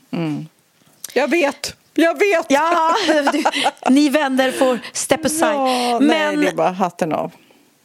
Jag 1.12 1.30
vet, 1.30 1.76
jag 1.94 2.18
vet! 2.18 2.46
Ja, 2.48 2.94
du, 3.32 3.44
ni 3.90 4.08
vänner 4.08 4.52
får 4.52 4.78
step 4.92 5.24
aside. 5.24 5.54
Ja, 5.54 5.98
nej, 6.02 6.36
det 6.36 6.48
är 6.48 6.54
bara 6.54 6.70
hatten 6.70 7.12
av. 7.12 7.32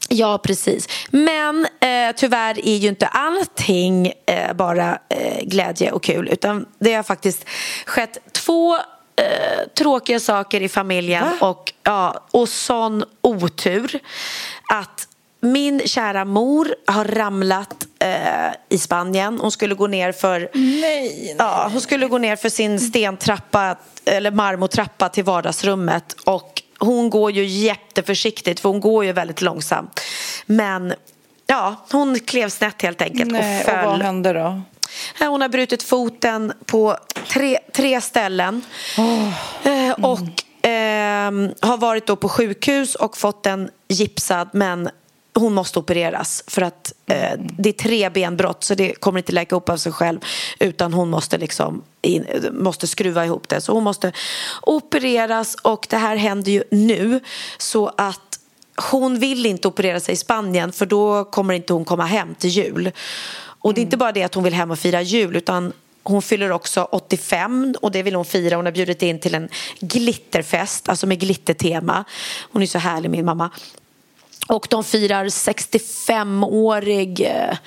Ja, 0.10 0.38
precis. 0.38 0.88
Men 1.10 1.66
eh, 1.66 2.16
tyvärr 2.16 2.68
är 2.68 2.76
ju 2.78 2.88
inte 2.88 3.08
allting 3.08 4.14
eh, 4.26 4.54
bara 4.54 5.00
eh, 5.10 5.44
glädje 5.44 5.92
och 5.92 6.04
kul 6.04 6.30
utan 6.30 6.66
det 6.80 6.94
har 6.94 7.04
faktiskt 7.04 7.46
skett 7.86 8.18
två 8.32 8.76
eh, 8.76 9.68
tråkiga 9.78 10.20
saker 10.20 10.62
i 10.62 10.70
familjen 10.70 11.24
och, 11.40 11.74
ja, 11.84 12.26
och 12.32 12.50
sån 12.50 13.04
otur 13.22 14.00
att 14.74 15.08
min 15.42 15.82
kära 15.86 16.26
mor 16.26 16.76
har 16.88 17.06
ramlat 17.06 17.88
eh, 18.00 18.54
i 18.70 18.78
Spanien. 18.78 19.40
Hon 19.42 19.52
skulle 19.52 19.76
gå 19.76 19.88
ner 19.88 20.12
för 20.12 20.50
Nej, 20.54 21.36
Ja, 21.40 21.70
hon 21.72 21.82
skulle 21.82 22.08
gå 22.08 22.18
ner 22.18 22.36
för 22.36 22.50
sin 22.50 22.80
stentrappa 22.80 23.76
eller 24.06 24.32
marmortrappa 24.32 25.10
till 25.10 25.24
vardagsrummet 25.24 26.16
och 26.26 26.64
hon 26.82 27.10
går 27.10 27.32
ju 27.32 27.46
jätteförsiktigt 27.46 28.60
för 28.60 28.70
hon 28.70 28.80
går 28.80 29.06
ju 29.06 29.12
väldigt 29.12 29.42
långsamt. 29.42 30.00
Men 30.46 30.94
ja, 31.48 31.76
hon 31.92 32.20
klev 32.20 32.50
snett 32.50 32.82
helt 32.82 33.02
enkelt 33.02 33.32
Nej, 33.32 33.64
och 33.64 33.70
och 33.70 33.76
föll. 33.76 33.86
vad 33.86 34.02
hände 34.02 34.34
då? 34.34 34.62
Hon 35.20 35.42
har 35.42 35.50
brutit 35.50 35.84
foten 35.84 36.54
på 36.66 36.98
tre, 37.28 37.60
tre 37.74 38.02
ställen. 38.02 38.62
Eh, 39.64 40.06
och 40.06 40.20
ehm, 40.62 41.52
har 41.62 41.78
varit 41.78 42.08
då 42.08 42.16
på 42.16 42.30
sjukhus 42.30 42.96
och 42.96 43.18
fått 43.18 43.44
den 43.44 43.70
gipsad 43.88 44.50
men 44.54 44.90
hon 45.34 45.54
måste 45.54 45.80
opereras 45.80 46.44
för 46.48 46.62
att 46.62 46.94
eh, 47.06 47.32
det 47.38 47.70
är 47.70 47.74
tre 47.74 48.10
benbrott 48.10 48.64
så 48.64 48.76
det 48.76 48.94
kommer 48.94 49.20
inte 49.20 49.32
läka 49.32 49.56
upp 49.56 49.70
av 49.70 49.78
sig 49.78 49.92
själv 49.92 50.20
utan 50.60 50.94
hon 50.94 51.10
måste 51.10 51.38
liksom 51.38 51.84
in, 52.02 52.26
måste 52.52 52.88
skruva 52.88 53.26
ihop 53.26 53.50
det 53.50 53.62
så 53.62 53.74
hon 53.74 53.84
måste 53.84 54.12
opereras 54.62 55.56
och 55.56 55.88
det 55.90 55.98
här 55.98 56.16
händer 56.16 56.52
ju 56.52 56.64
nu 56.72 57.20
så 57.58 57.92
att 57.98 58.40
hon 58.92 59.20
vill 59.20 59.46
inte 59.46 59.68
operera 59.68 60.00
sig 60.00 60.14
i 60.14 60.18
Spanien 60.18 60.72
för 60.72 60.86
då 60.86 61.24
kommer 61.26 61.54
inte 61.54 61.74
hon 61.74 61.86
komma 61.86 62.06
hem 62.06 62.36
till 62.36 62.50
jul. 62.50 62.92
Och 63.64 63.74
det 63.74 63.82
är 63.82 63.84
inte 63.84 63.98
bara 63.98 64.12
det 64.12 64.24
att 64.24 64.34
hon 64.34 64.44
vill 64.44 64.54
hem 64.54 64.72
och 64.72 64.80
fira 64.80 65.02
jul 65.02 65.36
utan 65.36 65.74
hon 66.04 66.22
fyller 66.22 66.52
också 66.52 66.88
85 66.92 67.76
och 67.82 67.92
det 67.92 68.04
vill 68.04 68.16
hon 68.16 68.26
fira. 68.26 68.56
Hon 68.56 68.66
har 68.66 68.72
bjudit 68.72 69.02
in 69.02 69.20
till 69.20 69.36
en 69.36 69.50
glitterfest, 69.80 70.90
alltså 70.90 71.08
med 71.08 71.20
glittertema. 71.20 72.04
Hon 72.52 72.62
är 72.62 72.66
så 72.66 72.78
härlig 72.78 73.10
min 73.10 73.26
mamma. 73.26 73.50
Och 74.48 74.68
de 74.70 74.84
firar 74.84 75.26
65-årig, 75.26 77.22
eh, 77.22 77.58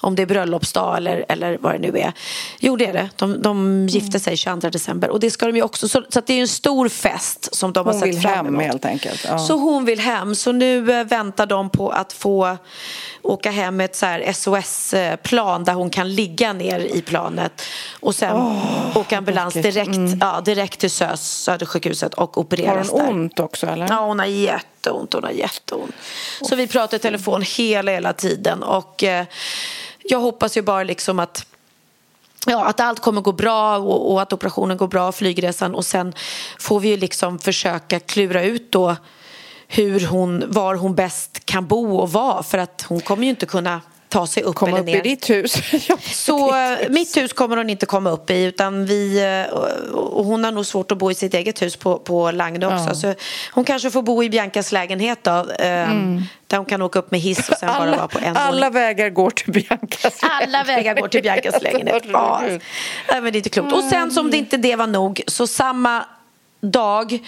om 0.00 0.14
det 0.16 0.22
är 0.22 0.26
bröllopsdag 0.26 0.96
eller, 0.96 1.24
eller 1.28 1.58
vad 1.60 1.72
det 1.72 1.78
nu 1.78 1.98
är. 1.98 2.12
Jo, 2.58 2.76
det 2.76 2.86
är 2.86 2.92
det. 2.92 3.08
De, 3.16 3.42
de 3.42 3.86
gifte 3.90 4.20
sig 4.20 4.36
22 4.36 4.70
december. 4.70 5.10
Och 5.10 5.20
det 5.20 5.30
ska 5.30 5.46
de 5.46 5.56
ju 5.56 5.62
också. 5.62 5.88
Så, 5.88 6.02
så 6.08 6.18
att 6.18 6.26
det 6.26 6.32
är 6.34 6.40
en 6.40 6.48
stor 6.48 6.88
fest 6.88 7.54
som 7.54 7.72
de 7.72 7.86
har 7.86 7.92
Hon 7.92 8.00
sett 8.00 8.08
vill 8.14 8.20
fram 8.20 8.32
hem 8.34 8.46
emot. 8.46 8.62
helt 8.62 8.84
enkelt. 8.84 9.24
Ja. 9.28 9.38
Så 9.38 9.54
hon 9.56 9.84
vill 9.84 10.00
hem. 10.00 10.34
Så 10.34 10.52
nu 10.52 10.92
eh, 10.92 11.04
väntar 11.04 11.46
de 11.46 11.70
på 11.70 11.88
att 11.90 12.12
få 12.12 12.56
åka 13.22 13.50
hem 13.50 13.76
med 13.76 13.84
ett 13.84 13.96
så 13.96 14.06
SOS-plan 14.34 15.64
där 15.64 15.72
hon 15.74 15.90
kan 15.90 16.14
ligga 16.14 16.52
ner 16.52 16.80
i 16.80 17.02
planet 17.02 17.62
och 18.00 18.14
sen 18.14 18.60
åka 18.94 19.18
ambulans 19.18 19.54
direkt, 19.54 20.18
ja, 20.20 20.40
direkt 20.40 20.80
till 20.80 20.90
SÖS, 20.90 21.20
Södersjukhuset 21.42 22.14
och 22.14 22.36
Har 22.36 22.42
opereras 22.42 22.90
hon 22.90 23.00
där. 23.00 23.10
ont 23.10 23.40
också 23.40 23.66
eller? 23.66 23.86
Ja, 23.88 24.06
hon 24.06 24.18
har 24.18 24.26
jätteont. 24.80 25.12
Hon 25.12 25.24
har 25.24 25.30
jätteont. 25.30 25.94
Så 26.42 26.56
vi 26.56 26.66
pratar 26.66 26.96
i 26.96 27.00
telefon 27.00 27.42
hela, 27.42 27.92
hela 27.92 28.12
tiden. 28.12 28.62
Och 28.62 29.04
eh, 29.04 29.26
jag 30.02 30.20
hoppas 30.20 30.56
ju 30.56 30.62
bara 30.62 30.82
liksom 30.82 31.18
att 31.18 31.46
Ja, 32.46 32.64
att 32.64 32.80
allt 32.80 33.00
kommer 33.00 33.20
gå 33.20 33.32
bra 33.32 33.78
och, 33.78 34.12
och 34.12 34.22
att 34.22 34.32
operationen 34.32 34.76
går 34.76 34.88
bra, 34.88 35.12
flygresan 35.12 35.74
och 35.74 35.86
sen 35.86 36.14
får 36.58 36.80
vi 36.80 36.88
ju 36.88 36.96
liksom 36.96 37.38
försöka 37.38 38.00
klura 38.00 38.42
ut 38.42 38.72
då 38.72 38.96
hur 39.68 40.06
hon, 40.06 40.44
var 40.46 40.74
hon 40.74 40.94
bäst 40.94 41.44
kan 41.44 41.66
bo 41.66 41.96
och 41.96 42.12
vara 42.12 42.42
för 42.42 42.58
att 42.58 42.84
hon 42.88 43.00
kommer 43.00 43.24
ju 43.24 43.30
inte 43.30 43.46
kunna 43.46 43.80
ta 44.10 44.26
sig 44.26 44.42
upp 44.42 44.54
Komma 44.54 44.70
eller 44.70 44.80
upp 44.80 44.86
ner. 44.86 44.96
i 44.96 45.00
ditt 45.00 45.30
hus. 45.30 45.54
Ja, 45.88 45.96
Så 46.12 46.56
eh, 46.56 46.78
mitt 46.88 47.16
hus 47.16 47.32
kommer 47.32 47.56
hon 47.56 47.70
inte 47.70 47.86
komma 47.86 48.10
upp 48.10 48.30
i 48.30 48.42
utan 48.44 48.86
vi, 48.86 49.22
eh, 49.48 49.54
och 49.92 50.24
hon 50.24 50.44
har 50.44 50.52
nog 50.52 50.66
svårt 50.66 50.92
att 50.92 50.98
bo 50.98 51.10
i 51.10 51.14
sitt 51.14 51.34
eget 51.34 51.62
hus 51.62 51.76
på, 51.76 51.98
på 51.98 52.30
Langde 52.30 52.66
också. 52.66 52.94
Så 52.94 53.14
hon 53.52 53.64
kanske 53.64 53.90
får 53.90 54.02
bo 54.02 54.22
i 54.22 54.30
Biancas 54.30 54.72
lägenhet 54.72 55.18
då. 55.24 55.30
eh, 55.58 55.88
Där 56.46 56.56
hon 56.56 56.64
kan 56.66 56.82
åka 56.82 56.98
upp 56.98 57.10
med 57.10 57.20
hiss 57.20 57.48
och 57.48 57.56
sen 57.56 57.68
bara 57.68 57.90
vara 57.96 58.08
på 58.08 58.18
en 58.18 58.24
Mm. 58.24 58.36
alla 58.36 58.56
våning. 58.70 58.72
vägar 58.72 59.10
går 59.10 59.30
till 59.30 59.52
Biancas 59.52 60.18
Alla 60.22 60.64
vägar 60.64 60.94
går 61.00 61.08
till 61.08 61.22
Biancas 61.22 61.54
lägenhet. 61.62 62.02
Ja, 62.12 62.40
men 63.08 63.22
det 63.22 63.28
är 63.30 63.36
inte 63.36 63.48
klokt. 63.48 63.72
Och 63.72 63.84
sen 63.84 64.10
som 64.10 64.30
det 64.30 64.36
inte 64.36 64.56
det 64.56 64.76
var 64.76 64.86
nog 64.86 65.20
så 65.26 65.46
samma 65.46 66.04
dag 66.60 67.18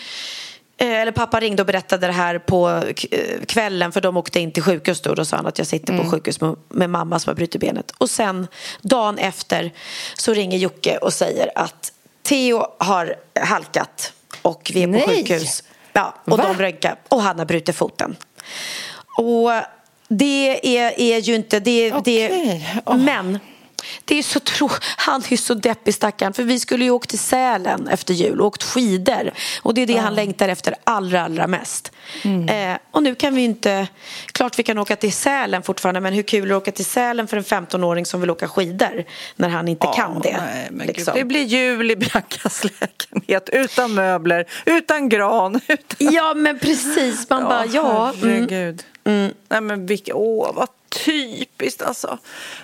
eller 0.78 1.12
pappa 1.12 1.40
ringde 1.40 1.62
och 1.62 1.66
berättade 1.66 2.06
det 2.06 2.12
här 2.12 2.38
på 2.38 2.68
eh, 3.10 3.44
kvällen 3.46 3.92
för 3.92 4.00
de 4.00 4.16
åkte 4.16 4.40
in 4.40 4.52
till 4.52 4.62
sjukhus 4.62 5.00
då. 5.00 5.14
Då 5.14 5.24
sa 5.24 5.36
han 5.36 5.46
att 5.46 5.58
jag 5.58 5.66
sitter 5.66 5.98
på 5.98 6.10
sjukhus 6.10 6.40
med, 6.40 6.56
med 6.68 6.90
mamma 6.90 7.18
som 7.18 7.30
har 7.30 7.34
brutit 7.34 7.60
benet. 7.60 7.90
Och 7.98 8.10
sen 8.10 8.46
dagen 8.82 9.18
efter 9.18 9.72
så 10.14 10.34
ringer 10.34 10.58
Jocke 10.58 10.96
och 10.96 11.12
säger 11.12 11.50
att 11.54 11.92
Theo 12.22 12.66
har 12.78 13.14
halkat 13.40 14.12
och 14.42 14.70
vi 14.74 14.82
är 14.82 14.86
på 14.86 14.92
Nej. 14.92 15.06
sjukhus. 15.06 15.62
Ja, 15.92 16.14
och 16.24 16.38
Va? 16.38 16.44
de 16.44 16.62
röntgar 16.62 16.96
och 17.08 17.22
han 17.22 17.38
har 17.38 17.46
brutit 17.46 17.76
foten. 17.76 18.16
Och 19.18 19.50
det 20.08 20.76
är, 20.78 21.00
är 21.00 21.18
ju 21.18 21.34
inte... 21.34 21.60
Det, 21.60 21.90
det, 21.90 21.94
Okej. 21.96 22.80
Åh. 22.84 22.96
Men 22.96 23.38
det 24.05 24.18
är 24.18 24.22
så 24.22 24.40
tro... 24.40 24.70
han 24.96 25.22
är 25.30 25.36
så 25.36 25.55
deppig 25.55 25.94
stackaren. 25.94 26.32
För 26.32 26.42
vi 26.42 26.61
skulle 26.61 26.84
ju 26.84 26.90
åka 26.90 27.07
till 27.07 27.18
Sälen 27.18 27.88
efter 27.88 28.14
jul 28.14 28.40
och 28.40 28.46
åkt 28.46 28.62
skidor. 28.62 29.32
Och 29.62 29.74
det 29.74 29.82
är 29.82 29.86
det 29.86 29.96
han 29.96 30.14
längtar 30.14 30.48
efter 30.48 30.74
allra, 30.84 31.22
allra 31.22 31.46
mest. 31.46 31.92
Mm. 32.22 32.72
Eh, 32.72 32.78
och 32.90 33.03
nu 33.03 33.14
kan 33.14 33.34
vi 33.34 33.42
inte... 33.42 33.88
Klart 34.32 34.59
vi 34.59 34.62
kan 34.62 34.78
åka 34.78 34.96
till 34.96 35.12
Sälen 35.12 35.62
fortfarande 35.62 36.00
men 36.00 36.12
hur 36.12 36.22
kul 36.22 36.44
är 36.44 36.48
det 36.48 36.57
att 36.57 36.62
åka 36.62 36.72
till 36.72 36.84
Sälen 36.84 37.28
för 37.28 37.36
en 37.36 37.44
15-åring 37.44 38.07
som 38.07 38.20
vill 38.20 38.30
åka 38.30 38.48
skidor 38.48 39.05
när 39.36 39.48
han 39.48 39.68
inte 39.68 39.86
kan 39.94 40.20
det? 40.20 40.42
Nej, 40.70 40.86
liksom. 40.86 41.14
Det 41.14 41.24
blir 41.24 41.44
jul 41.44 41.90
i 41.90 41.96
Biancas 41.96 42.64
lägenhet 42.80 43.48
utan 43.53 43.94
möbler, 43.94 44.46
utan 44.66 45.09
gran. 45.09 45.61
Utan... 45.68 46.12
Ja 46.12 46.34
men 46.34 46.59
precis, 46.59 47.30
man 47.30 47.44
bara 47.44 47.66
ja. 47.66 48.12
Mm. 48.22 48.32
Herregud. 48.32 48.82
Nej 49.48 49.61
men 49.61 49.86
vilka, 49.86 50.14
åh 50.14 50.55
vad 50.55 50.68
typiskt 51.05 51.82
alltså. 51.82 52.18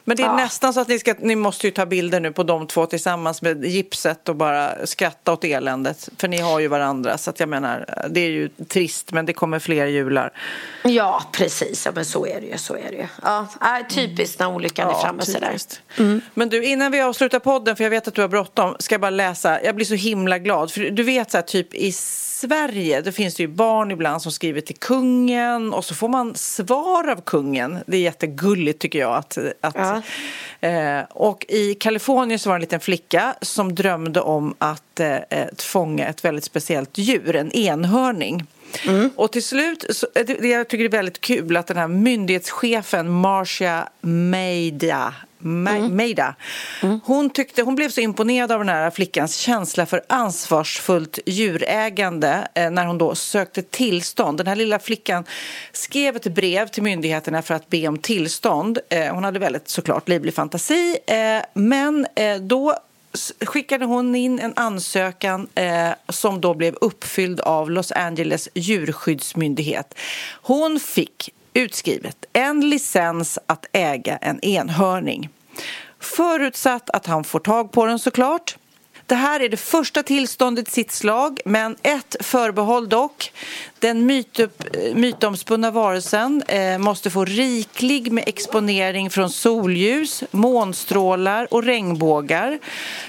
Men 0.05 0.17
det 0.17 0.23
är 0.23 0.27
Ja. 0.27 0.37
nästan 0.37 0.75
så 0.75 0.81
att 0.81 0.89
ni 0.89 0.99
ska, 0.99 1.15
ni 1.19 1.37
måste 1.37 1.67
ju 1.67 1.71
ta 1.71 1.87
bilder 1.87 2.21
nu 2.21 2.33
på 2.33 2.43
de 2.43 2.67
två 2.67 2.87
tillsammans 2.87 3.43
med 3.43 3.65
gipset 3.65 4.29
och 4.29 4.37
bara 4.37 4.87
skratta 4.87 5.33
åt 5.33 5.45
eländet. 5.45 6.09
För 6.19 6.29
ni 6.29 6.39
har 6.39 6.61
ju 6.61 6.69
varandra 6.69 7.19
så 7.19 7.31
att 7.31 7.41
jag 7.41 7.49
menar, 7.49 8.05
det 8.11 8.21
är 8.21 8.31
ju 8.31 8.49
trist 8.49 9.13
men 9.13 9.27
det 9.27 9.33
kommer 9.33 9.59
fler 9.59 9.87
jular. 9.87 10.33
Ja, 10.85 11.23
precis. 11.33 11.87
Ja, 11.87 11.93
men 11.95 12.05
så 12.05 12.27
är 12.27 12.41
det 12.41 12.47
ju. 12.47 12.59
Så 12.59 12.75
är 12.75 12.91
det 12.91 12.97
ju. 12.97 13.07
Ja, 13.23 13.47
äh, 13.81 13.87
typiskt 13.89 14.39
när 14.41 14.49
olyckan 14.49 14.89
är 14.89 14.95
framme 14.95 15.23
sådär. 15.23 15.47
typiskt. 15.47 15.81
Men 16.35 16.49
du, 16.49 16.65
innan 16.65 16.93
vi 16.93 17.01
avslutar 17.01 17.39
podden, 17.39 17.77
för 17.77 17.85
jag 17.85 17.91
vet 17.91 18.09
att 18.09 18.15
du 18.15 18.21
har 18.21 18.29
bråttom, 18.29 18.77
ska 18.79 18.95
jag 18.95 19.01
bara 19.01 19.11
läsa. 19.11 19.63
Jag 19.65 19.75
blir 19.75 19.87
så 19.87 19.95
himla 19.95 20.39
glad. 20.39 20.71
För 20.73 20.81
du 20.81 21.03
vet 21.03 21.31
så 21.31 21.37
här, 21.37 21.43
typ 21.43 21.75
i 21.75 21.93
Sverige, 22.41 23.01
då 23.01 23.13
finns 23.13 23.35
det 23.35 23.43
ju 23.43 23.49
barn 23.49 23.91
ibland 23.91 24.23
som 24.23 24.33
skriver 24.33 24.61
till 24.61 24.77
kungen 24.77 25.73
och 25.73 25.85
så 25.85 25.95
får 25.95 26.09
man 26.09 26.35
svar 26.35 27.09
av 27.09 27.21
kungen. 27.21 27.79
Det 27.87 27.97
är 27.97 28.01
jättegulligt 28.01 28.79
tycker 28.79 28.99
jag. 28.99 29.17
Att, 29.17 29.39
att, 29.61 29.77
Ja. 30.61 30.69
eh, 30.69 31.05
och 31.11 31.45
i 31.49 31.75
Kalifornien 31.75 32.39
så 32.39 32.49
var 32.49 32.55
det 32.55 32.59
en 32.59 32.61
liten 32.61 32.81
flicka 32.81 33.35
som 33.43 33.75
drömde 33.75 34.21
om 34.21 34.55
att 34.59 35.01
eh, 35.01 35.17
ett 35.31 35.63
fånga 35.63 36.07
ett 36.07 36.25
väldigt 36.25 36.45
speciellt 36.45 36.99
djur, 36.99 37.37
en 37.37 37.53
enhörning. 37.53 38.47
Och 39.17 39.33
till 39.33 39.43
slut, 39.45 39.85
så, 39.91 40.07
det, 40.15 40.23
det 40.25 40.49
jag 40.49 40.69
tycker 40.69 40.85
det 40.85 40.97
är 40.97 40.99
väldigt 40.99 41.21
kul 41.21 41.57
att 41.57 41.67
den 41.67 41.77
här 41.77 41.89
myndighetschefen 41.89 43.11
Marcia 43.11 43.89
Meida 44.01 45.15
Ma- 45.39 45.89
Meida. 45.89 46.35
Hon, 47.05 47.31
tyckte, 47.31 47.63
hon 47.63 47.75
blev 47.75 47.89
så 47.89 48.01
imponerad 48.01 48.53
av 48.53 48.59
den 48.59 48.69
här 48.69 48.91
flickans 48.91 49.37
känsla 49.37 49.87
för 49.87 50.03
ansvarsfullt 50.09 51.19
djurägande 51.27 52.49
eh, 52.55 52.71
när 52.71 52.87
hon 52.87 52.99
då 52.99 53.15
sökte 53.15 53.63
tillstånd. 53.63 54.39
Den 54.39 54.47
här 54.47 54.57
lilla 54.57 54.79
flickan 54.79 55.25
skrev 55.73 56.17
ett 56.17 56.35
brev 56.35 56.69
till 56.69 56.83
myndigheterna 56.83 57.43
för 57.43 57.55
att 57.55 57.69
be 57.69 57.89
om 57.89 57.99
tillstånd. 57.99 58.79
Eh, 58.89 59.15
hon 59.15 59.25
hade 59.25 59.39
väldigt 59.39 59.69
såklart 59.69 60.09
livlig 60.09 60.35
fantasi, 60.35 60.97
eh, 61.07 61.45
men 61.55 62.07
då 62.41 62.77
skickade 63.47 63.85
hon 63.85 64.15
in 64.15 64.39
en 64.39 64.53
ansökan 64.57 65.49
eh, 65.55 65.91
som 66.09 66.41
då 66.41 66.55
blev 66.55 66.75
uppfylld 66.81 67.41
av 67.41 67.71
Los 67.71 67.93
Angeles 67.93 68.49
djurskyddsmyndighet. 68.55 69.95
Hon 70.43 70.81
fick 70.81 71.31
utskrivet 71.59 72.25
en 72.33 72.69
licens 72.69 73.39
att 73.47 73.67
äga 73.73 74.17
en 74.17 74.45
enhörning. 74.45 75.29
Förutsatt 76.01 76.91
att 76.91 77.07
han 77.07 77.25
får 77.25 77.41
tag 77.41 77.73
på 77.73 77.87
den 77.87 77.99
såklart. 77.99 78.57
Det 79.07 79.15
här 79.15 79.41
är 79.41 79.49
det 79.49 79.57
första 79.57 80.03
tillståndet 80.03 80.69
i 80.69 80.71
sitt 80.71 80.93
slag, 80.93 81.41
men 81.45 81.77
ett 81.83 82.17
förbehåll 82.21 82.89
dock. 82.89 83.33
Den 83.81 84.07
mytup, 84.07 84.65
mytomspunna 84.95 85.71
varelsen 85.71 86.43
eh, 86.49 86.79
måste 86.79 87.11
få 87.11 87.25
riklig 87.25 88.13
med 88.13 88.25
exponering 88.27 89.11
från 89.11 89.31
solljus, 89.31 90.25
månstrålar 90.31 91.55
och 91.55 91.63
regnbågar 91.63 92.59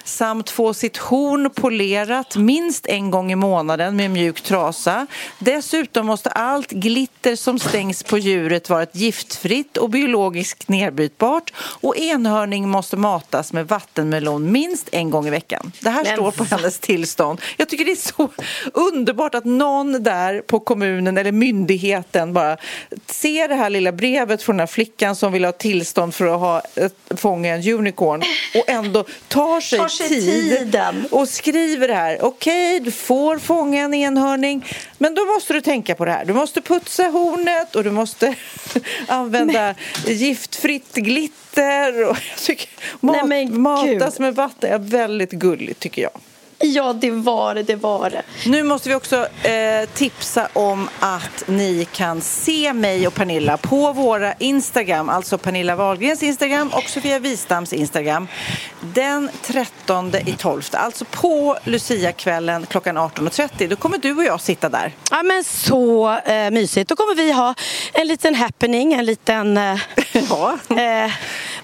samt 0.03 0.49
få 0.49 0.73
sitt 0.73 0.97
horn 0.97 1.49
polerat 1.49 2.35
minst 2.35 2.87
en 2.87 3.11
gång 3.11 3.31
i 3.31 3.35
månaden 3.35 3.95
med 3.95 4.11
mjuk 4.11 4.41
trasa. 4.41 5.07
Dessutom 5.39 6.05
måste 6.05 6.29
allt 6.29 6.71
glitter 6.71 7.35
som 7.35 7.59
stängs 7.59 8.03
på 8.03 8.17
djuret 8.17 8.69
vara 8.69 8.83
ett 8.83 8.95
giftfritt 8.95 9.77
och 9.77 9.89
biologiskt 9.89 10.69
nedbrytbart 10.69 11.53
och 11.57 11.97
enhörning 11.97 12.69
måste 12.69 12.97
matas 12.97 13.53
med 13.53 13.67
vattenmelon 13.67 14.51
minst 14.51 14.89
en 14.91 15.09
gång 15.09 15.27
i 15.27 15.29
veckan. 15.29 15.71
Det 15.79 15.89
här 15.89 16.03
Men 16.03 16.13
står 16.13 16.31
på 16.31 16.43
hennes 16.43 16.79
tillstånd. 16.79 17.41
Jag 17.57 17.69
tycker 17.69 17.85
det 17.85 17.91
är 17.91 17.95
så 17.95 18.29
underbart 18.73 19.35
att 19.35 19.45
någon 19.45 20.03
där 20.03 20.41
på 20.41 20.58
kommunen 20.65 21.17
eller 21.17 21.31
myndigheten 21.31 22.33
bara 22.33 22.57
ser 23.05 23.47
det 23.47 23.55
här 23.55 23.69
lilla 23.69 23.91
brevet 23.91 24.43
från 24.43 24.57
den 24.57 24.59
här 24.59 24.67
flickan 24.67 25.15
som 25.15 25.31
vill 25.33 25.45
ha 25.45 25.51
tillstånd 25.51 26.15
för 26.15 26.25
att 26.25 26.39
ha, 26.39 26.61
fånga 27.17 27.55
en 27.55 27.73
unicorn 27.73 28.23
och 28.55 28.69
ändå 28.69 29.05
tar 29.27 29.61
sig, 29.61 29.79
Tar 29.79 29.87
sig 29.87 30.09
tid 30.09 30.57
tiden. 30.57 31.07
och 31.11 31.27
skriver 31.29 31.87
det 31.87 31.93
här. 31.93 32.23
Okej, 32.23 32.79
du 32.79 32.91
får 32.91 33.37
fånga 33.37 33.81
en 33.81 33.93
enhörning, 33.93 34.65
men 34.97 35.15
då 35.15 35.25
måste 35.25 35.53
du 35.53 35.61
tänka 35.61 35.95
på 35.95 36.05
det 36.05 36.11
här. 36.11 36.25
Du 36.25 36.33
måste 36.33 36.61
putsa 36.61 37.03
hornet 37.03 37.75
och 37.75 37.83
du 37.83 37.91
måste 37.91 38.35
använda 39.07 39.75
giftfritt 40.05 40.95
glitter. 40.95 42.09
Och 42.09 42.17
jag 42.29 42.37
tycker, 42.45 42.69
mat, 42.99 43.27
Nej, 43.27 43.47
matas 43.47 44.19
med 44.19 44.35
vatten 44.35 44.71
är 44.73 44.77
väldigt 44.79 45.31
gulligt 45.31 45.79
tycker 45.79 46.01
jag. 46.01 46.11
Ja, 46.63 46.93
det 46.93 47.11
var 47.11 47.55
det, 47.55 47.63
det 47.63 47.75
var 47.75 48.09
det. 48.09 48.21
Nu 48.45 48.63
måste 48.63 48.89
vi 48.89 48.95
också 48.95 49.27
eh, 49.43 49.89
tipsa 49.93 50.47
om 50.53 50.89
att 50.99 51.43
ni 51.47 51.87
kan 51.91 52.21
se 52.21 52.73
mig 52.73 53.07
och 53.07 53.13
Pernilla 53.13 53.57
på 53.57 53.93
våra 53.93 54.33
Instagram, 54.33 55.09
alltså 55.09 55.37
Pernilla 55.37 55.75
Wahlgrens 55.75 56.23
Instagram 56.23 56.69
och 56.73 56.83
Sofia 56.89 57.19
Wistams 57.19 57.73
Instagram, 57.73 58.27
den 58.81 59.29
13 59.41 60.15
i 60.15 60.35
12, 60.37 60.61
alltså 60.71 61.05
på 61.05 61.57
Lucia-kvällen 61.63 62.65
klockan 62.65 62.97
18.30. 62.97 63.67
Då 63.67 63.75
kommer 63.75 63.97
du 63.97 64.15
och 64.15 64.23
jag 64.23 64.41
sitta 64.41 64.69
där. 64.69 64.91
Ja, 65.11 65.23
men 65.23 65.43
så 65.43 66.17
eh, 66.17 66.51
mysigt. 66.51 66.89
Då 66.89 66.95
kommer 66.95 67.15
vi 67.15 67.31
ha 67.31 67.55
en 67.93 68.07
liten 68.07 68.35
happening, 68.35 68.93
en 68.93 69.05
liten... 69.05 69.57
Eh, 69.57 69.79
Ja. 70.29 70.57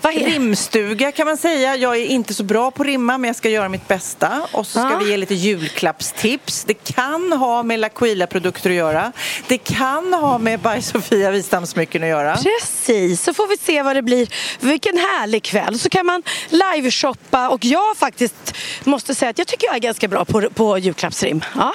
vad 0.05 0.15
är? 0.15 0.25
Rimstuga 0.25 1.11
kan 1.11 1.27
man 1.27 1.37
säga. 1.37 1.75
Jag 1.75 1.95
är 1.97 2.05
inte 2.05 2.33
så 2.33 2.43
bra 2.43 2.71
på 2.71 2.83
rimma 2.83 3.17
men 3.17 3.27
jag 3.27 3.35
ska 3.35 3.49
göra 3.49 3.69
mitt 3.69 3.87
bästa. 3.87 4.47
Och 4.51 4.67
så 4.67 4.79
ska 4.79 4.89
Ja. 4.91 4.97
vi 5.03 5.09
ge 5.09 5.17
lite 5.17 5.35
julklappstips. 5.35 6.63
Det 6.63 6.73
kan 6.73 7.31
ha 7.31 7.63
med 7.63 7.79
L'Aquila-produkter 7.79 8.69
att 8.69 8.75
göra. 8.75 9.11
Det 9.47 9.57
kan 9.57 10.13
ha 10.13 10.37
med 10.37 10.59
By 10.59 10.81
Sofia 10.81 11.31
Wistam-smycken 11.31 12.03
att 12.03 12.09
göra. 12.09 12.37
Precis, 12.37 13.23
så 13.23 13.33
får 13.33 13.47
vi 13.47 13.57
se 13.57 13.81
vad 13.83 13.95
det 13.95 14.01
blir. 14.01 14.27
Vilken 14.59 14.97
härlig 14.97 15.43
kväll. 15.43 15.79
Så 15.79 15.89
kan 15.89 16.05
man 16.05 16.23
live-shoppa 16.49 17.49
och 17.49 17.65
jag 17.65 17.97
faktiskt 17.97 18.55
måste 18.83 19.15
säga 19.15 19.29
att 19.29 19.37
jag 19.37 19.47
tycker 19.47 19.67
jag 19.67 19.75
är 19.75 19.79
ganska 19.79 20.07
bra 20.07 20.25
på, 20.25 20.49
på 20.49 20.77
julklappsrim. 20.77 21.41
Ja. 21.55 21.73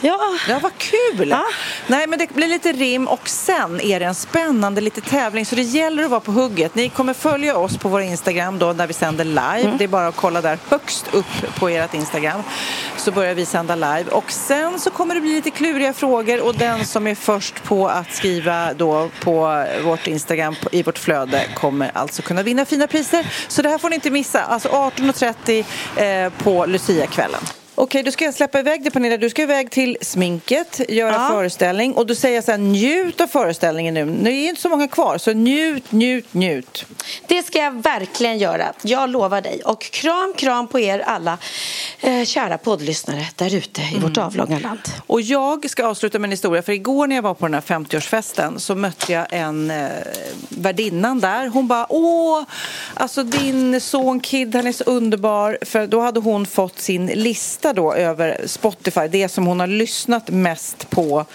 Ja. 0.00 0.18
Ja, 0.48 0.58
vad 0.62 0.72
kul! 0.78 1.28
Ja. 1.28 1.44
Nej, 1.86 2.06
men 2.06 2.18
det 2.18 2.34
blir 2.34 2.48
lite 2.48 2.72
rim 2.72 3.08
och 3.08 3.28
sen 3.28 3.80
är 3.80 4.00
det 4.00 4.06
en 4.06 4.14
spännande 4.14 4.80
lite 4.80 5.00
tävling 5.00 5.46
så 5.46 5.56
det 5.56 5.62
gäller 5.62 6.02
att 6.02 6.10
vara 6.10 6.20
på 6.20 6.32
hugget. 6.32 6.74
Ni 6.74 6.88
kommer 6.88 7.14
följa 7.14 7.56
oss 7.56 7.76
på 7.76 7.88
vår 7.88 8.00
Instagram 8.00 8.58
då 8.58 8.72
när 8.72 8.86
vi 8.86 8.92
sänder 8.92 9.24
live. 9.24 9.60
Mm. 9.60 9.76
Det 9.78 9.84
är 9.84 9.88
bara 9.88 10.08
att 10.08 10.16
kolla 10.16 10.40
där 10.40 10.58
högst 10.68 11.14
upp 11.14 11.56
på 11.58 11.68
ert 11.68 11.94
Instagram 11.94 12.42
så 12.96 13.12
börjar 13.12 13.34
vi 13.34 13.46
sända 13.46 13.74
live 13.74 14.04
och 14.10 14.30
sen 14.32 14.80
så 14.80 14.90
kommer 14.90 15.14
det 15.14 15.20
bli 15.20 15.34
lite 15.34 15.50
kluriga 15.50 15.92
frågor 15.92 16.40
och 16.40 16.54
den 16.54 16.84
som 16.84 17.06
är 17.06 17.14
först 17.14 17.64
på 17.64 17.88
att 17.88 18.12
skriva 18.12 18.74
då 18.74 19.10
på 19.20 19.64
vårt 19.84 20.06
Instagram 20.06 20.54
i 20.72 20.82
vårt 20.82 20.98
flöde 20.98 21.46
kommer 21.54 21.90
alltså 21.94 22.22
kunna 22.22 22.42
vinna 22.42 22.64
fina 22.64 22.86
priser. 22.86 23.26
Så 23.48 23.62
det 23.62 23.68
här 23.68 23.78
får 23.78 23.88
ni 23.88 23.94
inte 23.94 24.10
missa. 24.10 24.42
Alltså 24.42 24.68
18.30 24.68 25.64
eh, 25.96 26.32
på 26.44 26.66
Lucia-kvällen. 26.66 27.40
Okej, 27.82 28.02
då 28.02 28.10
ska 28.10 28.24
jag 28.24 28.34
släppa 28.34 28.58
iväg 28.58 28.82
dig 28.82 28.90
Pernilla. 28.90 29.16
Du 29.16 29.30
ska 29.30 29.42
iväg 29.42 29.70
till 29.70 29.96
sminket, 30.00 30.80
göra 30.88 31.12
Ja. 31.12 31.28
föreställning 31.28 31.94
och 31.94 32.06
då 32.06 32.14
säger 32.14 32.34
jag 32.34 32.44
så 32.44 32.50
här, 32.50 32.58
njut 32.58 33.20
av 33.20 33.26
föreställningen 33.26 33.94
nu. 33.94 34.04
Nu 34.04 34.30
är 34.30 34.48
inte 34.48 34.60
så 34.60 34.68
många 34.68 34.88
kvar, 34.88 35.18
så 35.18 35.32
njut, 35.32 35.92
njut, 35.92 36.34
njut. 36.34 36.84
Det 37.26 37.42
ska 37.42 37.58
jag 37.58 37.82
verkligen 37.82 38.38
göra. 38.38 38.72
Jag 38.82 39.10
lovar 39.10 39.40
dig. 39.40 39.60
Och 39.64 39.82
kram, 39.82 40.34
kram 40.36 40.68
på 40.68 40.80
er 40.80 40.98
alla 40.98 41.38
eh, 42.00 42.24
kära 42.24 42.58
poddlyssnare 42.58 43.26
där 43.36 43.54
ute 43.54 43.80
i 43.94 43.98
vårt 43.98 44.18
avlånga 44.18 44.58
land. 44.58 44.80
Och 45.06 45.20
jag 45.20 45.70
ska 45.70 45.86
avsluta 45.86 46.18
med 46.18 46.28
en 46.28 46.32
historia, 46.32 46.62
för 46.62 46.72
igår 46.72 47.06
när 47.06 47.16
jag 47.16 47.22
var 47.22 47.34
på 47.34 47.46
den 47.46 47.54
här 47.54 47.60
50-årsfesten 47.60 48.58
så 48.58 48.74
mötte 48.74 49.12
jag 49.12 49.26
en 49.30 49.70
eh, 49.70 49.88
värdinnan 50.48 51.20
där. 51.20 51.46
Hon 51.48 51.66
bara, 51.68 51.86
åh, 51.92 52.42
alltså 52.94 53.22
din 53.22 53.80
son 53.80 54.20
Kid, 54.20 54.54
han 54.54 54.66
är 54.66 54.72
så 54.72 54.84
underbar. 54.84 55.58
För 55.62 55.86
då 55.86 56.00
hade 56.00 56.20
hon 56.20 56.46
fått 56.46 56.80
sin 56.80 57.06
lista 57.06 57.69
då 57.72 57.94
över 57.94 58.40
Spotify, 58.46 59.08
det 59.10 59.28
som 59.28 59.46
hon 59.46 59.60
har 59.60 59.66
lyssnat 59.66 60.30
mest 60.30 60.90
på 60.90 61.26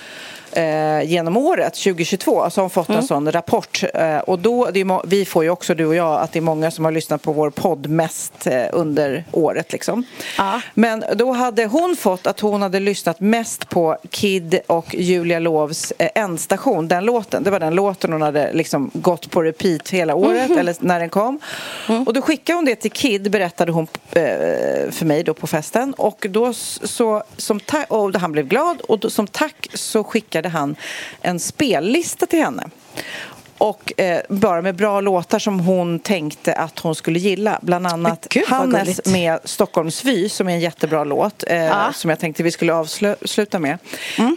eh, 0.56 1.02
genom 1.04 1.38
året, 1.38 1.74
2022, 1.74 2.50
så 2.50 2.62
har 2.62 2.64
hon 2.64 2.70
fått 2.70 2.90
en 2.90 3.04
sån 3.04 3.32
rapport. 3.32 3.84
Eh, 3.94 4.18
och 4.18 4.40
då, 4.40 4.66
är, 4.66 5.08
vi 5.08 5.26
får 5.26 5.44
ju 5.44 5.50
också, 5.50 5.76
du 5.76 5.86
och 5.86 5.96
jag, 5.96 6.22
att 6.22 6.32
det 6.32 6.40
är 6.40 6.42
många 6.42 6.72
som 6.72 6.86
har 6.86 6.92
lyssnat 6.92 7.22
på 7.22 7.32
vår 7.32 7.50
podd 7.50 7.88
mest 7.88 8.48
eh, 8.48 8.66
under 8.72 9.24
året. 9.32 9.72
Liksom. 9.72 10.04
Ja. 10.38 10.62
Men 10.74 11.04
då 11.16 11.32
hade 11.32 11.66
hon 11.66 11.96
fått 11.96 12.28
att 12.28 12.40
hon 12.40 12.62
hade 12.62 12.80
lyssnat 12.80 13.20
mest 13.20 13.70
på 13.70 13.98
Kid 14.10 14.60
och 14.68 14.96
Julia 14.96 15.40
Lovs 15.40 15.94
eh, 15.98 16.10
Endstation, 16.16 16.88
den 16.88 17.06
låten. 17.06 17.44
Det 17.44 17.52
var 17.52 17.60
den 17.60 17.76
låten 17.76 18.12
hon 18.12 18.22
hade 18.22 18.54
liksom 18.54 18.92
gått 18.94 19.32
på 19.32 19.44
repeat 19.44 19.90
hela 19.90 20.16
året, 20.16 20.52
eller 20.52 20.76
när 20.80 21.00
den 21.00 21.10
kom. 21.10 21.40
Och 22.06 22.14
då 22.14 22.22
skickade 22.22 22.58
hon 22.58 22.66
det 22.66 22.76
till 22.76 22.92
Kid, 22.92 23.32
berättade 23.32 23.72
hon 23.72 23.88
eh, 24.12 24.92
för 24.92 25.06
mig 25.06 25.24
då 25.24 25.34
på 25.34 25.48
festen. 25.48 25.94
Och 25.94 26.26
då 26.30 26.54
så, 26.54 27.24
som 27.38 27.60
och 27.88 28.16
han 28.16 28.32
blev 28.32 28.48
glad 28.48 28.82
och 28.82 29.00
då, 29.00 29.10
som 29.10 29.28
tack 29.28 29.68
så 29.74 30.04
skickade 30.04 30.45
han 30.50 30.76
en 31.22 31.40
spellista 31.40 32.26
till 32.26 32.40
henne. 32.40 32.70
Och 33.58 34.00
eh, 34.02 34.22
bara 34.30 34.62
med 34.62 34.76
bra 34.76 35.02
låtar 35.02 35.40
som 35.40 35.60
hon 35.60 36.00
tänkte 36.00 36.54
att 36.54 36.80
hon 36.80 36.96
skulle 36.96 37.20
gilla. 37.20 37.60
Bland 37.62 37.88
annat 37.88 38.28
gud, 38.30 38.44
Hannes 38.48 39.06
med 39.06 39.40
Stockholmsvy 39.44 40.30
som 40.30 40.48
är 40.50 40.54
en 40.54 40.60
jättebra 40.60 41.04
låt 41.04 41.44
eh, 41.48 41.56
Ja. 41.66 41.94
som 41.94 42.10
jag 42.10 42.20
tänkte 42.20 42.44
vi 42.44 42.52
skulle 42.52 42.74
avsluta 42.74 43.60
med. 43.60 43.78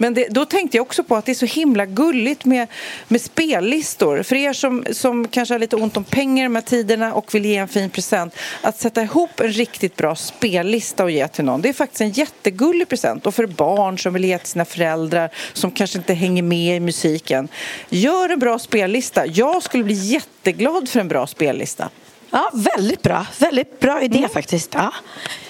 Men 0.01 0.15
det, 0.15 0.27
då 0.31 0.45
tänkte 0.45 0.77
jag 0.77 0.83
också 0.87 1.05
på 1.05 1.17
att 1.17 1.25
det 1.25 1.33
är 1.33 1.35
så 1.35 1.47
himla 1.47 1.87
gulligt 1.87 2.45
med, 2.45 2.67
med 3.09 3.21
spellistor. 3.21 4.23
För 4.23 4.37
er 4.37 4.53
som, 4.53 4.85
som 4.93 5.29
kanske 5.29 5.55
har 5.55 5.59
lite 5.59 5.77
ont 5.77 5.97
om 5.97 6.05
pengar 6.05 6.45
de 6.45 6.55
här 6.55 6.63
tiderna 6.63 7.15
och 7.15 7.35
vill 7.35 7.45
ge 7.45 7.57
en 7.57 7.69
fin 7.69 7.91
present. 7.91 8.35
Att 8.63 8.79
sätta 8.81 9.03
ihop 9.03 9.41
en 9.41 9.53
riktigt 9.53 9.97
bra 9.97 10.15
spellista 10.15 11.05
och 11.05 11.11
ge 11.11 11.29
till 11.29 11.45
någon. 11.45 11.61
Det 11.63 11.69
är 11.69 11.73
faktiskt 11.73 12.01
en 12.01 12.11
jättegullig 12.11 12.89
present. 12.89 13.27
Och 13.27 13.35
för 13.35 13.47
barn 13.47 13.99
som 13.99 14.13
vill 14.15 14.25
ge 14.25 14.39
till 14.39 14.49
sina 14.49 14.65
föräldrar 14.65 15.31
som 15.53 15.71
kanske 15.71 15.99
inte 15.99 16.15
hänger 16.15 16.43
med 16.43 16.77
i 16.77 16.81
musiken. 16.81 17.49
Gör 17.89 18.29
en 18.29 18.39
bra 18.39 18.59
spellista. 18.59 19.08
Jag 19.17 19.63
skulle 19.63 19.85
bli 19.85 19.95
jätteglad 19.95 20.89
för 20.89 21.01
en 21.01 21.09
bra 21.09 21.27
spellista. 21.27 21.89
Ja, 22.31 22.51
väldigt 22.77 23.03
bra. 23.03 23.27
Väldigt 23.39 23.81
bra 23.81 24.03
idé 24.03 24.29
faktiskt. 24.33 24.75
Ja. 24.75 24.93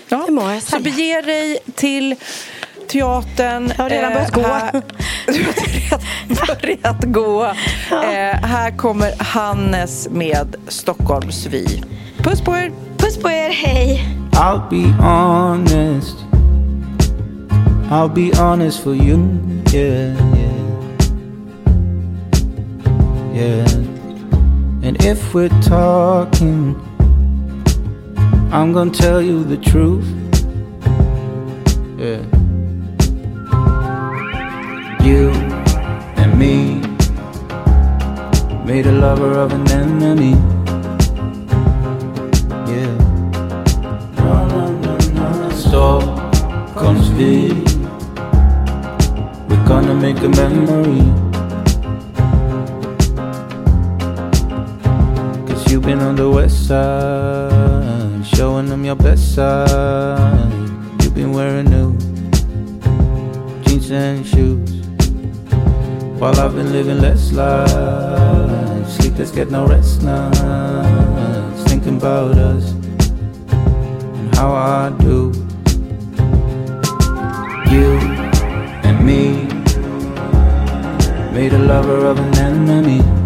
Ja. 0.09 0.23
Det 0.27 0.33
må 0.33 0.51
jag 0.51 0.63
Så 0.63 0.69
säga. 0.71 0.81
bege 0.83 1.21
dig 1.21 1.59
till 1.75 2.15
teatern. 2.89 3.73
Jag 3.77 3.85
har 3.85 3.91
redan 3.91 4.13
börjat 4.13 4.33
gå. 4.33 4.41
här- 4.43 4.73
Du 5.27 5.45
har 6.41 6.57
redan 6.61 6.97
börjat 7.01 7.05
gå. 7.05 7.45
Eh, 7.91 8.41
här 8.47 8.77
kommer 8.77 9.23
Hannes 9.23 10.09
med 10.11 10.57
Stockholmsvy. 10.69 11.67
Puss 12.19 12.41
på 12.41 12.57
er! 12.57 12.73
Puss 12.97 13.17
på 13.17 13.31
er, 13.31 13.51
hej! 13.51 14.05
I'll 14.33 14.69
be 14.71 15.05
honest. 15.07 16.17
I'll 17.91 18.15
be 18.15 18.43
honest 18.43 18.83
for 18.83 18.95
you. 18.95 19.19
Yeah, 19.75 20.17
yeah. 20.39 20.68
Yeah. 23.39 23.71
And 24.83 24.99
if 25.05 25.33
we're 25.33 25.49
talking, 25.63 26.75
I'm 28.51 28.73
gonna 28.73 28.91
tell 28.91 29.23
you 29.23 29.45
the 29.45 29.57
truth. 29.57 30.05
Yeah. 31.97 32.25
You 35.07 35.31
and 36.21 36.37
me 36.37 36.81
made 38.65 38.89
a 38.89 38.93
lover 38.93 39.39
of 39.39 39.53
an 39.53 39.71
enemy. 39.71 40.35
Yeah. 42.67 42.91
Stockholmsville. 45.63 47.63
We're 49.49 49.65
gonna 49.69 49.95
make 49.95 50.21
a 50.25 50.29
memory. 50.29 51.28
You've 55.69 55.83
been 55.83 56.01
on 56.01 56.17
the 56.17 56.31
west 56.31 56.67
side, 56.67 58.27
showing 58.27 58.67
them 58.67 58.87
your 58.87 58.97
best 58.97 59.35
side. 59.35 60.51
You've 61.03 61.15
been 61.15 61.33
wearing 61.33 61.69
new 61.69 61.93
jeans 63.65 63.91
and 63.91 64.27
shoes. 64.27 64.81
While 66.19 66.41
I've 66.41 66.55
been 66.55 66.73
living 66.73 67.01
less 67.03 67.33
life, 67.33 68.89
sleepless, 68.89 69.31
get 69.31 69.51
no 69.51 69.67
rest 69.67 70.03
nights, 70.03 71.63
thinking 71.65 71.99
about 71.99 72.39
us 72.39 72.71
and 72.73 74.35
how 74.37 74.55
I 74.55 74.91
do. 74.99 75.33
You 77.71 77.99
and 78.89 79.05
me 79.05 79.45
made 81.33 81.53
a 81.53 81.59
lover 81.59 82.07
of 82.07 82.19
an 82.19 82.39
enemy. 82.39 83.18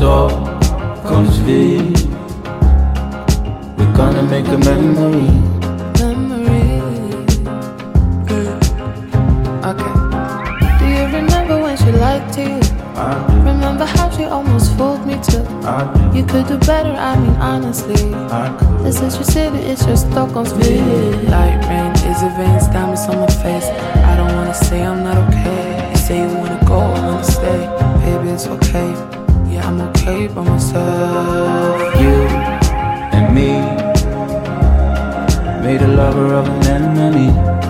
No. 0.00 0.28
Stockholmsville. 1.10 1.92
We're 3.76 3.94
gonna 3.94 4.22
make 4.22 4.48
a 4.48 4.58
memory. 4.58 5.28
Okay. 9.70 9.92
Do 10.78 10.84
you 10.88 11.04
remember 11.18 11.60
when 11.62 11.76
she 11.76 11.92
lied 11.92 12.32
to 12.32 12.40
you? 12.40 12.60
Uh-huh. 12.96 13.42
Remember 13.44 13.84
how 13.84 14.10
she 14.10 14.24
almost 14.24 14.76
fooled 14.76 15.06
me 15.06 15.14
too? 15.22 15.44
Uh-huh. 15.68 16.12
You 16.14 16.24
could 16.24 16.46
do 16.46 16.58
better, 16.58 16.92
I 16.92 17.16
mean 17.18 17.36
honestly. 17.36 18.02
This 18.82 19.00
is 19.02 19.14
your 19.16 19.24
city, 19.24 19.58
it's 19.58 19.84
your 19.86 19.96
Stockholmsville. 19.96 21.28
Light 21.28 21.60
rain, 21.68 21.92
is 22.10 22.22
it 22.22 22.32
veins, 22.36 22.66
diamonds 22.68 23.02
on 23.02 23.20
my 23.20 23.26
face. 23.26 23.68
I 24.10 24.16
don't 24.16 24.34
wanna 24.34 24.54
say 24.54 24.82
I'm 24.82 25.04
not 25.04 25.18
okay. 25.28 25.90
You 25.90 25.96
say 25.96 26.18
you 26.22 26.36
wanna 26.38 26.64
go, 26.64 26.78
I 26.78 27.00
wanna 27.06 27.24
stay. 27.24 27.60
Baby, 28.04 28.30
it's 28.30 28.46
okay. 28.46 29.19
I'm 29.62 29.80
okay 29.80 30.26
by 30.28 30.42
myself. 30.42 31.80
You 32.00 32.16
and 33.16 33.34
me 33.34 33.50
made 35.64 35.82
a 35.82 35.88
lover 35.88 36.34
of 36.34 36.46
an 36.48 36.66
enemy. 36.66 37.69